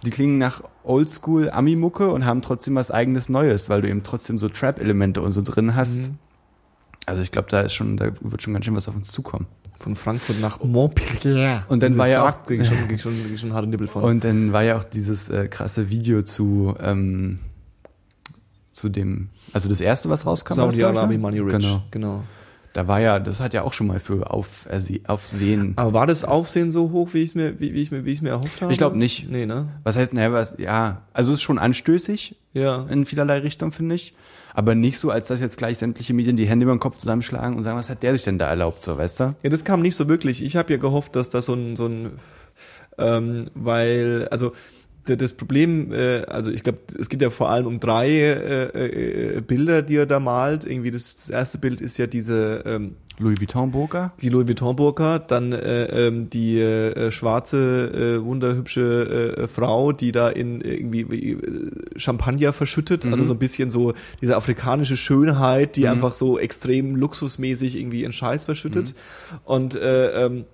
[0.04, 4.38] die klingen nach Oldschool Ami-Mucke und haben trotzdem was eigenes Neues, weil du eben trotzdem
[4.38, 6.10] so Trap-Elemente und so drin hast.
[6.10, 6.18] Mhm.
[7.06, 9.46] Also ich glaube, da ist schon, da wird schon ganz schön was auf uns zukommen.
[9.80, 11.64] Von Frankfurt nach Montpellier.
[11.68, 14.04] Und dann war ja auch- ich schon, ich schon, ich schon harte Nippel von.
[14.04, 17.40] Und dann war ja auch dieses äh, krasse Video zu ähm,
[18.70, 20.54] zu dem, also das erste, was rauskam.
[20.54, 21.26] Saudi-Arabien, ne?
[21.26, 21.52] Money Rich.
[21.64, 21.82] Genau.
[21.90, 22.24] genau.
[22.72, 24.66] Da war ja, das hat ja auch schon mal für auf,
[25.06, 25.74] Aufsehen.
[25.76, 28.12] Aber war das Aufsehen so hoch, wie ich es mir, wie, wie ich mir, wie
[28.12, 28.72] ich mir erhofft habe?
[28.72, 29.28] Ich glaub nicht.
[29.30, 29.68] Nee, ne?
[29.82, 32.86] Was heißt, naja, was, ja, also es ist schon anstößig Ja.
[32.88, 34.14] in vielerlei Richtung, finde ich.
[34.54, 37.56] Aber nicht so, als dass jetzt gleich sämtliche Medien die Hände über den Kopf zusammenschlagen
[37.56, 39.34] und sagen, was hat der sich denn da erlaubt, so, weißt du?
[39.42, 40.42] Ja, das kam nicht so wirklich.
[40.44, 42.10] Ich habe ja gehofft, dass das so ein, so ein
[42.98, 44.52] ähm, weil, also
[45.04, 49.40] das Problem, äh, also ich glaube, es geht ja vor allem um drei äh, äh,
[49.40, 50.64] Bilder, die er da malt.
[50.64, 54.12] Irgendwie das, das erste Bild ist ja diese ähm, Louis Vuitton Burka.
[54.20, 60.12] Die Louis Vuitton Burka, dann äh, ähm, die äh, schwarze, äh, wunderhübsche äh, Frau, die
[60.12, 61.38] da in irgendwie äh,
[61.96, 63.12] Champagner verschüttet, Mhm.
[63.12, 65.88] also so ein bisschen so diese afrikanische Schönheit, die Mhm.
[65.88, 68.94] einfach so extrem luxusmäßig irgendwie in Scheiß verschüttet.
[69.30, 69.38] Mhm.
[69.44, 70.44] Und äh, ähm,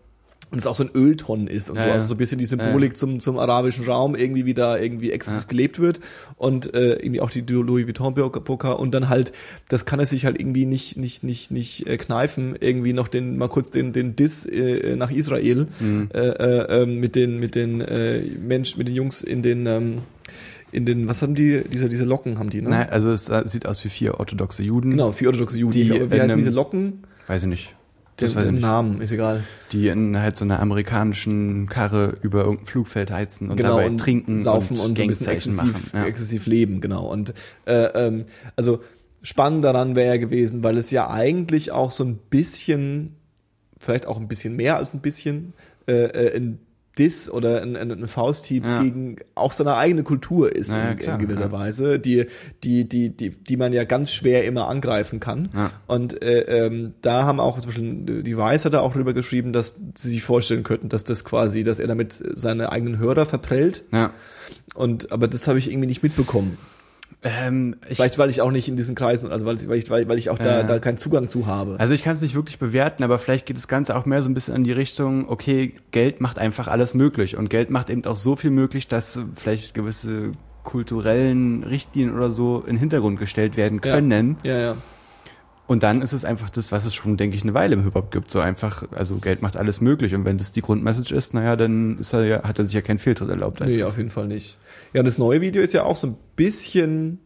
[0.50, 1.94] und es auch so ein Öltonnen ist und Ja, so, ja.
[1.94, 5.46] also so ein bisschen die Symbolik zum, zum arabischen Raum irgendwie, wie da irgendwie exzessiv
[5.48, 6.00] gelebt wird
[6.36, 9.32] und äh, irgendwie auch die Louis Vuitton Burka und dann halt,
[9.68, 13.36] das kann er sich halt irgendwie nicht, nicht, nicht, nicht äh, kneifen, irgendwie noch den,
[13.36, 16.08] mal kurz den, den Diss äh, nach Israel Mhm.
[16.14, 19.98] äh, äh, ähm, mit den, mit den äh, Menschen, mit den Jungs in den, ähm,
[20.72, 22.70] in den, was haben die, diese, diese Locken haben die, ne?
[22.70, 24.90] Nein, also es äh, sieht aus wie vier orthodoxe Juden.
[24.90, 25.72] Genau, vier orthodoxe Juden.
[25.72, 27.04] Die wie in heißen diese Locken?
[27.26, 27.74] Weiß ich nicht.
[28.20, 28.62] Den, Das den nicht.
[28.62, 29.44] Namen, ist egal.
[29.72, 33.98] Die in halt so einer amerikanischen Karre über irgendein Flugfeld heizen und genau, dabei und
[33.98, 35.90] trinken saufen und, und, so ein bisschen exzessiv, machen.
[35.92, 36.04] Ja.
[36.04, 37.06] exzessiv leben, genau.
[37.06, 37.32] Und
[37.66, 38.24] äh, ähm,
[38.56, 38.80] also
[39.22, 43.16] spannend daran wäre ja gewesen, weil es ja eigentlich auch so ein bisschen,
[43.78, 45.52] vielleicht auch ein bisschen mehr als ein bisschen,
[45.86, 46.58] äh, äh, ein
[46.98, 48.82] Diss oder ein, ein, ein Fausthieb Ja.
[48.82, 51.52] gegen auch seine eigene Kultur ist ja, in, klar, in gewisser ja.
[51.52, 52.26] Weise, die,
[52.64, 55.48] die, die, die, die man ja ganz schwer immer angreifen kann.
[55.86, 59.52] Und äh, ähm, da haben auch zum Beispiel die Weiß hat da auch drüber geschrieben,
[59.52, 63.84] dass sie sich vorstellen könnten, dass das quasi, dass er damit seine eigenen Hörer verprellt.
[63.92, 64.12] Ja.
[64.74, 66.58] Und aber das habe ich irgendwie nicht mitbekommen.
[67.24, 69.90] Ähm, ich, Vielleicht weil ich auch nicht in diesen Kreisen, also weil ich, weil ich,
[70.08, 70.62] weil ich auch da, Ja.
[70.62, 71.74] da keinen Zugang zu habe.
[71.80, 74.30] also ich kann es nicht wirklich bewerten, aber vielleicht geht das Ganze auch mehr so
[74.30, 78.04] ein bisschen in die Richtung, okay, Geld macht einfach alles möglich und Geld macht eben
[78.04, 80.32] auch so viel möglich, dass äh, vielleicht gewisse
[80.62, 83.92] kulturellen Richtlinien oder so in den Hintergrund gestellt werden Ja.
[83.94, 84.36] können.
[84.44, 84.76] ja, ja.
[85.68, 88.10] Und dann ist es einfach das, was es schon, denke ich, eine Weile im Hip-Hop
[88.10, 88.30] gibt.
[88.30, 90.14] So einfach, also Geld macht alles möglich.
[90.14, 92.80] Und wenn das die Grundmessage ist, naja, dann ist er ja, hat er sich ja
[92.80, 93.60] keinen Fehltritt erlaubt.
[93.60, 94.56] Nee, auf jeden Fall nicht.
[94.94, 97.18] Ja, und das neue Video ist ja auch so ein bisschen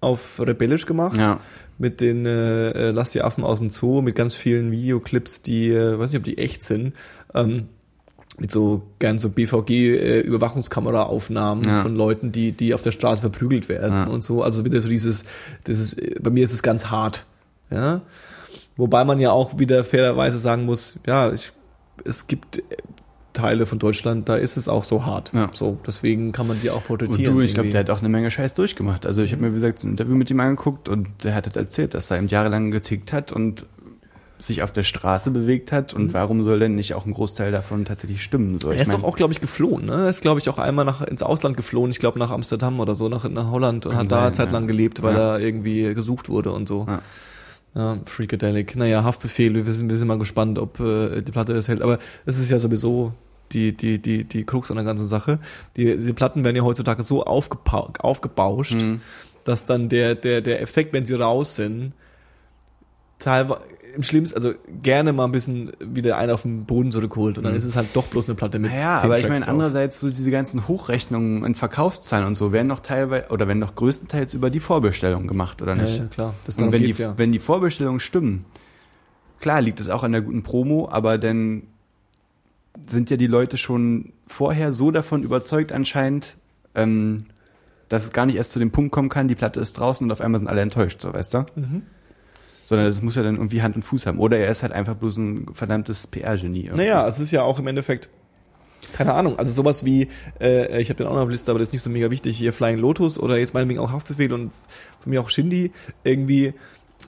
[0.00, 1.16] auf rebellisch gemacht.
[1.16, 1.40] Ja.
[1.78, 5.70] Mit den äh, äh, Lass die Affen aus dem Zoo, mit ganz vielen Videoclips, die,
[5.70, 6.92] äh, weiß nicht, ob die echt sind,
[7.34, 7.68] ähm,
[8.38, 11.82] mit so gern so BVG-Überwachungskamera-Aufnahmen Ja.
[11.82, 14.04] von Leuten, die, die auf der Straße verprügelt werden Ja.
[14.04, 14.42] und so.
[14.42, 15.24] Also wieder so dieses,
[15.64, 17.24] das ist, äh, bei mir ist es ganz hart.
[17.70, 18.00] Ja.
[18.76, 21.52] Wobei man ja auch wieder fairerweise sagen muss, ja, ich,
[22.04, 22.62] es gibt
[23.32, 25.32] Teile von Deutschland, da ist es auch so hart.
[25.34, 25.50] Ja.
[25.52, 27.34] So, deswegen kann man die auch Und porträtieren.
[27.34, 29.06] du, ich glaube, der hat auch eine Menge Scheiß durchgemacht.
[29.06, 31.56] Also ich habe mir, wie gesagt, ein Interview mit ihm angeguckt und der hat halt
[31.56, 33.66] erzählt, dass er eben jahrelang getickt hat und
[34.40, 37.84] sich auf der Straße bewegt hat und warum soll denn nicht auch ein Großteil davon
[37.84, 38.60] tatsächlich stimmen?
[38.60, 39.86] So, er ist mein, doch auch, glaube ich, geflohen.
[39.86, 39.94] Ne?
[39.94, 41.90] Er ist, glaube ich, auch einmal nach, ins Ausland geflohen.
[41.90, 44.46] Ich glaube, nach Amsterdam oder so, nach, nach Holland und hat da eine sein, Zeit
[44.46, 44.52] ja.
[44.52, 45.34] lang gelebt, weil Ja.
[45.36, 46.86] er irgendwie gesucht wurde und so.
[46.88, 47.00] Ja.
[47.78, 48.74] Ja, Freakadelic.
[48.74, 49.54] Naja, Haftbefehl.
[49.54, 51.80] Wir sind, wir sind mal gespannt, ob äh, die Platte das hält.
[51.80, 53.12] Aber es ist ja sowieso
[53.52, 55.38] die, die, die, die Krux an der ganzen Sache.
[55.76, 59.00] Die, die Platten werden ja heutzutage so aufgepau aufgebauscht, Mhm.
[59.44, 61.92] dass dann der, der, der Effekt, wenn sie raus sind,
[63.20, 63.60] teilweise
[63.98, 67.56] im schlimmsten, also gerne mal ein bisschen wieder einen auf den Boden zurückholt und dann
[67.56, 69.48] ist es halt doch bloß eine Platte mit Naja, aber ich meine, drauf.
[69.48, 73.74] andererseits so diese ganzen Hochrechnungen in Verkaufszahlen und so werden noch teilweise oder werden noch
[73.74, 75.98] größtenteils über die Vorbestellung gemacht, oder Ja, nicht?
[75.98, 76.34] ja, klar.
[76.46, 77.18] Das Und wenn die, ja.
[77.18, 78.44] wenn die Vorbestellungen stimmen,
[79.40, 81.64] klar liegt es auch an der guten Promo, aber dann
[82.86, 86.36] sind ja die Leute schon vorher so davon überzeugt anscheinend,
[86.76, 87.24] ähm,
[87.88, 90.12] dass es gar nicht erst zu dem Punkt kommen kann, die Platte ist draußen und
[90.12, 91.46] auf einmal sind alle enttäuscht, so weißt du?
[91.56, 91.82] Mhm.
[92.68, 94.18] Sondern das muss ja dann irgendwie Hand und Fuß haben.
[94.18, 96.70] Oder er ist halt einfach bloß ein verdammtes PR-Genie.
[96.74, 98.10] Naja, es ist ja auch im Endeffekt,
[98.92, 100.08] keine Ahnung, also sowas wie,
[100.38, 102.10] äh, ich habe den auch noch auf der Liste, aber das ist nicht so mega
[102.10, 104.52] wichtig, hier Flying Lotus oder jetzt meinetwegen auch Haftbefehl und
[105.00, 105.72] von mir auch Shindy,
[106.04, 106.52] irgendwie,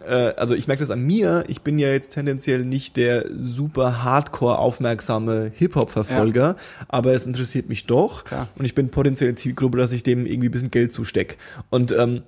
[0.07, 4.03] äh, also ich merke das an mir, ich bin ja jetzt tendenziell nicht der super
[4.03, 6.57] hardcore aufmerksame Hip-Hop-Verfolger,
[6.89, 8.49] aber es interessiert mich doch Klar.
[8.57, 11.37] und ich bin potenziell Zielgruppe, dass ich dem irgendwie ein bisschen Geld zusteck.
[11.69, 12.23] Und ähm,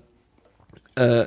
[0.95, 1.27] äh,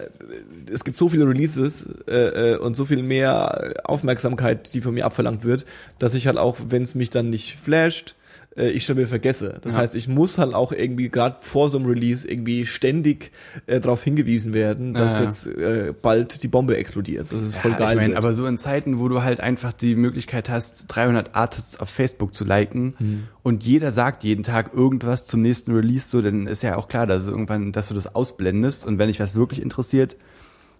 [0.71, 5.05] es gibt so viele Releases äh, äh, und so viel mehr Aufmerksamkeit, die von mir
[5.05, 5.65] abverlangt wird,
[5.99, 8.15] dass ich halt auch, wenn es mich dann nicht flasht,
[8.57, 9.59] äh, ich schon wieder vergesse.
[9.61, 9.79] Das Ja.
[9.79, 13.31] heißt, ich muss halt auch irgendwie gerade vor so einem Release irgendwie ständig
[13.67, 17.31] äh, darauf hingewiesen werden, dass Ja, jetzt äh, bald die Bombe explodiert.
[17.31, 17.89] Das ist voll geil.
[17.89, 18.17] Ich meine, wird.
[18.17, 22.33] aber so in Zeiten, wo du halt einfach die Möglichkeit hast, 300 Artists auf Facebook
[22.33, 23.23] zu liken Hm.
[23.43, 27.07] und jeder sagt jeden Tag irgendwas zum nächsten Release, so, dann ist ja auch klar,
[27.07, 30.15] dass irgendwann, dass du das ausblendest und wenn dich was wirklich interessiert,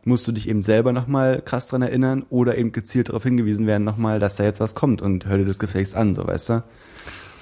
[0.07, 3.83] musst du dich eben selber nochmal krass dran erinnern oder eben gezielt darauf hingewiesen werden
[3.83, 6.63] nochmal, dass da jetzt was kommt und hör dir das gefälligst an, so, weißt du?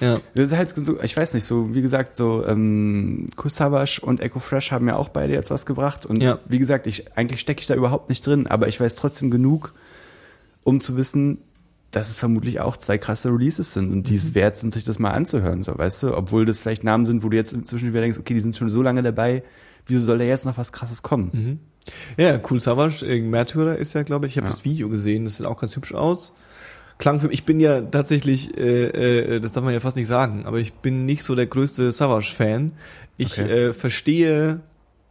[0.00, 0.18] Ja.
[0.34, 4.38] Das ist halt so, ich weiß nicht, so wie gesagt, so ähm, Kusawasch und Echo
[4.38, 6.38] Fresh haben ja auch beide jetzt was gebracht und Ja.
[6.48, 9.72] wie gesagt, ich eigentlich stecke ich da überhaupt nicht drin, aber ich weiß trotzdem genug,
[10.64, 11.38] um zu wissen,
[11.90, 14.98] dass es vermutlich auch zwei krasse Releases sind und die es wert sind, sich das
[14.98, 18.00] mal anzuhören, so weißt du, obwohl das vielleicht Namen sind, wo du jetzt inzwischen wieder
[18.00, 19.44] denkst, okay, die sind schon so lange dabei,
[19.86, 21.30] wieso soll da jetzt noch was krasses kommen?
[21.32, 21.58] Mhm.
[22.16, 24.52] Ja, Cool Savage, äh, Märtyrer ist ja, glaube ich, ich habe Ja.
[24.52, 26.32] das Video gesehen, das sieht auch ganz hübsch aus.
[26.98, 30.06] Klang für mich, ich bin ja tatsächlich, äh, äh, das darf man ja fast nicht
[30.06, 32.72] sagen, aber ich bin nicht so der größte Savage-Fan.
[33.16, 33.50] Ich Okay.
[33.68, 34.60] äh, verstehe,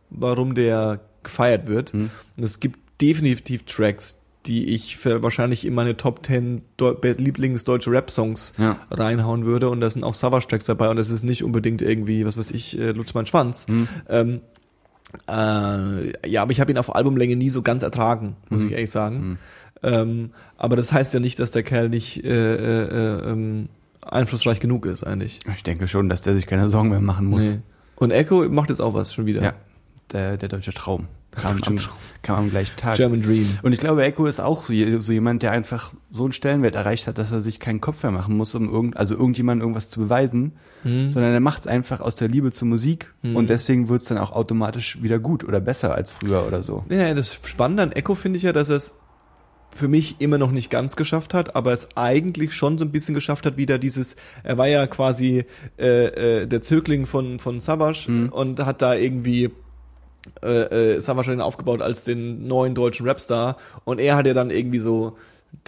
[0.09, 1.91] warum der gefeiert wird.
[1.93, 2.09] Hm.
[2.37, 7.91] Und es gibt definitiv Tracks, die ich für wahrscheinlich in meine Top 10 Deu Lieblingsdeutsche
[7.91, 8.77] Rap-Songs Ja.
[8.91, 9.69] reinhauen würde.
[9.69, 12.77] Und da sind auch Savage-Tracks dabei und das ist nicht unbedingt irgendwie, was weiß ich,
[12.79, 13.65] äh, Lutz mein Schwanz.
[13.67, 13.87] Hm.
[14.09, 14.41] Ähm,
[15.27, 18.67] äh, ja, aber ich habe ihn auf Albumlänge nie so ganz ertragen, muss Mhm.
[18.67, 19.39] ich ehrlich sagen.
[19.83, 22.83] Ähm, aber das heißt ja nicht, dass der Kerl nicht äh, äh,
[23.27, 23.69] äh, ähm,
[24.01, 25.39] einflussreich genug ist, eigentlich.
[25.55, 27.41] Ich denke schon, dass der sich keine Sorgen mehr machen muss.
[27.41, 27.59] Nee.
[27.95, 29.41] Und Echo macht jetzt auch was schon wieder.
[29.41, 29.53] Ja,
[30.11, 31.07] der, der deutsche Traum.
[31.31, 31.75] Kam, am,
[32.21, 32.95] kam am gleichen Tag.
[32.95, 33.57] German Dream.
[33.63, 36.75] Und ich glaube, Echo ist auch so, je- so jemand, der einfach so einen Stellenwert
[36.75, 39.89] erreicht hat, dass er sich keinen Kopf mehr machen muss, um irgend, also irgendjemandem irgendwas
[39.89, 40.51] zu beweisen,
[40.83, 41.11] Hm.
[41.11, 43.35] sondern er macht es einfach aus der Liebe zur Musik Mhm.
[43.37, 46.83] und deswegen wird es dann auch automatisch wieder gut oder besser als früher oder so.
[46.89, 48.93] Ja, das Spannende an Echo finde ich ja, dass er es
[49.75, 53.15] für mich immer noch nicht ganz geschafft hat, aber es eigentlich schon so ein bisschen
[53.15, 55.45] geschafft hat, wieder dieses, er war ja quasi
[55.79, 58.29] äh, äh, der Zögling von, von Savage Mhm.
[58.29, 59.49] und hat da irgendwie
[60.41, 64.79] äh, äh, Savage aufgebaut als den neuen deutschen Rapstar und er hat ja dann irgendwie
[64.79, 65.17] so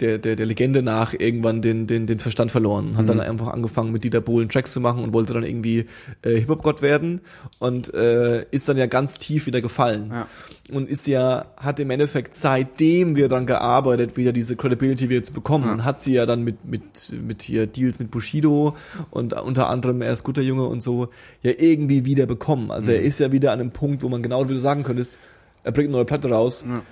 [0.00, 2.96] der, der, der Legende nach irgendwann den, den, den Verstand verloren.
[2.96, 3.06] Hat Mhm.
[3.08, 5.86] dann einfach angefangen mit Dieter Bohlen Tracks zu machen und wollte dann irgendwie
[6.22, 7.20] äh, Hip-Hop-Gott werden
[7.60, 10.26] und äh, ist dann ja ganz tief wieder gefallen Ja.
[10.72, 15.32] und ist ja, hat im Endeffekt seitdem wir dran gearbeitet, wieder diese Credibility wieder zu
[15.32, 15.84] bekommen, Ja.
[15.84, 16.82] hat sie ja dann mit, mit,
[17.26, 18.76] mit hier Deals mit Bushido
[19.10, 21.08] und unter anderem er ist guter Junge und so,
[21.42, 22.70] ja irgendwie wieder bekommen.
[22.70, 22.96] Also Mhm.
[22.96, 25.18] er ist ja wieder an einem Punkt, wo man genau wie du sagen könntest,
[25.62, 26.82] er bringt eine neue Platte raus, Ja.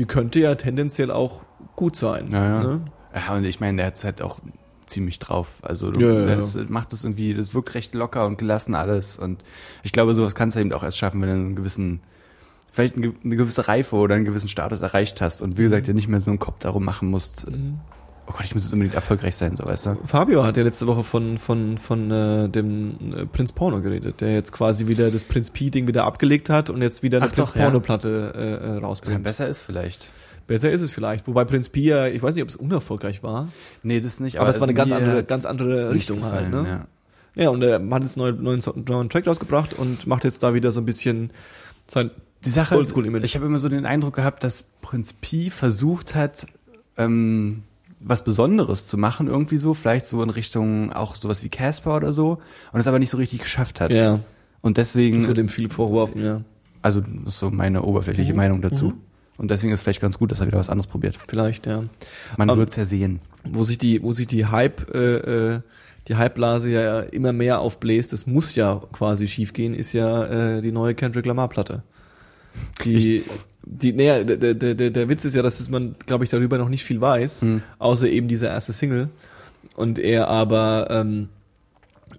[0.00, 1.42] Die könnte ja tendenziell auch
[1.76, 2.28] gut sein.
[2.32, 2.62] Ja, ja.
[2.62, 2.80] Ne?
[3.14, 4.40] Ja, und ich meine, der hat es halt auch
[4.86, 5.48] ziemlich drauf.
[5.60, 6.36] Also du, Ja, ja, ja.
[6.36, 9.18] das macht es irgendwie, das wirkt recht locker und gelassen alles.
[9.18, 9.44] Und
[9.82, 12.00] ich glaube, sowas kannst du eben auch erst schaffen, wenn du einen gewissen,
[12.72, 16.08] vielleicht eine, gewisse Reife oder einen gewissen Status erreicht hast und wie gesagt, ja nicht
[16.08, 17.46] mehr so einen Kopf darum machen musst.
[18.30, 19.96] Oh Gott, ich muss jetzt unbedingt erfolgreich sein, so weißt du.
[20.06, 24.34] Fabio hat ja letzte Woche von von von äh, dem äh, Prinz Porno geredet, der
[24.34, 27.34] jetzt quasi wieder das Prinz Pi Ding wieder abgelegt hat und jetzt wieder eine Ach
[27.34, 27.68] Prinz doch, ja.
[27.68, 29.24] Äh, äh, Ja, rausbringt.
[29.24, 30.10] besser ist vielleicht.
[30.46, 33.48] Besser ist es vielleicht, wobei Prinz Pi ja, ich weiß nicht, ob es unerfolgreich war,
[33.82, 34.38] Nee, das nicht.
[34.38, 36.86] aber, es war eine ganz andere ganz andere Richtung halt, gefallen, ne?
[37.36, 37.42] Ja.
[37.44, 40.54] Ja, und er hat jetzt einen neuen, neuen, neuen Track rausgebracht und macht jetzt da
[40.54, 41.32] wieder so ein bisschen
[41.88, 42.10] sein
[42.44, 46.46] Die Sache ist, ich habe immer so den Eindruck gehabt, dass Prinz Pi versucht hat,
[46.96, 47.62] ähm,
[48.00, 52.12] was Besonderes zu machen, irgendwie so, vielleicht so in Richtung auch sowas wie Casper oder
[52.12, 52.38] so,
[52.72, 53.92] und es aber nicht so richtig geschafft hat.
[53.92, 54.20] Ja,
[54.62, 56.40] Und deswegen, das wird ihm viel vorgeworfen, ja.
[56.82, 58.36] also das ist so meine oberflächliche Mhm.
[58.36, 58.86] Meinung dazu.
[58.86, 58.94] Mhm.
[59.36, 61.16] Und deswegen ist es vielleicht ganz gut, dass er wieder was anderes probiert.
[61.16, 61.84] Vielleicht, ja.
[62.36, 63.20] Man Ähm, wird's ja sehen.
[63.44, 65.60] wo sich die, wo sich die Hype, äh, äh,
[66.08, 70.24] die Hypeblase ja immer mehr aufbläst, das muss ja quasi schiefgehen, ist ja
[70.56, 71.82] äh, die neue Kendrick Lamar Platte.
[72.84, 73.24] Die,
[73.64, 76.68] die, naja, der, der, der, der Witz ist ja, dass man, glaube ich, darüber noch
[76.68, 77.62] nicht viel weiß, Hm.
[77.78, 79.08] außer eben diese erste Single.
[79.76, 81.28] Und er aber, ähm,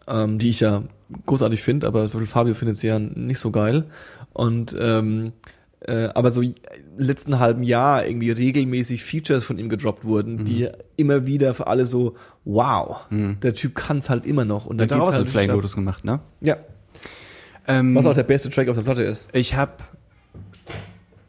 [0.07, 0.84] ähm, die ich ja
[1.26, 3.85] großartig finde, aber Fabio findet sie ja nicht so geil.
[4.34, 5.34] Und ähm,
[5.81, 6.53] äh, aber so im
[6.97, 11.85] letzten halben Jahr irgendwie regelmäßig Features von ihm gedroppt wurden, die immer wieder für alle
[11.88, 12.15] so,
[12.45, 13.39] wow, Mhm.
[13.41, 14.68] der Typ kann's halt immer noch.
[14.68, 15.49] Und da geht's halt Flying.
[15.49, 16.19] Lotus gemacht, ne?
[16.39, 16.57] Ja,
[17.68, 19.27] Ähm, was auch der beste Track auf der Platte ist.
[19.34, 19.73] ich habe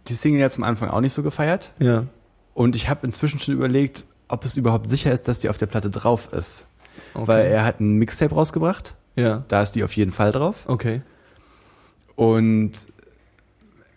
[0.09, 1.73] die Single ja zum Anfang auch nicht so gefeiert.
[1.79, 2.07] Ja.
[2.55, 5.67] Und ich habe inzwischen schon überlegt, ob es überhaupt sicher ist, dass die auf der
[5.67, 6.67] Platte drauf ist.
[7.15, 7.27] Okay.
[7.29, 8.95] Weil er hat ein Mixtape rausgebracht.
[9.17, 9.45] Ja.
[9.49, 10.65] Da ist die auf jeden Fall drauf.
[10.67, 11.03] Okay.
[12.17, 12.73] Und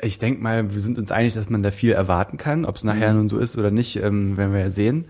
[0.01, 2.65] ich denke mal, wir sind uns einig, dass man da viel erwarten kann.
[2.65, 3.17] Ob es nachher Mhm.
[3.19, 5.05] nun so ist oder nicht, ähm, werden wir ja sehen.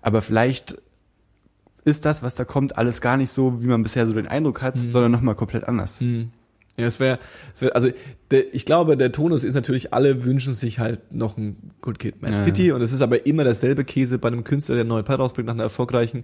[0.00, 0.76] Aber vielleicht
[1.84, 4.62] ist das, was da kommt, alles gar nicht so, wie man bisher so den Eindruck
[4.62, 4.90] hat, Mhm.
[4.90, 6.00] sondern nochmal komplett anders.
[6.00, 6.30] Hm.
[6.78, 7.18] Ja, es wäre,
[7.54, 7.88] es wär, also
[8.30, 12.22] der, ich glaube, der Tonus ist natürlich, alle wünschen sich halt noch ein Good Kid,
[12.22, 12.74] Mad Ja, City ja.
[12.74, 15.46] und es ist aber immer dasselbe Käse bei einem Künstler, der eine neue Platte rausbringt
[15.48, 16.22] nach einer erfolgreichen,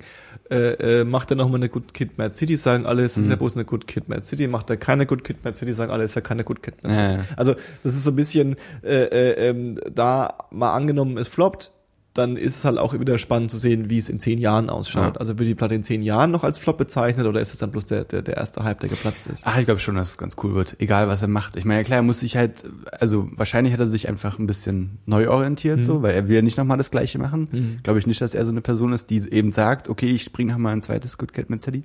[0.50, 3.24] äh, äh, macht er noch mal eine Good Kid, Mad City, sagen alle, es ist
[3.26, 3.30] Mhm.
[3.30, 5.92] ja bloß eine Good Kid, Mad City, macht er keine Good Kid, Mad City, sagen
[5.92, 7.14] alle, es ist ja keine Good Kid, Mad City.
[7.16, 7.24] Ja.
[7.36, 11.72] Also das ist so ein bisschen, äh, äh, ähm, da mal angenommen, es floppt,
[12.14, 15.14] dann ist es halt auch wieder spannend zu sehen, wie es in zehn Jahren ausschaut.
[15.14, 15.20] Ja.
[15.20, 17.70] Also wird die Platte in zehn Jahren noch als Flop bezeichnet oder ist es dann
[17.70, 19.42] bloß der, der, der erste Hype, der geplatzt ist?
[19.44, 20.74] Ach, ich glaube schon, dass es ganz cool wird.
[20.80, 21.54] Egal, was er macht.
[21.56, 22.64] Ich meine, klar, er muss sich halt,
[22.98, 25.82] also wahrscheinlich hat er sich einfach ein bisschen neu orientiert, Mhm.
[25.82, 27.48] so, weil er will ja nicht nochmal das Gleiche machen.
[27.52, 27.78] Mhm.
[27.84, 30.52] Glaube ich nicht, dass er so eine Person ist, die eben sagt, okay, ich bringe
[30.52, 31.82] nochmal ein zweites Good Cat Mad.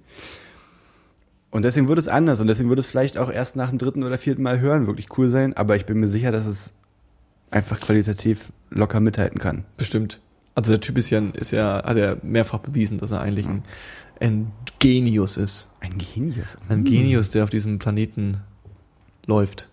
[1.51, 4.03] Und deswegen wird es anders und deswegen wird es vielleicht auch erst nach dem dritten
[4.03, 6.71] oder vierten Mal hören wirklich cool sein, aber ich bin mir sicher, dass es
[7.53, 9.65] einfach qualitativ locker mithalten kann.
[9.77, 10.19] Bestimmt.
[10.55, 13.63] Also der Typ ist ja, ist ja, hat ja mehrfach bewiesen, dass er eigentlich ein,
[14.19, 15.69] ein Genius ist.
[15.79, 16.57] Ein Genius.
[16.69, 18.37] Ein Genius, der auf diesem Planeten
[19.25, 19.67] läuft.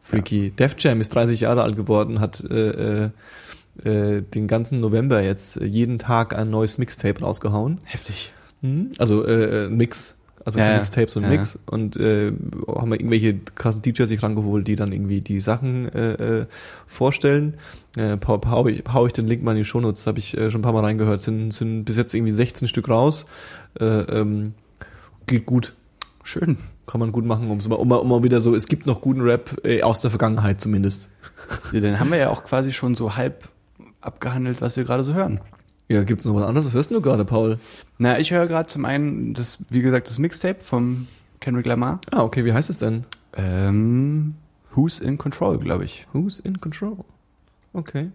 [0.00, 0.50] Freaky.
[0.50, 3.10] Def Jam ist 30 Jahre alt geworden, hat äh, äh,
[3.84, 7.78] äh, den ganzen November jetzt jeden Tag ein neues Mixtape rausgehauen.
[7.84, 8.32] Heftig.
[8.62, 8.92] Hm?
[8.98, 10.78] Also äh, ein Mix, also Ja, kein ja.
[10.78, 11.58] Mixtape, so ein Ja, Mix.
[11.66, 12.32] Und äh,
[12.68, 16.46] haben wir irgendwelche krassen DJs sich rangeholt, die dann irgendwie die Sachen äh, äh,
[16.86, 17.54] vorstellen.
[17.96, 20.50] Äh, hau, hau, ich, hau ich den Link mal in die Shownotes, habe ich äh,
[20.50, 21.22] schon ein paar Mal reingehört.
[21.22, 23.26] Sind, sind bis jetzt irgendwie 16 Stück raus.
[23.78, 24.54] Äh, ähm,
[25.26, 25.74] geht gut.
[26.24, 26.58] Schön.
[26.86, 29.20] Kann man gut machen, um's mal, um, um mal wieder so, es gibt noch guten
[29.20, 31.08] Rap, äh, aus der Vergangenheit zumindest.
[31.72, 33.48] Ja, dann haben wir ja auch quasi schon so halb
[34.00, 35.40] abgehandelt, was wir gerade so hören.
[35.92, 36.68] Ja, gibt's noch was anderes?
[36.68, 37.58] Was hörst du gerade, Paul?
[37.98, 41.06] Na, ich höre gerade zum einen das, wie gesagt, das Mixtape vom
[41.38, 42.00] Kendrick Lamar.
[42.10, 43.04] Ah, okay, wie heißt es denn?
[43.34, 44.36] Ähm,
[44.74, 46.06] Who's in Control, glaube ich.
[46.14, 46.96] Who's in Control?
[47.74, 48.10] Okay.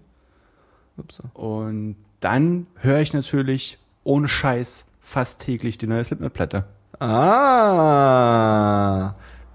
[0.98, 1.22] Ups.
[1.36, 6.66] Und dann höre ich natürlich ohne Scheiß fast täglich die neue Slipknot-Platte.
[7.00, 7.94] Ah.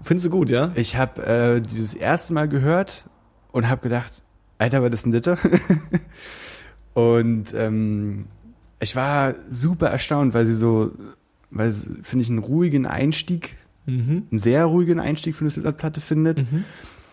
[0.01, 0.71] Findest du gut, ja?
[0.75, 3.03] Ich habe äh, das erste Mal gehört
[3.51, 4.23] und habe gedacht,
[4.59, 5.37] Alter, was ist denn das?
[6.93, 8.25] und ähm,
[8.79, 10.91] ich war super erstaunt, weil sie so,
[11.51, 13.55] weil sie, finde ich, einen ruhigen Einstieg,
[13.85, 14.23] Mhm.
[14.31, 16.39] einen sehr ruhigen Einstieg für eine Slipknot-Platte findet.
[16.49, 16.63] Mhm.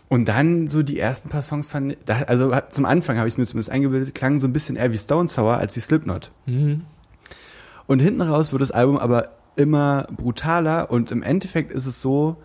[0.09, 3.39] Und dann so die ersten paar Songs fand, da, also zum Anfang habe ich es
[3.39, 6.31] mir zumindest eingebildet, klang so ein bisschen eher wie Stone Sour als wie Slipknot.
[6.47, 6.83] Mhm.
[7.89, 12.37] Und hinten raus wird das Album aber immer brutaler und im Endeffekt ist es so,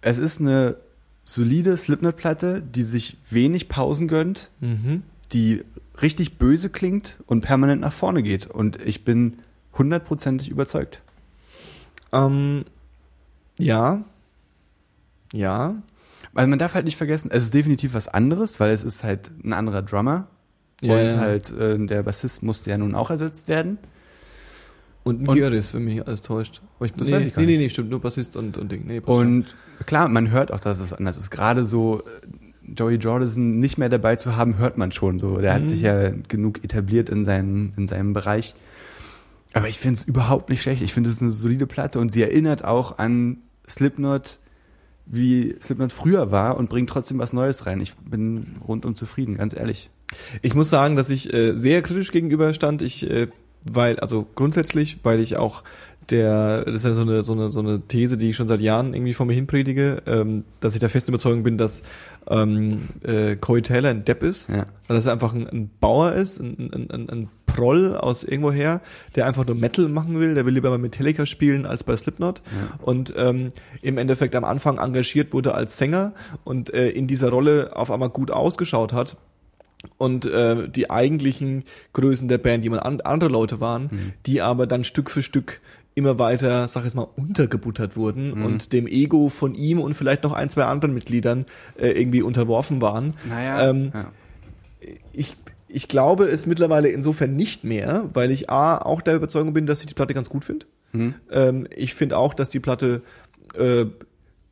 [0.00, 0.76] es ist eine
[1.24, 5.02] solide Slipknot-Platte, die sich wenig Pausen gönnt, Mhm.
[5.32, 5.62] die
[6.02, 8.46] richtig böse klingt und permanent nach vorne geht.
[8.46, 9.38] Und ich bin
[9.76, 11.02] hundertprozentig überzeugt.
[12.12, 12.64] Ähm,
[13.58, 14.02] ja.
[15.32, 15.76] Ja.
[16.34, 19.30] Also man darf halt nicht vergessen, es ist definitiv was anderes, weil es ist halt
[19.44, 20.28] ein anderer Drummer.
[20.80, 23.78] Ja, und halt äh, der Bassist musste ja nun auch ersetzt werden.
[25.02, 26.62] Und ein Und- Giris, wenn mich nicht alles täuscht.
[26.76, 27.64] Aber ich, Das nee, weiß ich gar nee, nee, nicht.
[27.64, 28.86] nee, stimmt, nur Bassist und, und Ding.
[28.86, 29.26] Nee, passt schon.
[29.28, 29.56] Und
[29.86, 31.30] klar, man hört auch, dass es anders ist.
[31.30, 32.04] Gerade so äh,
[32.76, 35.38] Joey Jordison nicht mehr dabei zu haben, hört man schon so.
[35.38, 35.68] Der hat Mhm.
[35.68, 38.54] sich ja genug etabliert in seinem, in seinem Bereich.
[39.52, 40.82] Aber ich finde es überhaupt nicht schlecht.
[40.82, 43.38] Ich finde es eine solide Platte und sie erinnert auch an
[43.68, 44.38] Slipknot,
[45.06, 47.80] wie Slipknot früher war und bringt trotzdem was Neues rein.
[47.80, 49.90] Ich bin rundum zufrieden, ganz ehrlich.
[50.42, 52.82] Ich muss sagen, dass ich äh, sehr kritisch gegenüberstand.
[52.82, 53.28] Ich, äh,
[53.68, 55.64] weil, also grundsätzlich, weil ich auch
[56.10, 58.60] der, das ist ja so eine, so eine, so eine These, die ich schon seit
[58.60, 61.82] Jahren irgendwie vor mir hin predige, ähm, dass ich der festen Überzeugung bin, dass
[62.28, 64.48] ähm, äh, Corey Taylor ein Depp ist.
[64.48, 64.66] Ja.
[64.86, 68.80] Weil das einfach ein, ein Bauer ist, ein, ein, ein, ein Proll aus irgendwoher,
[69.16, 72.42] der einfach nur Metal machen will, der will lieber bei Metallica spielen als bei Slipknot
[72.80, 73.48] und ähm,
[73.82, 76.12] im Endeffekt am Anfang engagiert wurde als Sänger
[76.44, 79.16] und äh, in dieser Rolle auf einmal gut ausgeschaut hat
[79.98, 84.66] und äh, die eigentlichen Größen der Band, die mal an, andere Leute waren, die aber
[84.66, 85.60] dann Stück für Stück
[85.94, 90.22] immer weiter, sag ich jetzt mal, untergebuttert wurden und dem Ego von ihm und vielleicht
[90.22, 91.46] noch ein, zwei anderen Mitgliedern
[91.78, 93.14] äh, irgendwie unterworfen waren.
[93.28, 94.12] Naja, Ähm, ja.
[95.12, 95.36] ich,
[95.68, 99.80] ich glaube es mittlerweile insofern nicht mehr, weil ich A, auch der Überzeugung bin, dass
[99.80, 100.66] ich die Platte ganz gut finde.
[100.92, 101.14] Mhm.
[101.30, 103.02] Ähm, ich finde auch, dass die Platte
[103.54, 103.86] äh,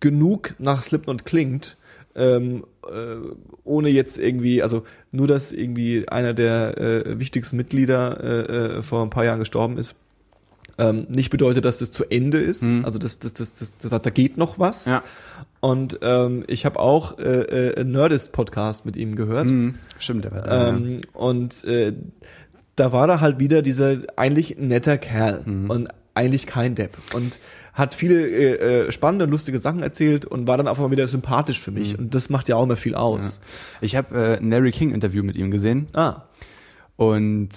[0.00, 1.76] genug nach Slipknot klingt,
[2.14, 3.16] ähm, äh,
[3.64, 9.02] ohne jetzt irgendwie, also nur, dass irgendwie einer der äh, wichtigsten Mitglieder äh, äh, vor
[9.02, 9.94] ein paar Jahren gestorben ist,
[10.78, 12.62] ähm, nicht bedeutet, dass das zu Ende ist.
[12.62, 12.84] Mhm.
[12.84, 14.86] Also das, das, das, das, das, da geht noch was.
[14.86, 15.02] Ja.
[15.60, 17.22] Und ähm, ich habe auch äh,
[17.80, 19.50] äh, Nerdist-Podcast mit ihm gehört.
[19.50, 19.74] Mhm.
[19.98, 20.76] Stimmt, der war da, ja.
[20.76, 21.92] Ähm, und äh,
[22.76, 25.70] da war da halt wieder dieser eigentlich netter Kerl Mhm.
[25.70, 27.38] und eigentlich kein Depp und
[27.74, 31.06] hat viele äh, äh, spannende und lustige Sachen erzählt und war dann auf einmal wieder
[31.06, 31.78] sympathisch für Mhm.
[31.78, 33.40] mich und das macht ja auch immer viel aus.
[33.80, 36.22] Ich habe äh, ein Larry King Interview mit ihm gesehen Ah,
[36.96, 37.48] und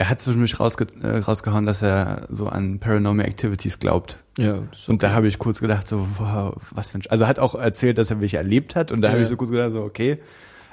[0.00, 4.18] er hat zwischendurch rausge äh, rausgehauen, dass er so an Paranormal Activities glaubt.
[4.38, 4.60] ja.
[4.72, 7.02] ist Und da habe ich kurz gedacht, so, wow, was für ein...
[7.02, 9.12] Sch also er hat auch erzählt, dass er welche erlebt hat und da Ja.
[9.12, 10.18] habe ich so kurz gedacht, so, okay.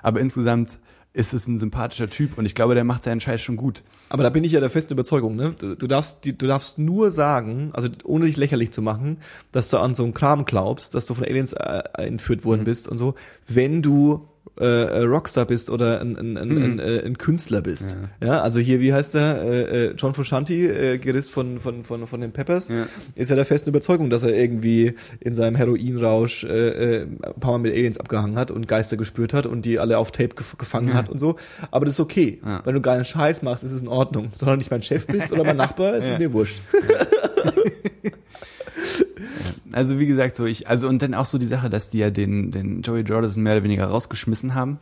[0.01, 0.79] Aber insgesamt
[1.11, 3.83] ist es ein sympathischer Typ und ich glaube, der macht seinen Scheiß schon gut.
[4.07, 5.53] Aber da bin ich ja der festen Überzeugung, ne?
[5.59, 9.19] Du, du darfst, du darfst nur sagen, also ohne dich lächerlich zu machen,
[9.51, 12.87] dass du an so einen Kram glaubst, dass du von Aliens äh, entführt worden bist
[12.87, 14.27] und so, wenn du
[14.59, 17.95] äh, äh, Rockstar bist oder ein, ein, ein, ein, äh, ein Künstler bist.
[18.23, 18.41] Ja.
[18.41, 19.43] also hier, wie heißt der?
[19.43, 22.87] Äh, äh, John Frusciante, äh, Gerist von, von, von, von den Peppers, Ja.
[23.15, 27.59] ist ja der festen Überzeugung, dass er irgendwie in seinem Heroinrausch äh, ein paar Mal
[27.59, 30.93] mit Aliens abgehangen hat und Geister gespürt hat und die alle auf Tape gef gefangen
[30.93, 31.35] hat und so.
[31.71, 32.39] Aber das ist okay.
[32.45, 32.61] Ja.
[32.65, 34.29] Wenn du geilen Scheiß machst, ist es in Ordnung.
[34.37, 36.59] Solange du nicht mein Chef bist oder mein Nachbar, ist es mir wurscht.
[39.71, 42.09] Also wie gesagt, so ich, also und dann auch so die Sache, dass die ja
[42.09, 44.79] den, den Joey Jordison mehr oder weniger rausgeschmissen haben.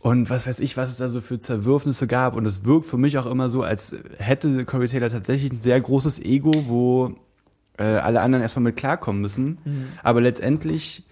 [0.00, 2.34] Und was weiß ich, was es da so für Zerwürfnisse gab.
[2.36, 5.80] Und es wirkt für mich auch immer so, als hätte Corey Taylor tatsächlich ein sehr
[5.80, 7.16] großes Ego, wo
[7.78, 9.58] äh, alle anderen erstmal mit klarkommen müssen.
[10.02, 11.04] Aber letztendlich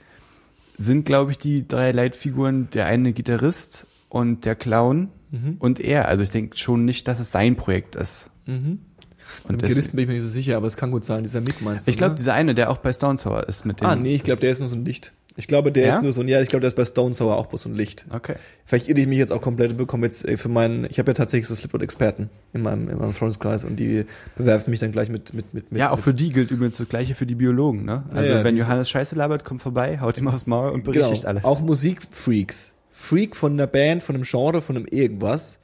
[0.79, 5.57] sind, glaube ich, die drei Leitfiguren der eine Gitarrist und der Clown Mhm.
[5.59, 6.07] und er.
[6.07, 8.31] Also ich denke schon nicht, dass es sein Projekt ist.
[8.47, 8.79] Mhm.
[9.47, 11.61] Beim Gitarristen bin ich mir nicht so sicher, aber es kann gut sein, dieser Mick
[11.63, 12.17] meinst du, ich glaube, ne?
[12.17, 13.87] dieser eine, der auch bei Stone Sour ist mit dem.
[13.87, 15.13] Ah, nee, ich glaube, der ist nur so ein Licht.
[15.39, 15.97] Ich glaube, der Ja?
[15.97, 17.69] ist nur so ein, ja, ich glaube, der ist bei Stone Sour auch bloß so
[17.69, 18.07] ein Licht.
[18.09, 18.37] Okay.
[18.65, 21.11] Vielleicht irre ich mich jetzt auch komplett und bekomme jetzt äh, für meinen, ich habe
[21.11, 25.11] ja tatsächlich so Slipknot-Experten in meinem, in meinem Freundeskreis und die bewerfen mich dann gleich
[25.11, 27.85] mit, mit, mit, mit Ja, auch für die gilt übrigens das Gleiche für die Biologen,
[27.85, 28.05] ne?
[28.15, 30.93] Also Ja, ja, wenn Johannes Scheiße labert, kommt vorbei, haut ihm aufs Maul und genau,
[31.05, 31.45] berichtigt alles.
[31.45, 32.73] auch Musikfreaks.
[32.91, 35.61] Freak von einer Band, von einem Genre, von einem irgendwas.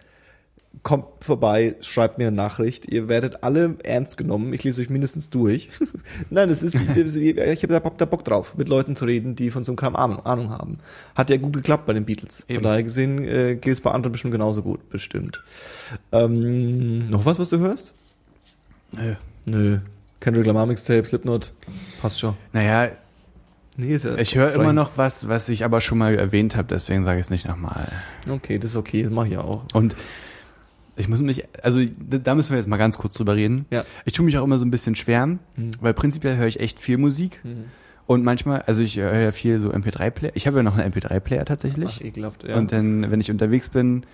[0.83, 2.91] Kommt vorbei, schreibt mir eine Nachricht.
[2.91, 4.53] Ihr werdet alle ernst genommen.
[4.53, 5.69] Ich lese euch mindestens durch.
[6.31, 9.37] Nein, es ist, ich, ich habe da, hab da Bock drauf, mit Leuten zu reden,
[9.37, 10.79] die von so einem Kram Ahnung, Ahnung haben.
[11.15, 12.45] Hat ja gut geklappt bei den Beatles.
[12.47, 12.65] Von Eben.
[12.65, 15.45] daher gesehen äh, geht es bei anderen bestimmt genauso gut, bestimmt.
[16.11, 17.95] Ähm, noch was, was du hörst?
[18.93, 19.15] Nö.
[19.47, 19.79] Nö.
[20.21, 21.53] Kendrick Lamar Mixtape, Slipknot,
[22.01, 22.35] passt schon.
[22.53, 22.93] Naja,
[23.77, 27.05] Nee, ja ich höre immer noch was, was ich aber schon mal erwähnt habe, deswegen
[27.05, 27.89] sage ich es nicht nochmal.
[28.29, 29.65] Okay, das ist okay, das mache ich ja auch.
[29.73, 29.97] Und
[30.97, 33.67] ich muss mich, also da müssen wir jetzt mal ganz kurz drüber reden.
[33.71, 33.85] Ja.
[34.05, 35.39] Ich tue mich auch immer so ein bisschen schwer, Hm.
[35.81, 37.41] weil prinzipiell höre ich echt viel Musik
[38.07, 40.33] und manchmal, also ich höre ja viel so MP3-Player.
[40.35, 41.99] Ich habe ja noch einen MP3-Player tatsächlich.
[42.01, 42.57] Ach, ekelhaft, ja.
[42.57, 44.05] Und dann, wenn ich unterwegs bin,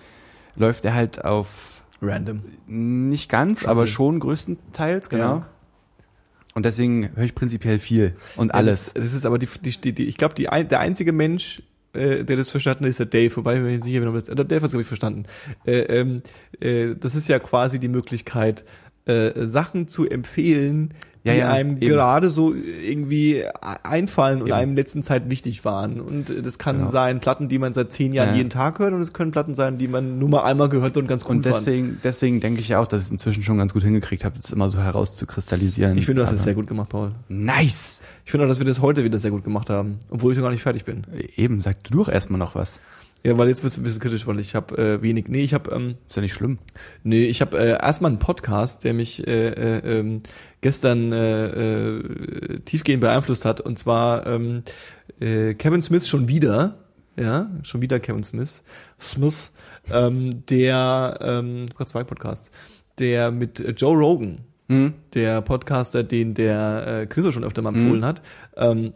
[0.55, 2.41] läuft er halt auf Random.
[2.67, 3.71] nicht ganz, Shuffle.
[3.71, 5.37] aber schon größtenteils, genau.
[5.37, 5.47] Ja.
[6.55, 8.87] Und deswegen höre ich prinzipiell viel und alles.
[8.87, 9.47] Ja, das, das ist aber die,
[9.81, 11.61] die, die, ich glaube, die, ein, der einzige Mensch,
[11.93, 13.35] äh, der das verstanden hat, ist der Dave.
[13.35, 15.23] Wobei ich mir nicht sicher bin, äh, der Dave hat glaube ich verstanden.
[15.65, 16.21] Äh, ähm,
[16.59, 18.65] äh, das ist ja quasi die Möglichkeit,
[19.05, 20.93] äh, Sachen zu empfehlen,
[21.33, 21.79] die Ja, ja, einem eben.
[21.87, 23.43] gerade so irgendwie
[23.83, 24.55] einfallen und Eben.
[24.57, 25.99] einem in letzter Zeit wichtig waren.
[26.01, 26.89] Und äh, das kann Genau.
[26.89, 28.35] sein Platten, die man seit zehn Jahren Ja.
[28.35, 31.07] jeden Tag hört und es können Platten sein, die man nur mal einmal gehört und
[31.07, 31.55] ganz gut Und fand.
[31.65, 34.35] deswegen, deswegen denke ich ja auch, dass ich es inzwischen schon ganz gut hingekriegt habe,
[34.37, 35.97] das immer so herauszukristallisieren.
[35.97, 37.11] Ich finde, du hast es sehr gut gemacht, Paul.
[37.27, 38.01] Nice!
[38.25, 40.45] Ich finde auch, dass wir das heute wieder sehr gut gemacht haben, obwohl ich noch
[40.45, 41.03] gar nicht fertig bin.
[41.35, 42.79] Eben, sag du doch erstmal noch was.
[43.23, 45.27] Ja, weil jetzt wird's ein bisschen kritisch, weil ich habe äh, wenig.
[45.27, 46.57] Nee, ich habe ähm, Ist ja nicht schlimm.
[47.03, 50.21] nee, ich habe äh, erstmal einen Podcast, der mich äh, äh, ähm,
[50.61, 51.47] gestern äh,
[51.97, 54.63] äh, tiefgehend beeinflusst hat und zwar ähm,
[55.19, 56.77] äh, Kevin Smith schon wieder,
[57.19, 58.63] ja, schon wieder Kevin Smith,
[59.01, 59.51] Smith,
[59.91, 62.51] ähm, der ähm, Gott zwei Podcasts,
[62.99, 64.39] der mit Joe Rogan,
[64.69, 64.93] Hm?
[65.15, 68.21] der Podcaster, den der äh, Chriso schon öfter mal empfohlen hat,
[68.55, 68.93] ähm,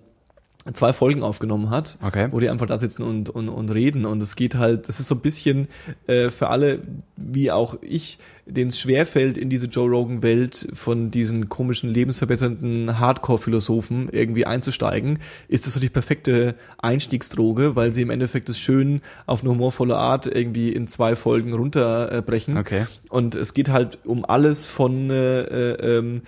[0.73, 2.27] zwei Folgen aufgenommen hat, Okay.
[2.31, 4.05] wo die einfach da sitzen und, und, und reden.
[4.05, 5.67] Und es geht halt, das ist so ein bisschen
[6.07, 6.79] äh, für alle,
[7.17, 14.09] wie auch ich, denen es schwerfällt, in diese Joe Rogan-Welt von diesen komischen, lebensverbessernden Hardcore-Philosophen
[14.11, 15.19] irgendwie einzusteigen,
[15.49, 19.97] ist das so die perfekte Einstiegsdroge, weil sie im Endeffekt es schön auf eine humorvolle
[19.97, 22.57] Art irgendwie in zwei Folgen runterbrechen.
[22.57, 22.85] Okay.
[23.09, 26.21] Und es geht halt um alles von äh, äh, ähm,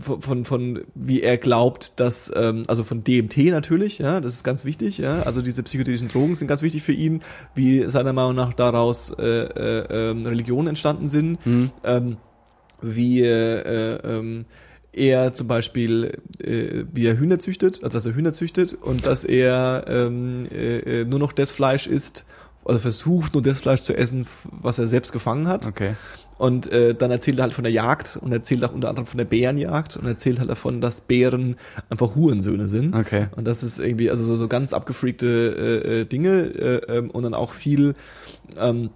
[0.00, 4.44] von, von, von wie er glaubt, dass, ähm, also von DMT natürlich, ja, das ist
[4.44, 7.20] ganz wichtig, ja, also diese psychedelischen Drogen sind ganz wichtig für ihn,
[7.54, 11.38] wie seiner Meinung nach daraus äh, äh, ähm, Religionen entstanden sind,
[11.84, 12.16] ähm,
[12.80, 14.46] wie äh, äh, ähm,
[14.92, 19.24] er zum Beispiel, äh, wie er Hühner züchtet, also dass er Hühner züchtet und dass
[19.24, 22.24] er ähm, äh, äh, nur noch das Fleisch isst,
[22.64, 25.66] also versucht nur das Fleisch zu essen, was er selbst gefangen hat.
[25.66, 25.94] Okay.
[26.38, 29.18] Und äh, dann erzählt er halt von der Jagd und erzählt auch unter anderem von
[29.18, 31.56] der Bärenjagd und erzählt halt davon, dass Bären
[31.90, 32.94] einfach Hurensöhne sind.
[32.94, 33.26] Okay.
[33.36, 37.24] Und das ist irgendwie, also so, so ganz abgefreakte äh, äh, Dinge äh, ähm, und
[37.24, 37.94] dann auch viel
[38.56, 38.90] ähm,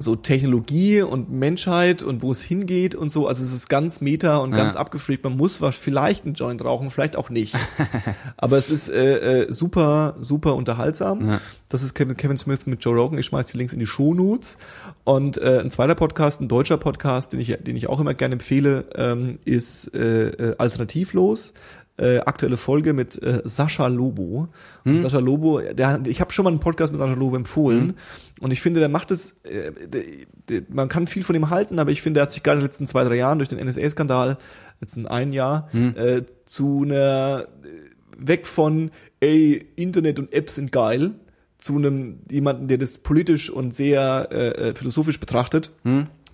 [0.00, 3.26] so Technologie und Menschheit und wo es hingeht und so.
[3.26, 4.80] Also es ist ganz meta und ganz Ja.
[4.80, 5.24] abgefreakt.
[5.24, 7.56] Man muss was vielleicht einen Joint rauchen, vielleicht auch nicht.
[8.36, 11.28] Aber es ist äh, äh, super, super unterhaltsam.
[11.28, 11.40] Ja.
[11.68, 13.18] Das ist Kevin, Kevin Smith mit Joe Rogan.
[13.18, 14.56] Ich schmeiß die Links in die Shownotes.
[15.04, 18.34] Und äh, ein zweiter Podcast, ein deutscher Podcast, den ich, den ich auch immer gerne
[18.34, 21.52] empfehle, ähm, ist äh, äh, Alternativlos.
[21.98, 24.48] Äh, aktuelle Folge mit äh, Sascha Lobo.
[24.84, 27.94] Und Sascha Lobo, der, ich habe schon mal einen Podcast mit Sascha Lobo empfohlen.
[28.40, 30.02] Und ich finde, der macht es, äh, der,
[30.48, 32.60] der, man kann viel von ihm halten, aber ich finde, er hat sich gerade in
[32.60, 34.38] den letzten zwei, drei Jahren durch den NSA-Skandal,
[34.80, 41.12] letzten ein Jahr, äh, zu einer, äh, weg von, ey, Internet und Apps sind geil,
[41.58, 45.72] zu einem jemanden, der das politisch und sehr äh, äh, philosophisch betrachtet,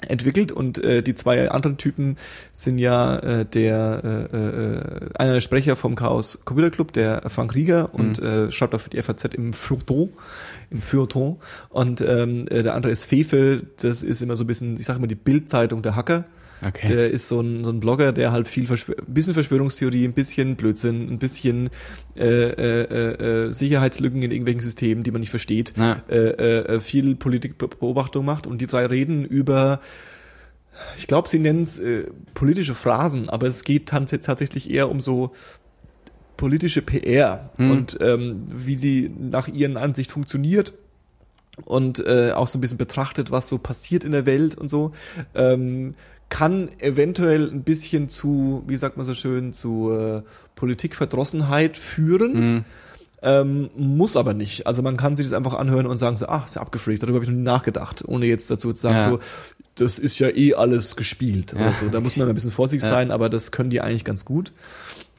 [0.09, 2.17] entwickelt und äh, die zwei anderen Typen
[2.53, 7.55] sind ja äh, der äh, äh, einer der Sprecher vom Chaos Computer Club, der Frank
[7.55, 10.11] Rieger und äh, schreibt auch für die FAZ im Feuilleton,
[10.71, 11.39] im Feuilleton
[11.71, 14.99] und ähm, äh, der andere ist Fefe, das ist immer so ein bisschen, ich sage
[14.99, 16.25] immer die Bildzeitung der Hacker.
[16.67, 16.89] Okay.
[16.89, 20.13] Der ist so ein, so ein Blogger, der halt viel Verschwör ein bisschen Verschwörungstheorie, ein
[20.15, 21.71] bisschen Blödsinn, ein bisschen
[22.17, 26.03] äh, äh, äh, Sicherheitslücken in irgendwelchen Systemen, die man nicht versteht, Ja.
[26.09, 26.15] äh,
[26.77, 29.81] äh, viel Politikbeobachtung macht und die drei reden über
[30.99, 35.33] ich glaube, sie nennen es äh, politische Phrasen, aber es geht tatsächlich eher um so
[36.37, 40.73] politische PR und ähm, wie sie nach ihren Ansicht funktioniert
[41.65, 44.91] und äh, auch so ein bisschen betrachtet, was so passiert in der Welt und so,
[45.37, 45.93] ähm,
[46.35, 50.23] kann eventuell ein bisschen zu, wie sagt man so schön, zu äh,
[50.57, 52.65] Politikverdrossenheit führen.
[53.23, 54.67] Ähm, muss aber nicht.
[54.67, 57.19] Also man kann sich das einfach anhören und sagen so, ach, ist ja abgefreakt, darüber
[57.19, 59.03] habe ich noch nie nachgedacht, ohne jetzt dazu zu sagen Ja.
[59.11, 59.19] so,
[59.77, 61.61] das ist ja eh alles gespielt Ja.
[61.61, 61.89] oder so.
[61.89, 62.95] Da muss man ein bisschen vorsichtig Ja.
[62.97, 64.53] sein, aber das können die eigentlich ganz gut.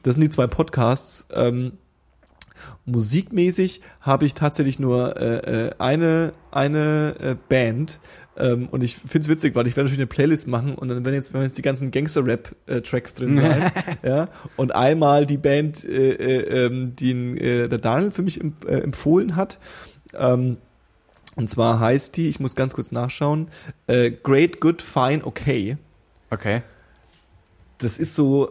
[0.02, 1.26] Das sind die zwei Podcasts.
[1.32, 1.72] Ähm,
[2.84, 8.00] musikmäßig habe ich tatsächlich nur äh, äh, eine eine äh, Band
[8.38, 11.14] ähm, und ich find's witzig, weil ich werde natürlich eine Playlist machen und dann werden
[11.14, 13.70] jetzt, wenn jetzt die ganzen Gangster-Rap-Tracks drin sein,
[14.02, 18.64] ja, und einmal die Band, äh, äh, ähm, die äh, der Daniel für mich emp
[18.64, 19.58] äh, empfohlen hat,
[20.14, 20.58] ähm,
[21.34, 23.48] und zwar heißt die, ich muss ganz kurz nachschauen,
[23.86, 25.76] äh, Great, Good, Fine, Okay.
[26.30, 26.62] Okay.
[27.78, 28.50] Das ist so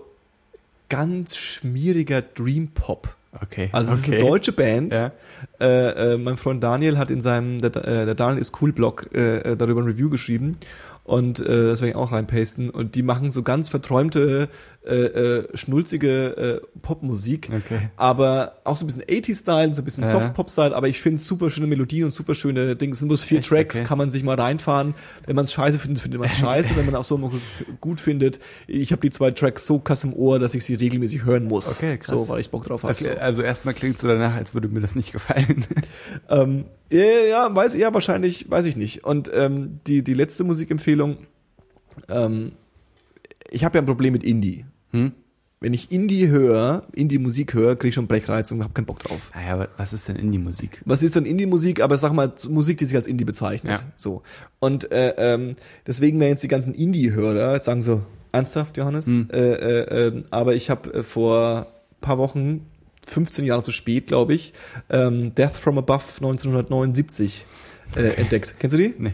[0.90, 3.16] ganz schmieriger Dream Pop.
[3.42, 3.70] Okay.
[3.72, 4.08] Also es okay.
[4.08, 4.94] ist eine deutsche Band.
[4.94, 5.12] Ja.
[5.60, 9.10] Äh, äh, mein Freund Daniel hat in seinem, der, äh, der Daniel ist cool Blog,
[9.14, 10.54] äh, äh, darüber ein Review geschrieben
[11.06, 14.50] und äh, das werde ich auch reinpasten und die machen so ganz verträumte,
[14.86, 17.90] äh, äh, schnulzige äh, Popmusik, Okay.
[17.98, 20.10] aber auch so ein bisschen 80-Style, so ein bisschen Ja.
[20.12, 22.94] Soft-Pop-Style, aber ich finde super schöne Melodien und super schöne Dinge.
[22.94, 23.50] Es sind bloß vier Echt?
[23.50, 23.86] Tracks, Okay.
[23.86, 24.94] kann man sich mal reinfahren.
[25.26, 26.76] Wenn man es scheiße findet, findet man es scheiße.
[26.76, 27.32] Wenn man auch so mal
[27.82, 28.40] gut findet.
[28.68, 31.70] Ich habe die zwei Tracks so krass im Ohr, dass ich sie regelmäßig hören muss.
[31.78, 32.08] Okay, krass.
[32.16, 33.22] So, weil ich Bock drauf habe.
[33.22, 35.66] Also erstmal klingt so danach, als würde mir das nicht gefallen.
[36.30, 39.04] Ähm, ja, ja, weiß, ja, wahrscheinlich, weiß ich nicht.
[39.04, 41.18] Und ähm, die, die letzte Musikempfehlung,
[42.10, 42.54] ähm,
[43.50, 44.66] ich habe ja ein Problem mit Indie.
[44.96, 45.12] Hm?
[45.62, 49.32] Wenn ich Indie höre, Indie-Musik höre, kriege ich schon Brechreiz und habe keinen Bock drauf.
[49.34, 50.82] Naja, aber was ist denn Indie-Musik?
[50.86, 51.82] Was ist denn Indie-Musik?
[51.82, 53.80] Aber sag mal, Musik, die sich als Indie bezeichnet.
[53.80, 53.86] Ja.
[53.96, 54.22] So.
[54.60, 55.56] Und äh, ähm,
[55.88, 59.08] deswegen werden jetzt die ganzen Indie-Hörer sagen so, ernsthaft, Johannes?
[59.08, 59.30] Hm.
[59.32, 61.68] Äh, äh, ähm, aber ich habe äh, vor
[62.02, 62.68] paar Wochen,
[63.08, 64.54] 15 Jahre zu spät, glaube ich,
[64.90, 67.46] ähm, Death from Above 1979
[67.96, 68.56] äh, entdeckt.
[68.60, 68.94] Kennst du die?
[68.98, 69.14] Nee.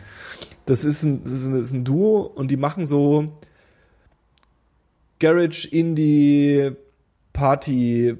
[0.65, 3.31] Das ist ein, das ist ein, das ist ein Duo und die machen so
[5.21, 6.71] Garage, Indie,
[7.31, 8.17] Party,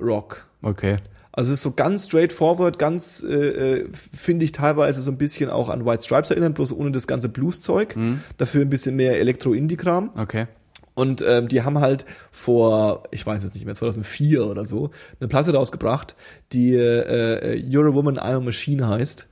[0.00, 0.46] Rock.
[0.62, 0.96] Okay.
[1.32, 5.50] Also es ist so ganz straightforward, ganz, äh, äh, finde ich teilweise so ein bisschen
[5.50, 7.94] auch an White Stripes erinnern, bloß ohne das ganze Blues-Zeug.
[8.38, 10.10] Dafür ein bisschen mehr Elektro-Indie-Kram.
[10.18, 10.46] Okay.
[10.94, 15.28] Und ähm, die haben halt vor, ich weiß es nicht mehr, 2004 oder so, eine
[15.28, 16.16] Platte rausgebracht,
[16.52, 19.28] die äh, äh, You're a Woman, I'm a Machine heißt.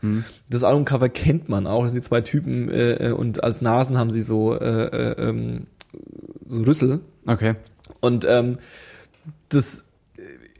[0.48, 1.82] Das Albumcover kennt man auch.
[1.82, 5.28] Das sind die zwei Typen äh, äh, und als Nasen haben sie so, äh, äh,
[5.28, 5.66] ähm,
[6.46, 7.00] so Rüssel.
[7.26, 7.54] Okay.
[8.00, 8.58] Und ähm,
[9.48, 9.84] das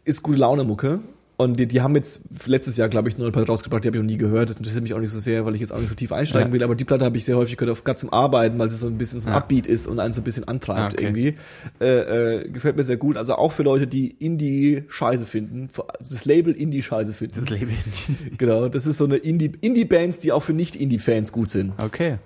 [0.05, 1.01] ist gute Laune Mucke.
[1.39, 3.99] Und die, die haben jetzt letztes Jahr, glaube ich, eine neue Platte rausgebracht, die habe
[3.99, 4.49] ich noch nie gehört.
[4.49, 6.49] Das interessiert mich auch nicht so sehr, weil ich jetzt auch nicht so tief einsteigen
[6.49, 6.53] Ja.
[6.55, 6.63] will.
[6.63, 8.97] Aber die Platte habe ich sehr häufig gehört, gerade zum Arbeiten, weil sie so ein
[8.97, 9.39] bisschen so ein Ja.
[9.41, 11.03] Upbeat ist und einen so ein bisschen antreibt Ah, okay.
[11.05, 11.35] irgendwie.
[11.79, 13.19] Äh, äh, gefällt mir sehr gut.
[13.19, 17.39] Also auch für Leute, die Indie scheiße finden, also das Label Indie scheiße finden.
[17.41, 17.71] Das Leben.
[18.39, 21.75] genau, das ist so eine Indie Indie-Bands, die auch für Nicht-Indie-Fans gut sind.
[21.77, 22.17] Okay.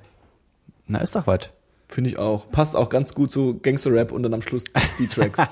[0.86, 1.50] Na, ist doch was.
[1.90, 2.50] Finde ich auch.
[2.50, 4.64] Passt auch ganz gut zu Gangster-Rap und dann am Schluss
[4.98, 5.38] die Tracks.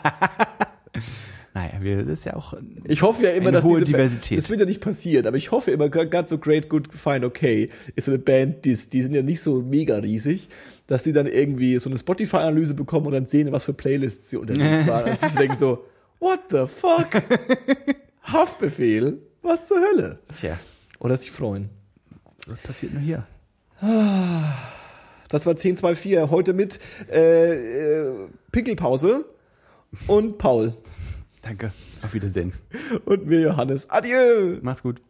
[1.55, 2.55] Naja, wir, das ist ja auch.
[2.85, 4.39] Ich hoffe ja immer, dass hohe diese Band- Diversität.
[4.39, 7.70] Das wird ja nicht passiert, aber ich hoffe immer, ganz so Great, Good, Fine, Okay
[7.97, 10.48] ist so eine Band, die, die sind ja nicht so mega riesig,
[10.86, 14.36] dass die dann irgendwie so eine Spotify-Analyse bekommen und dann sehen, was für Playlists sie
[14.36, 15.10] unterwegs waren.
[15.10, 15.85] Und sie denken so,
[16.20, 17.09] what the fuck?
[18.23, 19.19] Haftbefehl?
[19.43, 20.20] Was zur Hölle?
[20.39, 20.56] Tja,
[21.01, 21.70] Oder sich freuen.
[22.47, 23.27] was passiert nur hier?
[25.29, 26.31] Das war 1024.
[26.31, 26.81] Heute mit
[27.11, 29.27] äh, äh, Pickelpause
[30.07, 30.75] und Paul
[31.49, 31.73] Danke.
[32.03, 32.53] Auf Wiedersehen.
[33.07, 33.89] und mir Johannes.
[33.89, 34.59] Adieu!
[34.61, 35.01] Mach's gut.